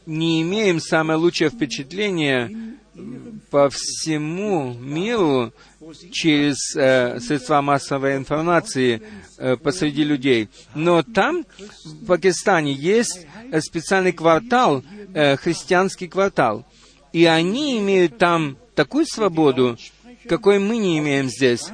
не 0.04 0.42
имеем 0.42 0.80
самое 0.80 1.16
лучшее 1.16 1.50
впечатление 1.50 2.76
по 3.50 3.70
всему 3.70 4.74
миру 4.74 5.52
через 6.10 6.74
э, 6.74 7.20
средства 7.20 7.60
массовой 7.62 8.16
информации 8.16 9.00
э, 9.38 9.56
посреди 9.56 10.02
людей. 10.02 10.48
Но 10.74 11.04
там, 11.04 11.46
в 11.84 12.06
Пакистане, 12.06 12.72
есть 12.72 13.28
специальный 13.60 14.12
квартал, 14.12 14.82
э, 15.14 15.36
христианский 15.36 16.08
квартал. 16.08 16.66
И 17.12 17.26
они 17.26 17.78
имеют 17.78 18.18
там 18.18 18.58
такую 18.74 19.06
свободу, 19.06 19.78
какой 20.28 20.58
мы 20.58 20.78
не 20.78 20.98
имеем 20.98 21.28
здесь. 21.28 21.70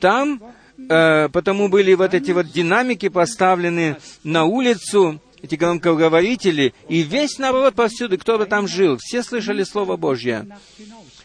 Там 0.00 0.40
э, 0.88 1.28
потому 1.28 1.68
были 1.68 1.94
вот 1.94 2.14
эти 2.14 2.30
вот 2.32 2.50
динамики 2.50 3.08
поставлены 3.08 3.96
на 4.24 4.44
улицу, 4.44 5.20
эти 5.42 5.56
громкоговорители, 5.56 6.72
и 6.88 7.02
весь 7.02 7.38
народ 7.38 7.74
повсюду, 7.74 8.18
кто 8.18 8.38
бы 8.38 8.46
там 8.46 8.68
жил, 8.68 8.96
все 9.00 9.22
слышали 9.22 9.64
Слово 9.64 9.96
Божье. 9.96 10.46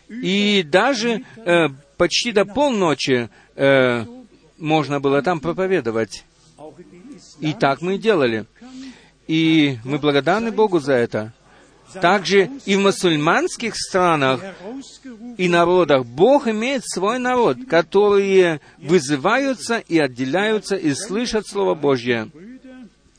И 0.09 0.63
даже 0.63 1.23
э, 1.37 1.67
почти 1.97 2.31
до 2.31 2.45
полночи 2.45 3.29
э, 3.55 4.05
можно 4.57 4.99
было 4.99 5.21
там 5.21 5.39
проповедовать. 5.39 6.23
И 7.39 7.53
так 7.53 7.81
мы 7.81 7.95
и 7.95 7.99
делали. 7.99 8.45
И 9.27 9.77
мы 9.83 9.99
благодарны 9.99 10.51
Богу 10.51 10.79
за 10.79 10.93
это. 10.93 11.33
Также 11.93 12.49
и 12.65 12.75
в 12.75 12.79
мусульманских 12.79 13.75
странах 13.75 14.41
и 15.37 15.47
народах 15.47 16.05
Бог 16.05 16.47
имеет 16.47 16.83
свой 16.85 17.17
народ, 17.19 17.57
которые 17.69 18.61
вызываются 18.77 19.77
и 19.77 19.97
отделяются 19.97 20.75
и 20.75 20.93
слышат 20.93 21.47
Слово 21.47 21.75
Божье 21.75 22.29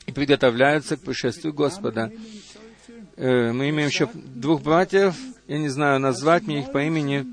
и 0.05 0.11
приготовляются 0.11 0.97
к 0.97 1.01
пришествию 1.01 1.53
Господа. 1.53 2.11
Э, 3.15 3.51
мы 3.51 3.69
имеем 3.69 3.89
еще 3.89 4.09
двух 4.13 4.61
братьев, 4.61 5.15
я 5.47 5.57
не 5.57 5.69
знаю, 5.69 5.99
назвать 5.99 6.43
мне 6.47 6.59
их 6.61 6.71
по 6.71 6.83
имени. 6.83 7.25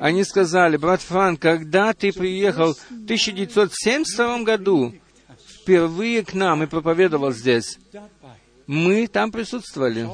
Они 0.00 0.24
сказали, 0.24 0.76
брат 0.76 1.02
Франк, 1.02 1.40
когда 1.40 1.92
ты 1.92 2.12
приехал 2.12 2.74
в 2.74 3.04
1972 3.04 4.42
году 4.42 4.94
впервые 5.60 6.24
к 6.24 6.34
нам 6.34 6.62
и 6.62 6.66
проповедовал 6.66 7.32
здесь, 7.32 7.78
мы 8.70 9.08
там 9.08 9.32
присутствовали. 9.32 10.08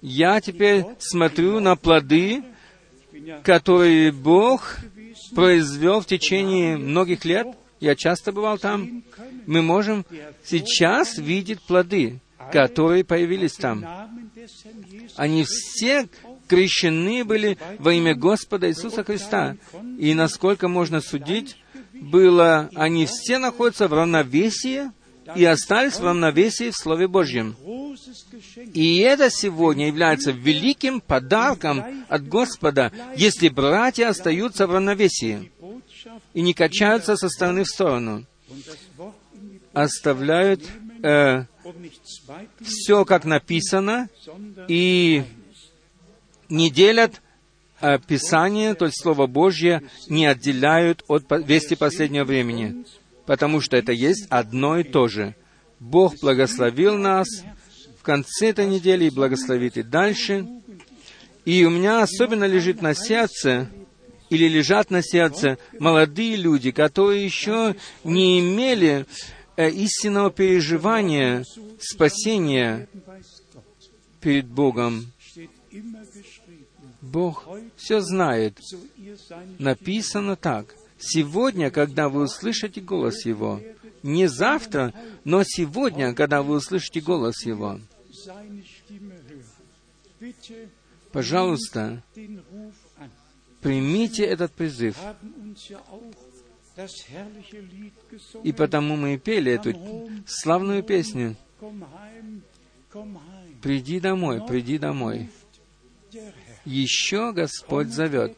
Я 0.00 0.40
теперь 0.40 0.84
смотрю 1.00 1.58
на 1.58 1.74
плоды, 1.74 2.44
которые 3.42 4.12
Бог 4.12 4.78
произвел 5.34 6.00
в 6.00 6.06
течение 6.06 6.76
многих 6.76 7.24
лет. 7.24 7.48
Я 7.80 7.96
часто 7.96 8.30
бывал 8.30 8.58
там. 8.58 9.02
Мы 9.46 9.62
можем 9.62 10.06
сейчас 10.44 11.18
видеть 11.18 11.60
плоды, 11.66 12.20
которые 12.52 13.02
появились 13.02 13.54
там. 13.54 13.84
Они 15.16 15.44
все 15.44 16.08
крещены 16.46 17.24
были 17.24 17.58
во 17.80 17.94
имя 17.94 18.14
Господа 18.14 18.68
Иисуса 18.68 19.02
Христа. 19.02 19.56
И 19.98 20.14
насколько 20.14 20.68
можно 20.68 21.00
судить, 21.00 21.56
было, 21.92 22.70
они 22.76 23.06
все 23.06 23.38
находятся 23.38 23.88
в 23.88 23.92
равновесии 23.92 24.92
и 25.34 25.44
остались 25.44 25.94
в 25.94 26.04
равновесии 26.04 26.70
в 26.70 26.76
Слове 26.76 27.08
Божьем. 27.08 27.56
И 28.72 28.98
это 28.98 29.30
сегодня 29.30 29.86
является 29.86 30.30
великим 30.30 31.00
подарком 31.00 32.04
от 32.08 32.28
Господа, 32.28 32.92
если 33.16 33.48
братья 33.48 34.08
остаются 34.08 34.66
в 34.66 34.72
равновесии 34.72 35.50
и 36.34 36.42
не 36.42 36.54
качаются 36.54 37.16
со 37.16 37.28
стороны 37.28 37.64
в 37.64 37.68
сторону, 37.68 38.24
оставляют 39.72 40.62
э, 41.02 41.44
все, 42.60 43.04
как 43.04 43.24
написано, 43.24 44.08
и 44.68 45.24
не 46.48 46.70
делят 46.70 47.20
э, 47.80 47.98
Писание, 47.98 48.74
то 48.74 48.84
есть 48.84 49.00
Слово 49.00 49.26
Божье, 49.26 49.82
не 50.08 50.26
отделяют 50.26 51.04
от 51.08 51.24
вести 51.46 51.74
последнего 51.74 52.24
времени 52.24 52.84
потому 53.26 53.60
что 53.60 53.76
это 53.76 53.92
есть 53.92 54.26
одно 54.30 54.78
и 54.78 54.84
то 54.84 55.08
же. 55.08 55.34
Бог 55.80 56.18
благословил 56.20 56.96
нас 56.96 57.28
в 57.98 58.02
конце 58.02 58.50
этой 58.50 58.66
недели 58.66 59.06
и 59.06 59.10
благословит 59.10 59.76
и 59.76 59.82
дальше. 59.82 60.46
И 61.44 61.64
у 61.64 61.70
меня 61.70 62.02
особенно 62.02 62.44
лежит 62.44 62.80
на 62.80 62.94
сердце, 62.94 63.68
или 64.30 64.48
лежат 64.48 64.90
на 64.90 65.02
сердце 65.02 65.58
молодые 65.78 66.36
люди, 66.36 66.70
которые 66.70 67.24
еще 67.24 67.76
не 68.02 68.40
имели 68.40 69.06
э, 69.56 69.70
истинного 69.70 70.30
переживания 70.30 71.44
спасения 71.78 72.88
перед 74.20 74.46
Богом. 74.46 75.12
Бог 77.02 77.46
все 77.76 78.00
знает. 78.00 78.58
Написано 79.58 80.36
так. 80.36 80.74
Сегодня, 80.98 81.70
когда 81.70 82.08
вы 82.08 82.22
услышите 82.22 82.80
голос 82.80 83.24
Его, 83.24 83.60
не 84.02 84.26
завтра, 84.28 84.94
но 85.24 85.42
сегодня, 85.44 86.14
когда 86.14 86.42
вы 86.42 86.56
услышите 86.56 87.00
голос 87.00 87.44
Его, 87.44 87.80
пожалуйста, 91.12 92.02
примите 93.60 94.24
этот 94.24 94.52
призыв. 94.52 94.96
И 98.42 98.52
потому 98.52 98.96
мы 98.96 99.14
и 99.14 99.18
пели 99.18 99.52
эту 99.52 100.10
славную 100.26 100.82
песню. 100.82 101.36
«Приди 103.62 104.00
домой, 104.00 104.44
приди 104.46 104.78
домой» 104.78 105.30
еще 106.64 107.32
Господь 107.32 107.88
зовет. 107.88 108.36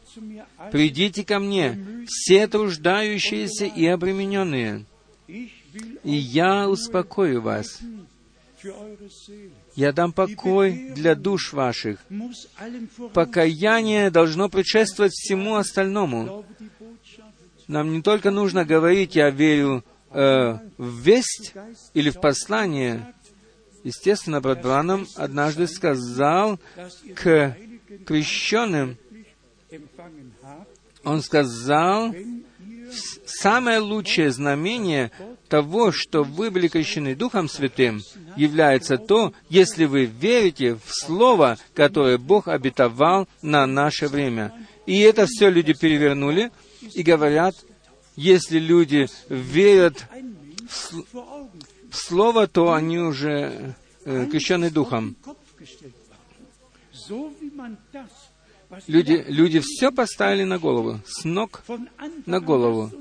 «Придите 0.71 1.23
ко 1.23 1.39
мне, 1.39 2.05
все 2.07 2.47
труждающиеся 2.47 3.65
и 3.65 3.85
обремененные, 3.85 4.85
и 5.27 5.51
я 6.03 6.67
успокою 6.69 7.41
вас. 7.41 7.79
Я 9.75 9.93
дам 9.93 10.11
покой 10.11 10.91
для 10.95 11.15
душ 11.15 11.53
ваших. 11.53 11.99
Покаяние 13.13 14.09
должно 14.09 14.49
предшествовать 14.49 15.13
всему 15.13 15.55
остальному. 15.55 16.45
Нам 17.67 17.91
не 17.93 18.01
только 18.01 18.31
нужно 18.31 18.65
говорить 18.65 19.15
«я 19.15 19.29
верю 19.29 19.83
э, 20.11 20.57
в 20.77 20.99
весть» 21.01 21.53
или 21.93 22.09
в 22.09 22.19
послание. 22.19 23.13
Естественно, 23.83 24.41
брат 24.41 24.61
Бранам 24.61 25.05
однажды 25.15 25.67
сказал 25.67 26.59
к 27.13 27.55
крещенным, 28.05 28.97
он 31.03 31.21
сказал, 31.21 32.13
самое 33.25 33.79
лучшее 33.79 34.31
знамение 34.31 35.11
того, 35.47 35.91
что 35.91 36.23
вы 36.23 36.51
были 36.51 36.67
крещены 36.67 37.15
Духом 37.15 37.47
Святым, 37.47 38.01
является 38.35 38.97
то, 38.97 39.33
если 39.49 39.85
вы 39.85 40.05
верите 40.05 40.75
в 40.75 40.81
Слово, 40.87 41.57
которое 41.73 42.17
Бог 42.17 42.47
обетовал 42.47 43.27
на 43.41 43.65
наше 43.65 44.07
время. 44.07 44.53
И 44.85 44.99
это 44.99 45.25
все 45.25 45.49
люди 45.49 45.73
перевернули 45.73 46.51
и 46.93 47.03
говорят, 47.03 47.55
если 48.15 48.59
люди 48.59 49.07
верят 49.29 50.05
в 51.89 51.95
Слово, 51.95 52.47
то 52.47 52.73
они 52.73 52.99
уже 52.99 53.75
э, 54.05 54.25
крещены 54.29 54.69
Духом. 54.69 55.15
Люди, 58.87 59.23
люди 59.29 59.61
все 59.63 59.91
поставили 59.91 60.43
на 60.43 60.59
голову, 60.59 60.99
с 61.05 61.23
ног 61.23 61.63
на 62.25 62.41
голову. 62.41 62.91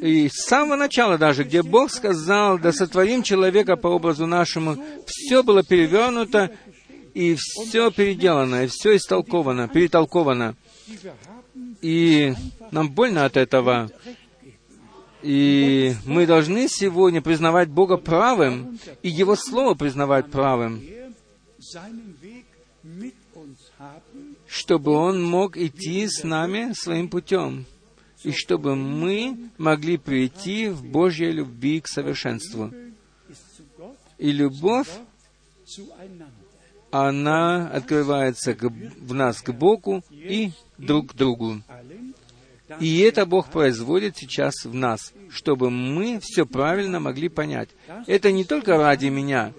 И 0.00 0.28
с 0.28 0.46
самого 0.46 0.76
начала 0.76 1.18
даже, 1.18 1.42
где 1.42 1.62
Бог 1.62 1.90
сказал, 1.90 2.58
да 2.58 2.72
сотворим 2.72 3.24
человека 3.24 3.76
по 3.76 3.88
образу 3.88 4.26
нашему, 4.26 4.76
все 5.04 5.42
было 5.42 5.64
перевернуто, 5.64 6.52
и 7.12 7.34
все 7.34 7.90
переделано, 7.90 8.64
и 8.64 8.68
все 8.68 8.96
истолковано, 8.96 9.68
перетолковано. 9.68 10.54
И 11.82 12.32
нам 12.70 12.90
больно 12.90 13.24
от 13.24 13.36
этого. 13.36 13.90
И 15.22 15.94
мы 16.04 16.26
должны 16.26 16.68
сегодня 16.68 17.20
признавать 17.20 17.68
Бога 17.68 17.96
правым, 17.96 18.78
и 19.02 19.08
Его 19.08 19.34
Слово 19.34 19.74
признавать 19.74 20.30
правым 20.30 20.82
чтобы 24.56 24.92
Он 24.92 25.22
мог 25.22 25.56
идти 25.58 26.08
с 26.08 26.24
нами 26.24 26.72
своим 26.72 27.08
путем, 27.08 27.66
и 28.24 28.32
чтобы 28.32 28.74
мы 28.74 29.50
могли 29.58 29.98
прийти 29.98 30.68
в 30.68 30.82
Божьей 30.82 31.30
любви 31.30 31.80
к 31.82 31.88
совершенству. 31.88 32.72
И 34.16 34.32
любовь, 34.32 34.88
она 36.90 37.68
открывается 37.68 38.54
к, 38.54 38.62
в 38.62 39.12
нас 39.12 39.42
к 39.42 39.52
Богу 39.52 40.02
и 40.10 40.52
друг 40.78 41.12
к 41.12 41.14
другу. 41.14 41.60
И 42.80 43.00
это 43.00 43.26
Бог 43.26 43.50
производит 43.50 44.16
сейчас 44.16 44.54
в 44.64 44.74
нас, 44.74 45.12
чтобы 45.28 45.70
мы 45.70 46.18
все 46.22 46.46
правильно 46.46 46.98
могли 46.98 47.28
понять. 47.28 47.68
Это 48.06 48.32
не 48.32 48.44
только 48.44 48.78
ради 48.78 49.06
меня, 49.06 49.52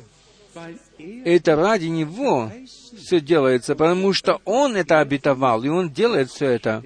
это 1.26 1.56
ради 1.56 1.86
Него 1.86 2.52
все 2.98 3.20
делается, 3.20 3.76
потому 3.76 4.14
что 4.14 4.42
Он 4.46 4.76
это 4.76 5.00
обетовал, 5.00 5.64
и 5.64 5.70
Он 5.70 5.92
делает 5.92 6.30
все 6.30 6.48
это. 6.48 6.84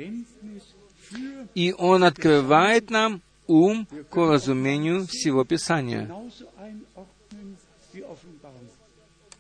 И 1.56 1.74
Он 1.78 2.04
открывает 2.04 2.90
нам 2.90 3.22
ум 3.48 3.88
к 4.10 4.16
разумению 4.16 5.06
всего 5.08 5.44
Писания. 5.44 6.10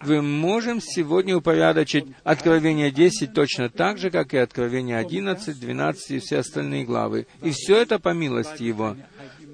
Вы 0.02 0.22
можем 0.22 0.82
сегодня 0.82 1.38
упорядочить 1.38 2.06
Откровение 2.24 2.92
10 2.92 3.34
точно 3.34 3.70
так 3.70 4.00
же, 4.00 4.10
как 4.10 4.34
и 4.34 4.38
Откровение 4.38 4.98
11, 4.98 5.60
12 5.60 6.12
и 6.12 6.20
все 6.20 6.40
остальные 6.40 6.86
главы. 6.86 7.28
И 7.44 7.52
все 7.52 7.78
это 7.78 8.00
по 8.00 8.10
милости 8.10 8.64
Его. 8.64 8.98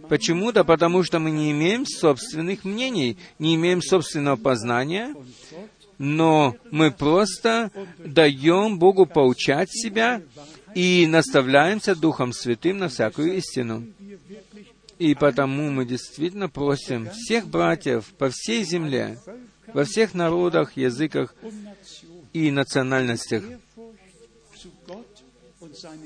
Почему-то 0.09 0.63
потому, 0.63 1.03
что 1.03 1.19
мы 1.19 1.31
не 1.31 1.51
имеем 1.51 1.85
собственных 1.85 2.63
мнений, 2.63 3.17
не 3.39 3.55
имеем 3.55 3.81
собственного 3.81 4.35
познания, 4.35 5.13
но 5.97 6.55
мы 6.71 6.91
просто 6.91 7.71
даем 7.99 8.77
Богу 8.79 9.05
поучать 9.05 9.69
себя 9.71 10.21
и 10.75 11.07
наставляемся 11.07 11.95
Духом 11.95 12.33
Святым 12.33 12.77
на 12.77 12.89
всякую 12.89 13.37
истину. 13.37 13.85
И 14.99 15.13
потому 15.13 15.69
мы 15.69 15.85
действительно 15.85 16.49
просим 16.49 17.09
всех 17.11 17.47
братьев 17.47 18.05
по 18.17 18.29
всей 18.31 18.63
земле, 18.63 19.19
во 19.73 19.83
всех 19.83 20.13
народах, 20.13 20.75
языках 20.75 21.35
и 22.33 22.51
национальностях. 22.51 23.43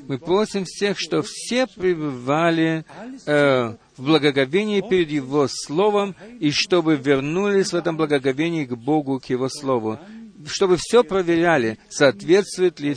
Мы 0.08 0.18
просим 0.18 0.66
всех, 0.66 1.00
что 1.00 1.22
все 1.24 1.68
пребывали 1.68 2.86
э, 3.26 3.76
в 3.98 4.04
благоговении 4.04 4.82
перед 4.82 5.10
Его 5.10 5.48
Словом, 5.50 6.16
и 6.40 6.52
чтобы 6.52 6.96
вернулись 6.96 7.72
в 7.72 7.76
этом 7.76 7.98
благоговении 7.98 8.66
к 8.66 8.76
Богу, 8.76 9.20
к 9.20 9.26
Его 9.26 9.50
Слову. 9.50 10.00
Чтобы 10.46 10.78
все 10.78 11.04
проверяли, 11.04 11.78
соответствует 11.90 12.80
ли 12.80 12.96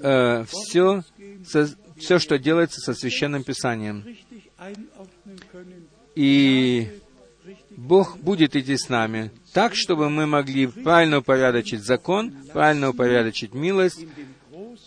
э, 0.00 0.44
все, 0.48 1.02
со, 1.46 1.68
все, 1.96 2.18
что 2.18 2.38
делается 2.38 2.80
со 2.80 2.94
Священным 2.94 3.42
Писанием. 3.44 4.04
И 6.14 6.88
Бог 7.70 8.18
будет 8.18 8.54
идти 8.54 8.76
с 8.76 8.88
нами 8.88 9.30
так, 9.52 9.74
чтобы 9.74 10.08
мы 10.08 10.26
могли 10.26 10.66
правильно 10.66 11.18
упорядочить 11.18 11.84
закон, 11.84 12.32
правильно 12.52 12.90
упорядочить 12.90 13.54
милость 13.54 14.06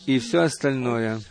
и 0.05 0.19
все 0.19 0.41
остальное. 0.41 1.21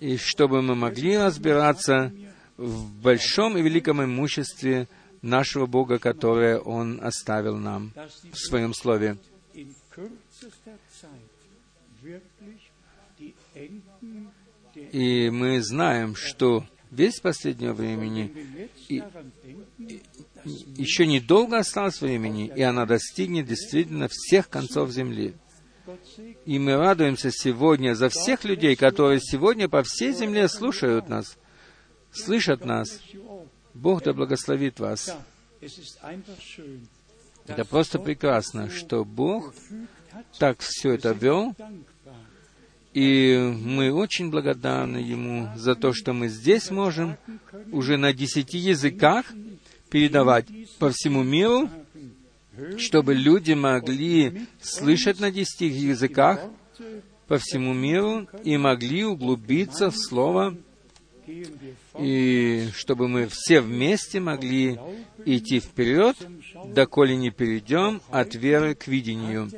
И 0.00 0.16
чтобы 0.16 0.62
мы 0.62 0.74
могли 0.74 1.16
разбираться 1.16 2.12
в 2.56 2.90
большом 3.00 3.56
и 3.56 3.62
великом 3.62 4.02
имуществе 4.02 4.88
нашего 5.22 5.66
Бога, 5.66 5.98
которое 5.98 6.58
Он 6.58 7.00
оставил 7.02 7.56
нам 7.56 7.92
в 8.32 8.36
Своем 8.36 8.74
Слове. 8.74 9.16
И 14.92 15.30
мы 15.30 15.62
знаем, 15.62 16.14
что 16.14 16.66
весь 16.90 17.20
последнего 17.20 17.72
времени 17.72 18.70
и, 18.88 19.02
и, 19.78 20.02
еще 20.76 21.06
недолго 21.06 21.58
осталось 21.58 22.00
времени, 22.00 22.52
и 22.54 22.62
она 22.62 22.86
достигнет 22.86 23.46
действительно 23.46 24.08
всех 24.10 24.48
концов 24.48 24.90
земли. 24.90 25.34
И 26.44 26.58
мы 26.58 26.76
радуемся 26.76 27.30
сегодня 27.30 27.94
за 27.94 28.08
всех 28.08 28.44
людей, 28.44 28.76
которые 28.76 29.20
сегодня 29.20 29.68
по 29.68 29.82
всей 29.82 30.12
земле 30.12 30.48
слушают 30.48 31.08
нас, 31.08 31.36
слышат 32.12 32.64
нас. 32.64 33.00
Бог 33.74 34.02
да 34.02 34.12
благословит 34.12 34.80
вас. 34.80 35.16
Это 37.46 37.64
просто 37.64 37.98
прекрасно, 37.98 38.70
что 38.70 39.04
Бог 39.04 39.54
так 40.38 40.58
все 40.60 40.92
это 40.92 41.12
вел, 41.12 41.54
и 42.94 43.36
мы 43.36 43.92
очень 43.92 44.30
благодарны 44.30 44.96
Ему 44.96 45.50
за 45.56 45.74
то, 45.74 45.92
что 45.92 46.12
мы 46.14 46.28
здесь 46.28 46.70
можем 46.70 47.16
уже 47.70 47.98
на 47.98 48.12
десяти 48.12 48.58
языках 48.58 49.26
передавать 49.90 50.46
по 50.78 50.90
всему 50.90 51.22
миру, 51.22 51.68
чтобы 52.78 53.14
люди 53.14 53.52
могли 53.52 54.46
слышать 54.60 55.20
на 55.20 55.30
десяти 55.30 55.66
языках 55.66 56.40
по 57.26 57.38
всему 57.38 57.74
миру 57.74 58.28
и 58.44 58.56
могли 58.56 59.04
углубиться 59.04 59.90
в 59.90 59.96
Слово, 59.96 60.56
и 61.98 62.68
чтобы 62.74 63.08
мы 63.08 63.28
все 63.28 63.60
вместе 63.60 64.20
могли 64.20 64.78
идти 65.24 65.60
вперед, 65.60 66.16
доколе 66.66 67.16
не 67.16 67.30
перейдем 67.30 68.00
от 68.10 68.34
веры 68.34 68.74
к 68.74 68.86
видению. 68.86 69.50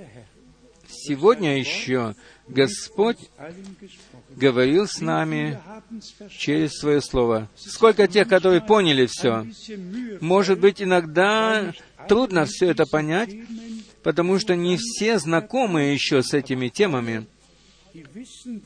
Сегодня 0.91 1.59
еще 1.59 2.15
Господь 2.49 3.19
говорил 4.31 4.87
с 4.87 5.01
нами 5.01 5.61
через 6.31 6.79
свое 6.79 7.03
слово. 7.03 7.49
Сколько 7.57 8.09
тех, 8.09 8.27
которые 8.27 8.62
поняли 8.62 9.07
все? 9.07 9.47
Может 10.20 10.59
быть, 10.61 10.83
иногда 10.83 11.73
трудно 12.07 12.45
все 12.47 12.70
это 12.70 12.87
понять, 12.87 13.35
потому 14.03 14.39
что 14.39 14.55
не 14.55 14.77
все 14.77 15.19
знакомы 15.19 15.93
еще 15.93 16.23
с 16.23 16.35
этими 16.35 16.69
темами. 16.69 17.27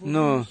Но 0.00 0.46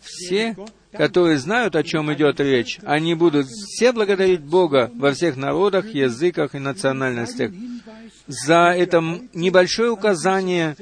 все, 0.00 0.56
которые 0.92 1.38
знают, 1.38 1.74
о 1.74 1.82
чем 1.82 2.12
идет 2.12 2.40
речь, 2.40 2.78
они 2.82 3.14
будут 3.14 3.46
все 3.48 3.92
благодарить 3.92 4.40
Бога 4.40 4.90
во 4.94 5.12
всех 5.12 5.36
народах, 5.36 5.94
языках 5.94 6.54
и 6.54 6.58
национальностях 6.58 7.52
за 8.30 8.72
это 8.76 9.02
небольшое 9.34 9.90
указание, 9.90 10.76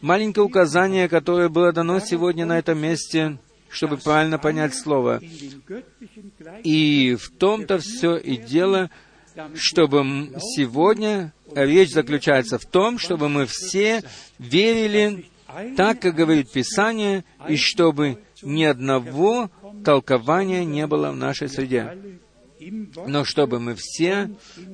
маленькое 0.00 0.44
указание, 0.44 1.08
которое 1.08 1.48
было 1.50 1.72
дано 1.72 2.00
сегодня 2.00 2.46
на 2.46 2.58
этом 2.58 2.78
месте, 2.78 3.38
чтобы 3.68 3.98
правильно 3.98 4.38
понять 4.38 4.74
слово. 4.74 5.20
И 6.64 7.14
в 7.20 7.30
том-то 7.36 7.78
все 7.78 8.16
и 8.16 8.36
дело, 8.36 8.90
чтобы 9.54 10.32
сегодня 10.40 11.32
речь 11.54 11.92
заключается 11.92 12.58
в 12.58 12.64
том, 12.66 12.98
чтобы 12.98 13.28
мы 13.28 13.46
все 13.46 14.02
верили 14.38 15.26
так, 15.76 16.00
как 16.00 16.14
говорит 16.14 16.50
Писание, 16.50 17.24
и 17.48 17.56
чтобы 17.56 18.18
ни 18.42 18.64
одного 18.64 19.50
толкования 19.84 20.64
не 20.64 20.86
было 20.86 21.10
в 21.10 21.16
нашей 21.16 21.48
среде 21.48 22.20
но 23.06 23.24
чтобы 23.24 23.60
мы 23.60 23.74
все 23.76 24.30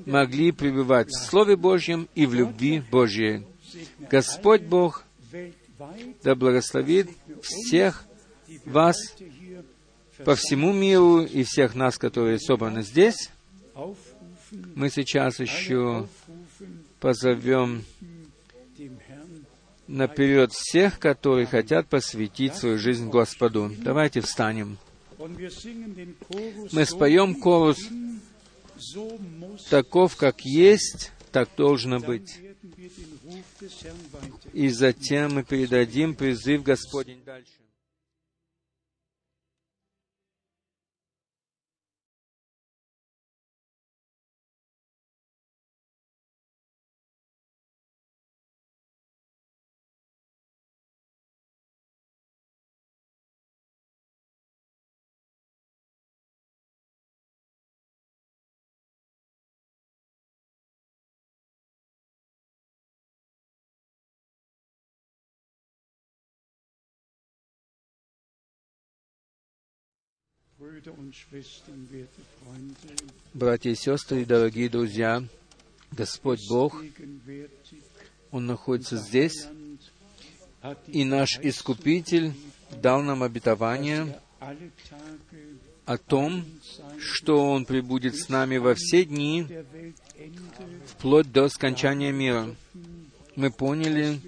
могли 0.06 0.52
пребывать 0.52 1.08
в 1.08 1.26
Слове 1.26 1.56
Божьем 1.56 2.08
и 2.14 2.26
в 2.26 2.34
любви 2.34 2.82
Божьей. 2.90 3.46
Господь 4.10 4.62
Бог 4.62 5.04
да 6.22 6.34
благословит 6.34 7.10
всех 7.42 8.04
вас 8.64 8.96
по 10.24 10.34
всему 10.36 10.72
миру 10.72 11.22
и 11.22 11.42
всех 11.42 11.74
нас, 11.74 11.98
которые 11.98 12.38
собраны 12.38 12.82
здесь. 12.82 13.30
Мы 14.74 14.90
сейчас 14.90 15.40
еще 15.40 16.06
позовем 17.00 17.84
наперед 19.86 20.52
всех, 20.52 20.98
которые 20.98 21.46
хотят 21.46 21.88
посвятить 21.88 22.54
свою 22.54 22.78
жизнь 22.78 23.08
Господу. 23.08 23.72
Давайте 23.78 24.20
встанем. 24.20 24.78
Мы 25.18 26.84
споем 26.84 27.34
корус 27.36 27.78
«Таков, 29.70 30.16
как 30.16 30.40
есть, 30.44 31.12
так 31.30 31.48
должно 31.56 32.00
быть». 32.00 32.38
И 34.52 34.68
затем 34.68 35.34
мы 35.34 35.44
передадим 35.44 36.14
призыв 36.14 36.62
Господень 36.62 37.22
дальше. 37.24 37.52
Братья 73.34 73.70
и 73.70 73.74
сестры, 73.74 74.24
дорогие 74.24 74.68
друзья, 74.68 75.24
Господь 75.90 76.40
Бог, 76.48 76.80
Он 78.30 78.46
находится 78.46 78.96
здесь, 78.96 79.46
и 80.86 81.04
наш 81.04 81.38
Искупитель 81.40 82.32
дал 82.80 83.02
нам 83.02 83.22
обетование 83.24 84.20
о 85.84 85.98
том, 85.98 86.44
что 87.00 87.50
Он 87.50 87.64
прибудет 87.64 88.14
с 88.14 88.28
нами 88.28 88.58
во 88.58 88.74
все 88.74 89.04
дни, 89.04 89.46
вплоть 90.86 91.32
до 91.32 91.48
скончания 91.48 92.12
мира. 92.12 92.54
Мы 93.34 93.50
поняли, 93.50 94.20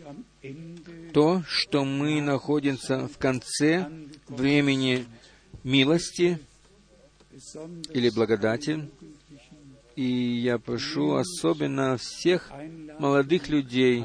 то, 1.13 1.45
что 1.47 1.85
мы 1.85 2.21
находимся 2.21 3.07
в 3.07 3.19
конце 3.19 3.89
времени 4.27 5.07
милости 5.63 6.39
или 7.93 8.11
благодати. 8.11 8.89
И 9.97 10.41
я 10.41 10.59
прошу 10.59 11.15
особенно 11.15 11.97
всех 11.97 12.51
молодых 12.99 13.49
людей, 13.49 14.05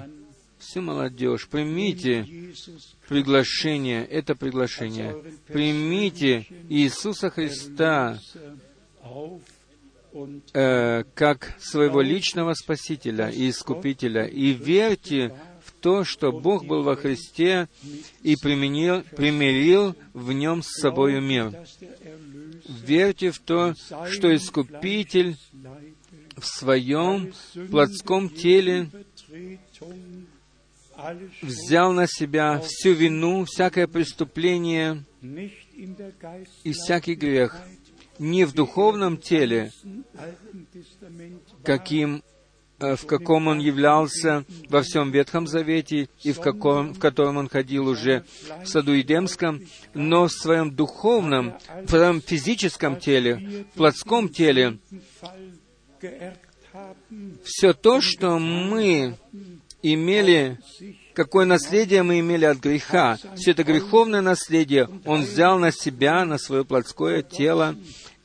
всю 0.60 0.82
молодежь, 0.82 1.48
примите 1.48 2.28
приглашение, 3.08 4.06
это 4.06 4.36
приглашение. 4.36 5.16
Примите 5.48 6.46
Иисуса 6.70 7.32
Христа 7.32 8.20
э, 10.54 11.04
как 11.16 11.56
своего 11.60 12.02
личного 12.02 12.54
Спасителя 12.54 13.30
и 13.30 13.50
Искупителя, 13.50 14.26
и 14.26 14.52
верьте 14.52 15.36
то, 15.82 16.04
что 16.04 16.32
Бог 16.32 16.66
был 16.66 16.84
во 16.84 16.96
Христе 16.96 17.68
и 18.22 18.36
применил, 18.36 19.04
примирил 19.16 19.96
в 20.14 20.32
нем 20.32 20.62
с 20.64 20.80
собою 20.82 21.22
мир. 21.22 21.54
Верьте 22.68 23.32
в 23.32 23.40
то, 23.40 23.74
что 24.10 24.36
Искупитель 24.36 25.38
в 26.36 26.46
своем 26.46 27.34
плотском 27.70 28.30
теле 28.30 28.90
взял 31.42 31.94
на 31.94 32.08
себя 32.08 32.60
всю 32.60 32.94
вину, 32.94 33.46
всякое 33.46 33.88
преступление 33.88 35.04
и 36.64 36.74
всякий 36.74 37.16
грех, 37.16 37.56
не 38.20 38.46
в 38.46 38.54
духовном 38.54 39.18
теле, 39.18 39.72
каким 41.64 42.22
в 42.80 43.06
каком 43.06 43.48
он 43.48 43.60
являлся 43.60 44.46
во 44.70 44.82
всем 44.82 45.12
Ветхом 45.12 45.48
Завете 45.48 46.10
и 46.24 46.32
в, 46.32 46.40
каком, 46.40 46.94
в 46.94 47.00
котором 47.00 47.38
он 47.38 47.50
ходил 47.50 47.88
уже 47.88 48.24
в 48.64 48.68
саду 48.68 48.94
Едемском, 48.94 49.62
но 49.94 50.28
в 50.28 50.32
своем 50.32 50.72
духовном, 50.74 51.56
в 51.84 51.90
своем 51.90 52.22
физическом 52.22 53.00
теле, 53.00 53.66
в 53.74 53.78
плотском 53.78 54.30
теле, 54.30 54.80
все 57.44 57.74
то, 57.74 58.00
что 58.02 58.40
мы 58.40 59.18
имели, 59.82 60.60
какое 61.14 61.46
наследие 61.46 62.04
мы 62.04 62.20
имели 62.20 62.46
от 62.46 62.60
греха, 62.60 63.18
все 63.36 63.52
это 63.52 63.64
греховное 63.64 64.22
наследие 64.22 64.90
Он 65.06 65.22
взял 65.22 65.60
на 65.60 65.72
себя, 65.72 66.26
на 66.26 66.38
свое 66.38 66.66
плотское 66.66 67.24
тело, 67.24 67.76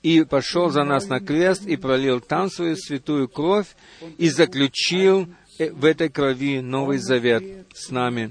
и 0.04 0.22
пошел 0.22 0.68
за 0.68 0.84
нас 0.84 1.08
на 1.08 1.18
крест, 1.18 1.66
и 1.66 1.76
пролил 1.76 2.20
там 2.20 2.50
свою 2.50 2.76
святую 2.76 3.26
кровь, 3.26 3.74
и 4.18 4.28
заключил 4.28 5.26
э, 5.58 5.70
в 5.70 5.86
этой 5.86 6.10
крови 6.10 6.60
Новый 6.60 6.98
Завет 6.98 7.42
с 7.74 7.90
нами. 7.90 8.30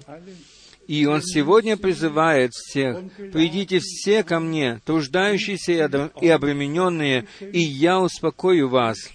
И 0.88 1.08
Он 1.08 1.24
сегодня 1.24 1.76
призывает 1.76 2.52
всех, 2.54 3.00
«Придите 3.32 3.80
все 3.80 4.24
ко 4.24 4.40
мне, 4.40 4.82
труждающиеся 4.86 6.12
и 6.22 6.28
обремененные, 6.28 7.26
и 7.40 7.62
я 7.62 8.00
успокою 8.00 8.70
вас, 8.70 9.10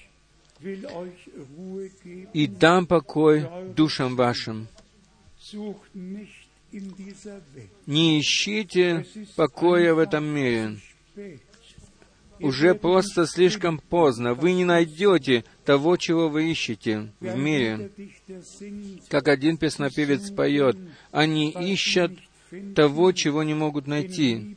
и 2.32 2.46
дам 2.48 2.86
покой 2.86 3.46
душам 3.76 4.16
вашим». 4.16 4.66
Не 7.86 8.20
ищите 8.20 9.06
покоя 9.36 9.94
в 9.94 9.98
этом 10.00 10.24
мире 10.24 10.76
уже 12.40 12.74
просто 12.74 13.26
слишком 13.26 13.78
поздно. 13.78 14.34
Вы 14.34 14.52
не 14.52 14.64
найдете 14.64 15.44
того, 15.64 15.96
чего 15.96 16.28
вы 16.28 16.50
ищете 16.50 17.12
в 17.20 17.36
мире. 17.36 17.90
Как 19.08 19.28
один 19.28 19.56
песнопевец 19.56 20.30
поет, 20.30 20.76
они 21.10 21.50
ищут 21.50 22.12
того, 22.74 23.12
чего 23.12 23.42
не 23.42 23.54
могут 23.54 23.86
найти. 23.86 24.56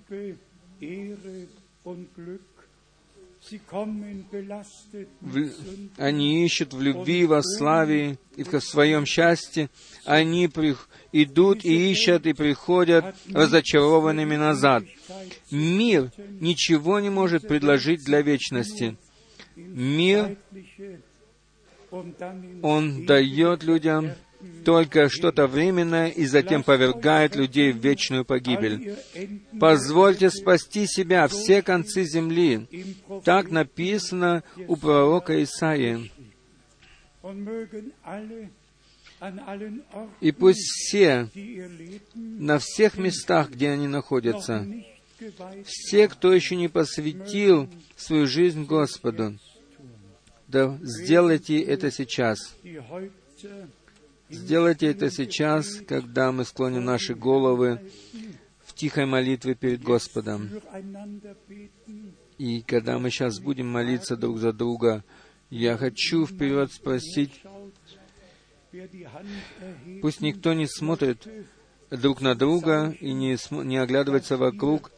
Они 5.98 6.46
ищут 6.46 6.74
в 6.74 6.82
любви, 6.82 7.26
во 7.26 7.42
славе 7.42 8.18
и 8.36 8.44
в 8.44 8.60
своем 8.60 9.06
счастье. 9.06 9.70
Они 10.06 10.48
при... 10.48 10.76
идут 11.12 11.66
и 11.66 11.92
ищут 11.92 12.26
и 12.26 12.34
приходят 12.34 13.16
разочарованными 13.32 14.36
назад. 14.36 14.84
Мир 15.52 16.12
ничего 16.40 17.00
не 17.00 17.10
может 17.10 17.48
предложить 17.48 18.04
для 18.06 18.22
вечности. 18.22 18.98
Мир, 19.56 20.38
он 22.62 23.06
дает 23.06 23.64
людям 23.64 24.12
только 24.64 25.10
что-то 25.10 25.48
временное 25.48 26.10
и 26.10 26.26
затем 26.26 26.64
повергает 26.64 27.36
людей 27.36 27.72
в 27.72 27.78
вечную 27.78 28.26
погибель. 28.26 28.96
Позвольте 29.60 30.30
спасти 30.30 30.86
себя 30.88 31.28
все 31.28 31.62
концы 31.62 32.04
земли. 32.04 32.68
Так 33.24 33.50
написано 33.50 34.44
у 34.68 34.76
пророка 34.76 35.42
Исаии. 35.44 36.12
И 40.20 40.32
пусть 40.32 40.62
все 40.62 41.30
на 42.16 42.60
всех 42.60 42.98
местах, 42.98 43.52
где 43.52 43.70
они 43.70 43.88
находятся, 43.88 44.68
все, 45.66 46.08
кто 46.08 46.34
еще 46.34 46.56
не 46.56 46.68
посвятил 46.68 47.70
свою 47.96 48.26
жизнь 48.26 48.64
Господу, 48.66 49.38
да 50.48 50.78
сделайте 50.82 51.60
это 51.62 51.92
сейчас. 51.92 52.56
Сделайте 54.32 54.88
это 54.88 55.12
сейчас, 55.12 55.82
когда 55.88 56.32
мы 56.32 56.46
склоним 56.46 56.86
наши 56.86 57.14
головы 57.16 57.82
в 58.66 58.74
тихой 58.74 59.06
молитве 59.06 59.56
перед 59.56 59.84
Господом. 59.84 60.50
И 62.38 62.62
когда 62.62 62.98
мы 62.98 63.10
сейчас 63.10 63.40
будем 63.40 63.68
молиться 63.68 64.16
друг 64.16 64.40
за 64.40 64.54
друга, 64.54 65.04
я 65.50 65.78
хочу 65.78 66.26
вперед 66.26 66.72
спросить, 66.72 67.42
пусть 70.02 70.22
никто 70.22 70.54
не 70.54 70.68
смотрит 70.68 71.28
друг 71.90 72.22
на 72.22 72.34
друга 72.34 72.96
и 73.00 73.12
не, 73.12 73.38
не 73.66 73.78
оглядывается 73.78 74.38
вокруг, 74.38 74.92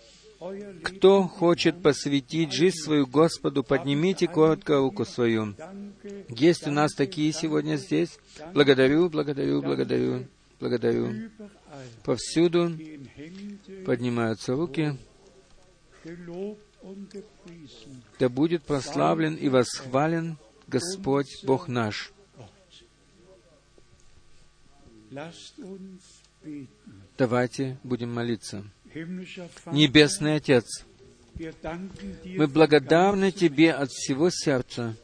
кто 0.84 1.24
хочет 1.24 1.82
посвятить 1.82 2.52
жизнь 2.52 2.78
свою 2.78 3.08
Господу, 3.08 3.64
поднимите 3.64 4.28
коротко 4.28 4.78
руку 4.78 5.06
свою. 5.06 5.56
Есть 6.30 6.68
у 6.68 6.72
нас 6.72 6.94
такие 6.94 7.32
сегодня 7.32 7.78
здесь. 7.78 8.18
Благодарю, 8.54 9.10
благодарю, 9.10 9.62
благодарю, 9.62 10.28
благодарю. 10.60 11.30
Повсюду 12.04 12.72
поднимаются 13.86 14.54
руки. 14.54 14.98
Да 18.20 18.30
будет 18.30 18.64
прославлен 18.64 19.36
и 19.36 19.48
восхвален 19.50 20.38
Господь 20.68 21.44
Бог 21.44 21.68
наш. 21.68 22.12
Давайте 27.18 27.78
будем 27.84 28.14
молиться. 28.14 28.64
Небесный 29.72 30.36
Отец, 30.36 30.86
мы 32.26 32.48
благодарны 32.48 33.32
Тебе 33.32 33.72
от 33.72 33.90
всего 33.90 34.30
сердца 34.30 34.96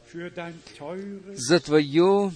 за 1.34 1.58
Твое 1.60 2.32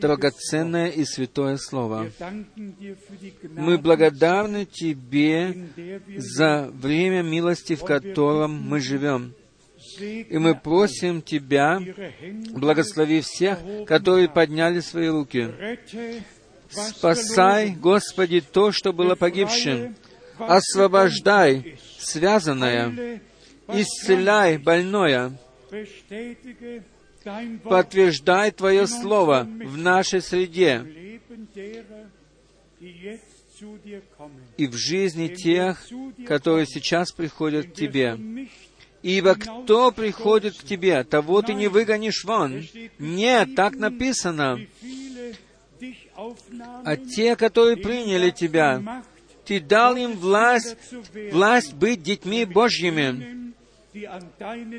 драгоценное 0.00 0.88
и 0.88 1.04
святое 1.04 1.58
Слово. 1.58 2.10
Мы 3.42 3.76
благодарны 3.76 4.64
Тебе 4.64 5.68
за 6.16 6.70
время 6.72 7.22
милости, 7.22 7.74
в 7.74 7.84
котором 7.84 8.52
мы 8.52 8.80
живем. 8.80 9.34
И 10.00 10.38
мы 10.38 10.54
просим 10.54 11.20
Тебя, 11.20 11.82
благослови 12.54 13.20
всех, 13.20 13.58
которые 13.86 14.28
подняли 14.28 14.80
свои 14.80 15.08
руки. 15.08 15.48
Спасай, 16.70 17.70
Господи, 17.72 18.40
то, 18.40 18.72
что 18.72 18.92
было 18.92 19.14
погибшим 19.14 19.94
освобождай 20.38 21.78
связанное, 21.98 23.20
исцеляй 23.68 24.58
больное, 24.58 25.32
подтверждай 27.64 28.50
Твое 28.50 28.86
Слово 28.86 29.46
в 29.46 29.76
нашей 29.76 30.22
среде 30.22 31.20
и 34.56 34.66
в 34.66 34.74
жизни 34.76 35.28
тех, 35.28 35.84
которые 36.26 36.66
сейчас 36.66 37.12
приходят 37.12 37.66
к 37.66 37.74
Тебе. 37.74 38.16
Ибо 39.02 39.34
кто 39.34 39.92
приходит 39.92 40.56
к 40.56 40.64
Тебе, 40.64 41.04
того 41.04 41.42
Ты 41.42 41.54
не 41.54 41.68
выгонишь 41.68 42.24
вон. 42.24 42.64
Нет, 42.98 43.54
так 43.54 43.76
написано. 43.76 44.58
А 46.84 46.96
те, 46.96 47.36
которые 47.36 47.76
приняли 47.76 48.30
Тебя, 48.30 49.02
ты 49.48 49.60
дал 49.60 49.96
им 49.96 50.12
власть, 50.12 50.76
власть 51.32 51.72
быть 51.72 52.02
детьми 52.02 52.44
Божьими. 52.44 53.54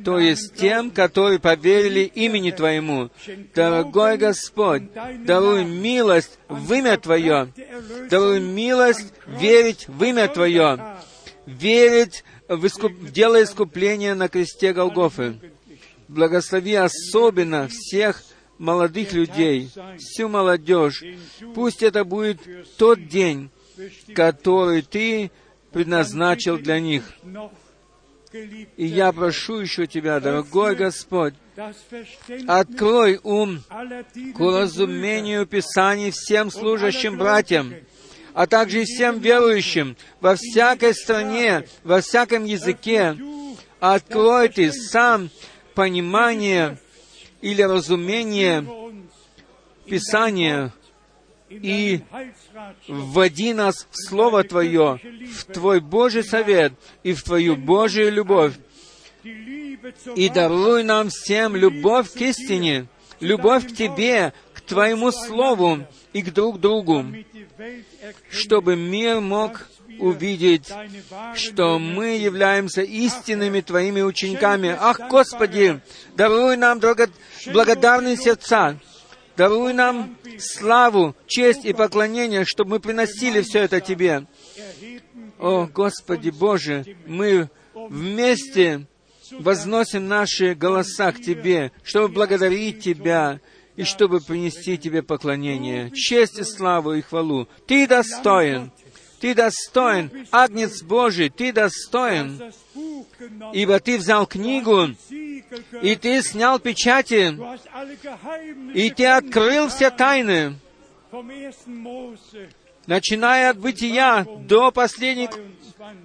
то 0.06 0.20
есть 0.20 0.56
тем, 0.56 0.91
которые 0.91 1.40
поверили 1.40 2.02
имени 2.02 2.52
Твоему. 2.52 3.10
Дорогой 3.56 4.18
Господь, 4.18 4.84
даруй 5.26 5.66
милость 5.66 6.38
в 6.48 6.72
имя 6.72 6.98
Твое, 6.98 7.52
даруй 8.12 8.40
милость 8.40 9.12
верить 9.26 9.88
в 9.88 10.04
имя 10.04 10.28
Твое, 10.28 10.80
верить 11.48 12.24
в, 12.48 12.68
искуп... 12.68 12.91
в 12.91 13.12
дело 13.12 13.41
искупления 13.41 14.14
на 14.14 14.30
кресте 14.30 14.72
Голгофы. 14.72 15.40
Благослови 16.08 16.76
особенно 16.76 17.68
всех 17.68 18.24
молодых 18.60 19.14
людей, 19.14 19.72
всю 19.98 20.30
молодежь. 20.30 21.04
Пусть 21.56 21.82
это 21.82 22.04
будет 22.04 22.40
тот 22.78 23.08
день, 23.08 23.50
который 24.16 24.82
Ты 24.82 25.32
предназначил 25.72 26.58
для 26.58 26.80
них. 26.80 27.04
И 28.78 28.86
я 28.86 29.12
прошу 29.12 29.60
еще 29.60 29.88
Тебя, 29.88 30.20
дорогой 30.20 30.76
Господь, 30.76 31.34
открой 32.48 33.20
ум 33.24 33.64
к 34.36 34.40
разумению 34.40 35.46
Писаний 35.46 36.12
всем 36.12 36.52
служащим 36.52 37.18
братьям, 37.18 37.74
а 38.34 38.46
также 38.46 38.84
и 38.84 38.86
всем 38.86 39.20
верующим 39.20 39.98
во 40.22 40.36
всякой 40.36 40.94
стране, 40.94 41.68
во 41.84 42.02
всяком 42.02 42.46
языке. 42.46 43.18
Открой 43.80 44.50
Ты 44.50 44.72
сам 44.72 45.30
понимание 45.74 46.80
или 47.42 47.62
разумение 47.62 48.66
Писания 49.86 50.72
и 51.50 52.02
вводи 52.88 53.54
нас 53.54 53.88
в 53.90 54.08
Слово 54.08 54.44
Твое, 54.44 55.00
в 55.34 55.46
Твой 55.46 55.80
Божий 55.80 56.24
совет 56.24 56.74
и 57.04 57.14
в 57.14 57.24
Твою 57.24 57.56
Божию 57.56 58.12
любовь. 58.12 58.54
И 60.16 60.30
даруй 60.30 60.84
нам 60.84 61.10
всем 61.10 61.56
любовь 61.56 62.12
к 62.12 62.22
истине, 62.22 62.88
любовь 63.20 63.68
к 63.68 63.76
Тебе, 63.76 64.34
к 64.54 64.62
Твоему 64.62 65.12
Слову 65.12 65.86
и 66.14 66.22
к 66.22 66.32
друг 66.32 66.60
другу, 66.60 67.06
чтобы 68.30 68.76
мир 68.76 69.20
мог 69.20 69.68
увидеть, 70.00 70.72
что 71.36 71.80
мы 71.80 72.18
являемся 72.18 72.82
истинными 72.82 73.62
Твоими 73.62 74.02
учениками. 74.02 74.76
Ах, 74.80 75.00
Господи, 75.10 75.82
даруй 76.16 76.56
нам 76.56 76.80
благодарные 76.80 78.16
сердца, 78.16 78.80
даруй 79.40 79.72
нам 79.72 80.18
славу, 80.38 81.16
честь 81.26 81.64
и 81.64 81.72
поклонение, 81.72 82.44
чтобы 82.44 82.72
мы 82.72 82.80
приносили 82.82 83.41
все 83.41 83.60
это 83.60 83.80
Тебе. 83.80 84.28
О, 85.40 85.66
Господи 85.66 86.30
Боже, 86.30 86.98
мы 87.07 87.49
вместе 87.74 88.86
возносим 89.32 90.10
наши 90.10 90.56
голоса 90.56 91.14
к 91.14 91.22
Тебе, 91.22 91.72
чтобы 91.84 92.10
благодарить 92.10 92.84
Тебя 92.84 93.40
и 93.78 93.84
чтобы 93.84 94.20
принести 94.20 94.78
Тебе 94.78 95.03
поклонение, 95.03 95.90
честь 95.91 96.38
и 96.38 96.44
славу 96.44 96.91
и 96.95 97.02
хвалу. 97.02 97.48
Ты 97.66 97.88
достоин, 97.88 98.74
Ты 99.20 99.36
достоин, 99.36 100.12
Агнец 100.32 100.82
Божий, 100.82 101.30
Ты 101.30 101.52
достоин, 101.52 102.41
ибо 103.54 103.80
Ты 103.80 103.98
взял 103.98 104.26
книгу, 104.26 104.90
и 105.82 105.96
Ты 105.96 106.22
снял 106.22 106.60
печати, 106.60 107.38
и 108.74 108.90
Ты 108.91 109.06
открыл 109.06 109.68
все 109.70 109.90
тайны, 109.90 110.56
начиная 112.86 113.52
от 113.52 113.58
бытия 113.58 114.26
до 114.46 114.72
последней 114.72 115.30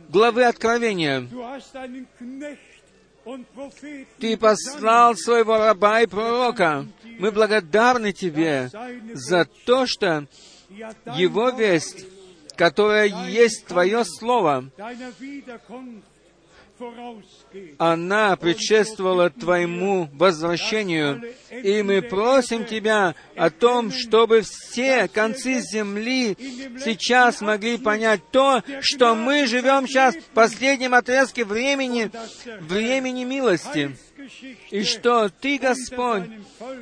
главы 0.09 0.45
Откровения. 0.45 1.28
Ты 4.19 4.36
послал 4.36 5.16
своего 5.16 5.57
раба 5.57 6.03
и 6.03 6.07
пророка. 6.07 6.86
Мы 7.19 7.31
благодарны 7.31 8.12
Тебе 8.12 8.70
за 9.15 9.47
то, 9.65 9.86
что 9.86 10.27
Его 11.16 11.51
весть, 11.51 12.07
которая 12.56 13.06
есть 13.28 13.66
Твое 13.66 14.05
Слово, 14.05 14.70
она 17.78 18.36
предшествовала 18.36 19.31
Твоему 19.31 20.09
возвращению. 20.12 21.22
И 21.51 21.82
мы 21.82 22.02
просим 22.02 22.64
Тебя 22.64 23.14
о 23.36 23.51
том, 23.51 23.93
чтобы 23.93 24.43
все 24.43 25.06
концы 25.06 25.60
земли 25.60 26.36
сейчас 26.85 27.40
могли 27.40 27.78
понять 27.78 28.22
то, 28.32 28.62
что 28.81 29.14
мы 29.14 29.47
живем 29.47 29.86
сейчас 29.86 30.16
в 30.16 30.24
последнем 30.35 30.94
отрезке 30.94 31.44
времени, 31.44 32.10
времени 32.60 33.24
милости. 33.24 33.97
И 34.70 34.82
что 34.82 35.28
Ты, 35.28 35.59
Господь, 35.59 36.24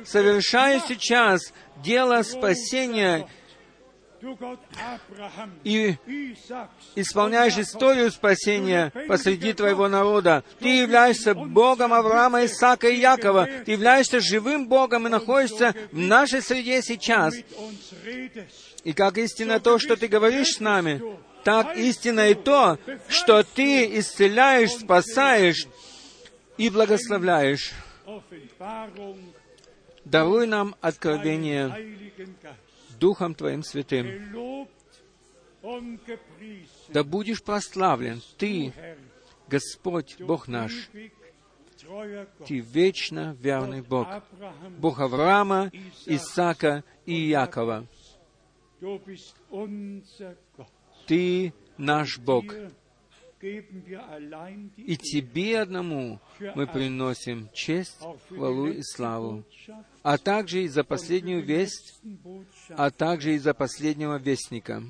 совершаешь 0.05 0.83
сейчас 0.87 1.53
дело 1.83 2.23
спасения 2.23 3.27
и 5.63 5.95
исполняешь 6.95 7.57
историю 7.57 8.11
спасения 8.11 8.91
посреди 9.07 9.53
твоего 9.53 9.87
народа. 9.87 10.43
Ты 10.59 10.81
являешься 10.81 11.33
Богом 11.33 11.93
Авраама, 11.93 12.45
Исаака 12.45 12.89
и 12.89 12.99
Якова. 12.99 13.47
Ты 13.65 13.71
являешься 13.71 14.19
живым 14.19 14.67
Богом 14.67 15.07
и 15.07 15.09
находишься 15.09 15.75
в 15.91 15.97
нашей 15.97 16.41
среде 16.41 16.81
сейчас. 16.81 17.33
И 18.83 18.93
как 18.93 19.17
истинно 19.17 19.59
то, 19.59 19.79
что 19.79 19.95
Ты 19.95 20.07
говоришь 20.07 20.55
с 20.55 20.59
нами, 20.59 21.01
так 21.43 21.75
истинно 21.77 22.29
и 22.29 22.33
то, 22.33 22.77
что 23.09 23.43
Ты 23.43 23.99
исцеляешь, 23.99 24.71
спасаешь 24.71 25.67
и 26.57 26.69
благословляешь. 26.69 27.71
Даруй 30.05 30.47
нам 30.47 30.75
откровение 30.81 31.73
Духом 32.99 33.35
Твоим 33.35 33.63
Святым. 33.63 34.37
Да 36.89 37.03
будешь 37.03 37.43
прославлен 37.43 38.21
Ты, 38.37 38.73
Господь, 39.47 40.17
Бог 40.19 40.47
наш. 40.47 40.89
Ты 42.45 42.59
вечно 42.59 43.35
верный 43.39 43.81
Бог, 43.81 44.07
Бог 44.77 44.99
Авраама, 44.99 45.71
Исаака 46.05 46.83
и 47.05 47.13
Якова. 47.13 47.85
Ты 51.07 51.53
наш 51.77 52.19
Бог. 52.19 52.45
И 53.43 54.97
Тебе 54.97 55.59
одному 55.59 56.19
мы 56.55 56.65
приносим 56.65 57.49
честь, 57.53 57.99
хвалу 58.29 58.67
и 58.67 58.81
славу, 58.81 59.43
а 60.01 60.17
также 60.17 60.63
и 60.63 60.69
за 60.69 60.85
последнюю 60.85 61.43
весть, 61.43 62.01
а 62.69 62.89
также 62.89 63.35
и 63.35 63.37
за 63.37 63.53
последнего 63.53 64.17
вестника. 64.17 64.81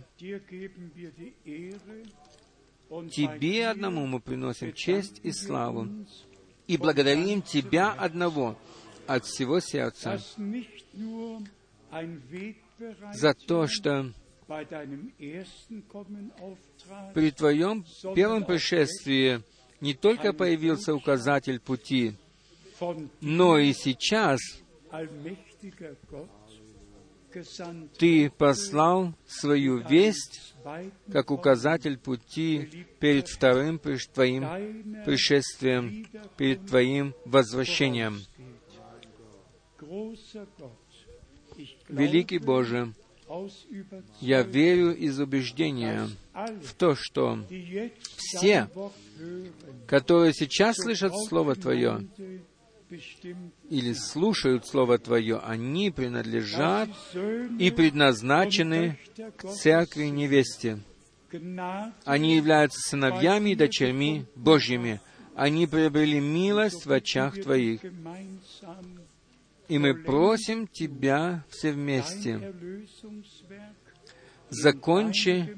Тебе 3.11 3.67
одному 3.67 4.05
мы 4.05 4.19
приносим 4.19 4.71
честь 4.73 5.19
и 5.23 5.31
славу, 5.31 5.87
и 6.67 6.77
благодарим 6.77 7.41
Тебя 7.41 7.91
одного 7.91 8.55
от 9.07 9.25
всего 9.25 9.59
сердца 9.59 10.21
за 13.13 13.33
то, 13.33 13.67
что 13.67 14.13
при 17.13 17.31
Твоем 17.31 17.85
первом 18.15 18.45
пришествии 18.45 19.41
не 19.81 19.93
только 19.93 20.33
появился 20.33 20.93
указатель 20.93 21.59
пути, 21.59 22.15
но 23.21 23.57
и 23.57 23.73
сейчас 23.73 24.39
Ты 27.97 28.29
послал 28.29 29.13
свою 29.25 29.77
весть 29.77 30.53
как 31.11 31.31
указатель 31.31 31.97
пути 31.97 32.85
перед 32.99 33.27
вторым 33.27 33.79
Твоим 33.79 35.03
пришествием, 35.03 36.05
перед 36.37 36.65
Твоим 36.67 37.15
возвращением. 37.25 38.19
Великий 41.89 42.39
Боже, 42.39 42.93
я 44.19 44.41
верю 44.41 44.95
из 44.95 45.19
убеждения 45.19 46.07
в 46.33 46.73
то, 46.77 46.95
что 46.95 47.39
все, 48.17 48.69
которые 49.87 50.33
сейчас 50.33 50.75
слышат 50.77 51.13
Слово 51.27 51.55
Твое 51.55 52.07
или 53.69 53.93
слушают 53.93 54.67
Слово 54.67 54.97
Твое, 54.97 55.39
они 55.39 55.91
принадлежат 55.91 56.89
и 57.59 57.71
предназначены 57.71 58.99
к 59.37 59.47
церкви 59.49 60.05
невесте. 60.05 60.79
Они 62.05 62.35
являются 62.35 62.79
сыновьями 62.89 63.51
и 63.51 63.55
дочерьми 63.55 64.25
Божьими. 64.35 65.01
Они 65.35 65.65
приобрели 65.65 66.19
милость 66.19 66.85
в 66.85 66.91
очах 66.91 67.41
Твоих. 67.41 67.81
И 69.67 69.79
мы 69.79 69.93
просим 69.93 70.67
Тебя 70.67 71.45
все 71.49 71.71
вместе, 71.71 72.53
закончи 74.49 75.57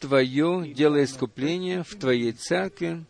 Твое 0.00 0.72
дело 0.74 1.02
искупления 1.02 1.82
в 1.82 1.94
Твоей 1.96 2.32
церкви 2.32 3.04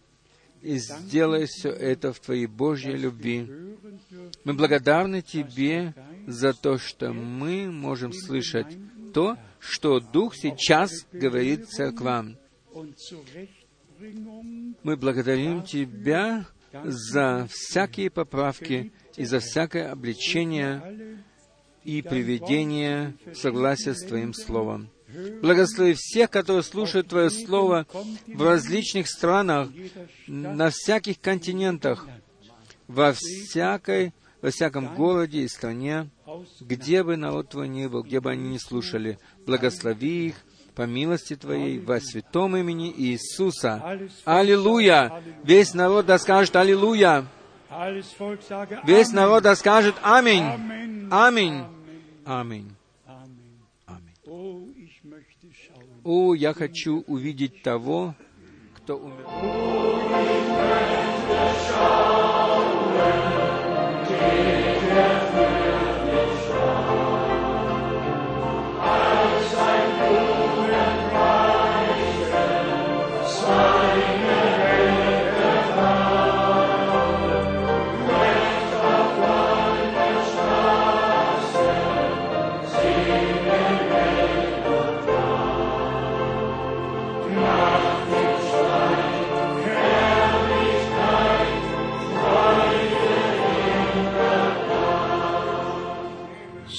и 0.62 0.78
сделай 0.78 1.46
все 1.46 1.70
это 1.70 2.12
в 2.12 2.20
Твоей 2.20 2.46
Божьей 2.46 2.96
любви. 2.96 3.48
Мы 4.44 4.54
благодарны 4.54 5.22
Тебе 5.22 5.94
за 6.26 6.52
то, 6.52 6.78
что 6.78 7.12
мы 7.12 7.70
можем 7.70 8.12
слышать 8.12 8.76
то, 9.12 9.36
что 9.58 10.00
Дух 10.00 10.34
сейчас 10.34 10.90
говорит 11.12 11.68
церквам. 11.68 12.36
Мы 14.82 14.96
благодарим 14.96 15.62
Тебя 15.62 16.46
за 16.84 17.46
всякие 17.50 18.10
поправки 18.10 18.92
и 19.16 19.24
за 19.24 19.40
всякое 19.40 19.90
обличение 19.90 21.22
и 21.84 22.02
приведение 22.02 23.14
в 23.26 23.34
согласие 23.34 23.94
с 23.94 24.04
Твоим 24.04 24.34
Словом. 24.34 24.90
Благослови 25.40 25.94
всех, 25.96 26.30
которые 26.30 26.62
слушают 26.62 27.08
Твое 27.08 27.30
Слово 27.30 27.86
в 28.26 28.42
различных 28.42 29.08
странах, 29.08 29.68
на 30.26 30.70
всяких 30.70 31.20
континентах, 31.20 32.06
во 32.88 33.12
всякой, 33.12 34.12
во 34.42 34.50
всяком 34.50 34.94
городе 34.94 35.42
и 35.42 35.48
стране, 35.48 36.10
где 36.60 37.02
бы 37.02 37.16
народ 37.16 37.50
Твой 37.50 37.68
ни 37.68 37.86
был, 37.86 38.02
где 38.02 38.20
бы 38.20 38.32
они 38.32 38.50
ни 38.50 38.58
слушали. 38.58 39.18
Благослови 39.46 40.28
их 40.28 40.34
по 40.74 40.82
милости 40.82 41.36
Твоей 41.36 41.78
во 41.78 42.00
святом 42.00 42.56
имени 42.56 42.92
Иисуса. 42.96 43.98
Аллилуйя! 44.24 45.22
Весь 45.44 45.72
народ 45.72 46.06
да 46.06 46.18
скажет 46.18 46.56
Аллилуйя! 46.56 47.26
Весь 48.84 49.12
народ 49.12 49.42
да 49.42 49.54
скажет 49.54 49.96
Аминь! 50.02 50.44
Аминь! 51.10 51.64
Аминь! 52.24 52.72
О, 56.04 56.34
я 56.34 56.54
хочу 56.54 57.04
увидеть 57.06 57.62
того, 57.62 58.14
кто 58.76 58.96
умер. 58.96 59.24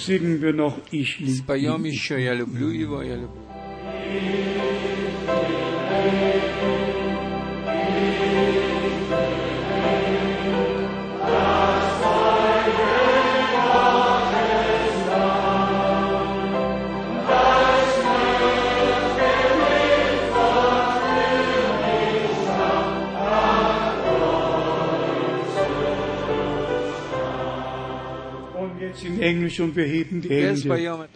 Споем 0.08 1.84
еще 1.84 2.24
«Я 2.24 2.34
люблю 2.34 2.70
его, 2.70 3.02
я 3.04 3.16
Englisch 29.28 29.60
und 29.60 29.76
wir 29.76 29.86
heben 29.86 30.22
die 30.22 30.30
Hände. 30.30 31.08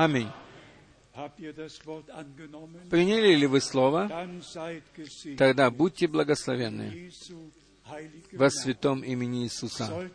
Аминь. 0.00 0.28
Приняли 2.88 3.34
ли 3.34 3.46
вы 3.46 3.60
Слово? 3.60 4.10
Тогда 5.36 5.70
будьте 5.70 6.08
благословенны 6.08 7.10
во 8.32 8.48
святом 8.48 9.02
имени 9.02 9.44
Иисуса. 9.44 10.10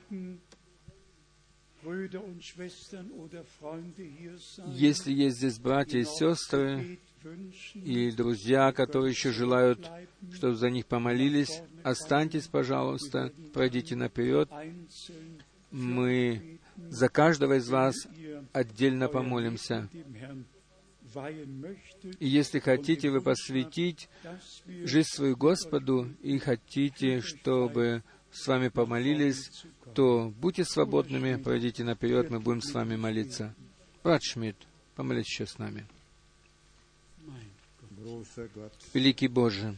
Если 4.66 5.14
есть 5.14 5.38
здесь 5.38 5.60
братья 5.60 6.00
и 6.00 6.04
сестры, 6.04 7.00
и 7.76 8.12
друзья, 8.12 8.72
которые 8.72 9.12
еще 9.12 9.32
желают, 9.32 9.88
чтобы 10.34 10.56
за 10.56 10.72
них 10.72 10.88
помолились, 10.88 11.62
останьтесь, 11.84 12.48
пожалуйста, 12.48 13.32
пройдите 13.54 13.96
наперед. 13.96 14.50
Мы 15.70 16.60
за 16.76 17.08
каждого 17.08 17.58
из 17.58 17.70
вас 17.70 17.96
отдельно 18.54 19.08
помолимся. 19.08 19.90
И 22.20 22.28
если 22.28 22.60
хотите 22.60 23.10
вы 23.10 23.22
посвятить 23.22 24.10
жизнь 24.68 25.10
свою 25.10 25.38
Господу 25.38 26.10
и 26.22 26.38
хотите, 26.40 27.22
чтобы 27.22 28.04
с 28.32 28.48
вами 28.48 28.68
помолились, 28.68 29.66
то 29.94 30.34
будьте 30.40 30.66
свободными, 30.66 31.42
пройдите 31.42 31.84
наперед, 31.84 32.30
мы 32.30 32.40
будем 32.40 32.62
с 32.62 32.74
вами 32.74 32.98
молиться. 32.98 33.56
Брат 34.04 34.22
Шмидт, 34.24 34.58
помолись 34.96 35.28
еще 35.28 35.46
с 35.46 35.58
нами. 35.58 35.86
Великий 38.94 39.28
Боже, 39.28 39.78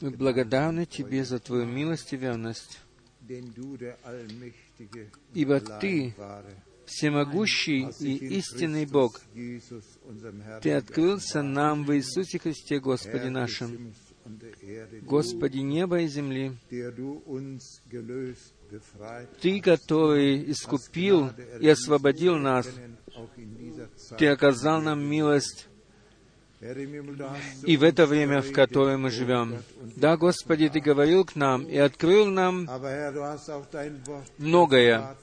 мы 0.00 0.10
благодарны 0.10 0.86
Тебе 0.86 1.24
за 1.24 1.38
Твою 1.38 1.66
милость 1.66 2.12
и 2.12 2.16
верность, 2.16 2.80
ибо 5.34 5.60
Ты 5.60 6.14
всемогущий 6.88 7.88
и 8.00 8.38
истинный 8.38 8.86
Бог. 8.86 9.20
Ты 10.62 10.72
открылся 10.72 11.42
нам 11.42 11.84
в 11.84 11.94
Иисусе 11.94 12.38
Христе, 12.38 12.80
Господе 12.80 13.30
нашим, 13.30 13.92
Господи 15.02 15.58
неба 15.58 16.00
и 16.00 16.08
земли, 16.08 16.52
Ты, 19.40 19.60
который 19.60 20.50
искупил 20.50 21.30
и 21.60 21.68
освободил 21.68 22.36
нас, 22.36 22.68
Ты 24.18 24.26
оказал 24.26 24.82
нам 24.82 25.04
милость 25.04 25.67
и 26.60 27.76
в 27.76 27.84
это 27.84 28.06
время, 28.06 28.42
в 28.42 28.52
которое 28.52 28.96
мы 28.96 29.10
живем. 29.10 29.58
Да, 29.96 30.16
Господи, 30.16 30.68
Ты 30.68 30.80
говорил 30.80 31.24
к 31.24 31.36
нам 31.36 31.62
и 31.62 31.76
открыл 31.76 32.26
нам 32.26 32.68
многое. 34.38 35.16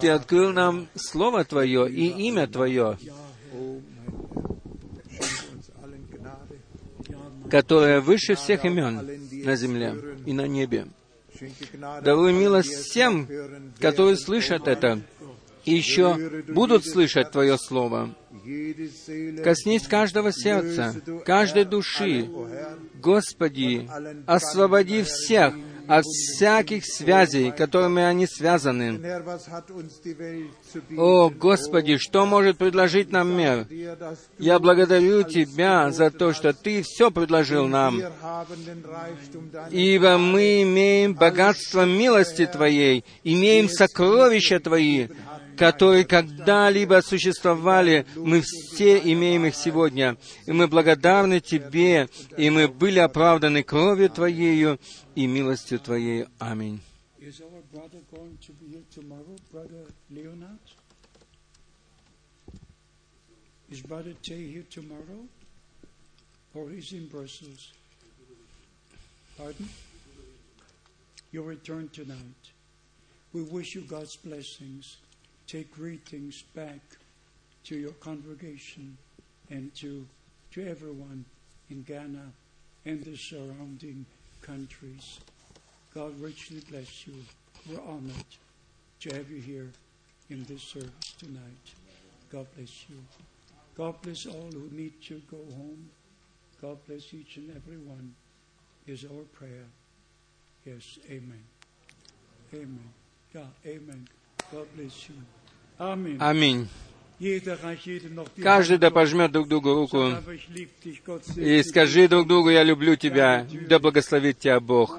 Ты 0.00 0.10
открыл 0.10 0.52
нам 0.52 0.88
Слово 0.94 1.44
Твое 1.44 1.90
и 1.90 2.06
имя 2.28 2.46
Твое, 2.46 2.96
которое 7.50 8.00
выше 8.00 8.36
всех 8.36 8.64
имен 8.64 8.96
на 9.44 9.56
земле 9.56 9.96
и 10.24 10.32
на 10.32 10.46
небе. 10.46 10.86
Даруй 12.02 12.32
милость 12.32 12.74
всем, 12.74 13.28
которые 13.80 14.16
слышат 14.16 14.68
это, 14.68 15.00
и 15.64 15.74
еще 15.74 16.16
будут 16.48 16.86
слышать 16.86 17.32
Твое 17.32 17.58
Слово. 17.58 18.14
Коснись 19.42 19.86
каждого 19.86 20.32
сердца, 20.32 20.94
каждой 21.24 21.64
души. 21.64 22.28
Господи, 23.00 23.88
освободи 24.26 25.02
всех 25.02 25.54
от 25.86 26.04
всяких 26.04 26.84
связей, 26.86 27.50
которыми 27.50 28.02
они 28.02 28.26
связаны. 28.26 29.00
О, 30.96 31.30
Господи, 31.30 31.98
что 31.98 32.26
может 32.26 32.58
предложить 32.58 33.12
нам 33.12 33.36
мир? 33.36 33.66
Я 34.38 34.58
благодарю 34.58 35.22
Тебя 35.24 35.90
за 35.90 36.10
то, 36.10 36.32
что 36.32 36.52
Ты 36.52 36.82
все 36.82 37.10
предложил 37.10 37.66
нам, 37.68 38.00
ибо 39.70 40.18
мы 40.18 40.62
имеем 40.62 41.14
богатство 41.14 41.84
милости 41.84 42.46
Твоей, 42.46 43.04
имеем 43.22 43.68
сокровища 43.68 44.60
Твои, 44.60 45.08
которые 45.56 46.04
когда-либо 46.04 47.00
существовали, 47.02 48.06
мы 48.16 48.40
все 48.40 48.98
имеем 48.98 49.46
их 49.46 49.54
сегодня. 49.54 50.16
И 50.46 50.52
мы 50.52 50.68
благодарны 50.68 51.40
Тебе, 51.40 52.08
и 52.36 52.50
мы 52.50 52.68
были 52.68 52.98
оправданы 52.98 53.62
кровью 53.62 54.10
Твоею 54.10 54.78
и 55.14 55.26
милостью 55.26 55.80
Твоей. 55.80 56.26
Аминь. 56.38 56.80
You 71.34 71.42
return 71.42 71.88
tonight. 71.88 72.52
We 73.32 73.42
wish 73.42 73.74
you 73.74 73.80
God's 73.80 74.14
blessings. 74.14 74.98
Take 75.46 75.74
greetings 75.74 76.42
back 76.54 76.80
to 77.64 77.76
your 77.76 77.92
congregation 77.92 78.96
and 79.50 79.74
to, 79.76 80.06
to 80.52 80.66
everyone 80.66 81.24
in 81.70 81.82
Ghana 81.82 82.32
and 82.86 83.04
the 83.04 83.16
surrounding 83.16 84.06
countries. 84.42 85.20
God 85.94 86.18
richly 86.20 86.60
bless 86.70 87.06
you. 87.06 87.14
We're 87.68 87.80
honored 87.82 88.12
to 89.00 89.14
have 89.14 89.30
you 89.30 89.40
here 89.40 89.70
in 90.30 90.44
this 90.44 90.62
service 90.62 91.14
tonight. 91.18 91.74
God 92.32 92.46
bless 92.56 92.88
you. 92.88 92.96
God 93.76 94.00
bless 94.02 94.26
all 94.26 94.50
who 94.52 94.68
need 94.72 95.02
to 95.04 95.20
go 95.30 95.36
home. 95.36 95.90
God 96.60 96.78
bless 96.86 97.12
each 97.12 97.36
and 97.36 97.50
every 97.54 97.76
one, 97.76 98.14
is 98.86 99.04
our 99.04 99.24
prayer. 99.32 99.66
Yes, 100.64 100.98
amen. 101.10 101.44
Amen. 102.54 102.92
God, 103.32 103.50
amen. 103.66 104.08
Аминь. 105.78 106.68
Каждый 108.42 108.78
да 108.78 108.90
пожмет 108.90 109.32
друг 109.32 109.48
другу 109.48 109.74
руку 109.74 110.10
и 111.36 111.62
скажи 111.62 112.08
друг 112.08 112.26
другу, 112.26 112.50
я 112.50 112.62
люблю 112.62 112.96
тебя, 112.96 113.46
да 113.68 113.78
благословит 113.78 114.38
тебя 114.40 114.60
Бог. 114.60 114.98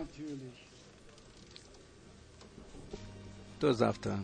До 3.59 3.73
завтра. 3.73 4.19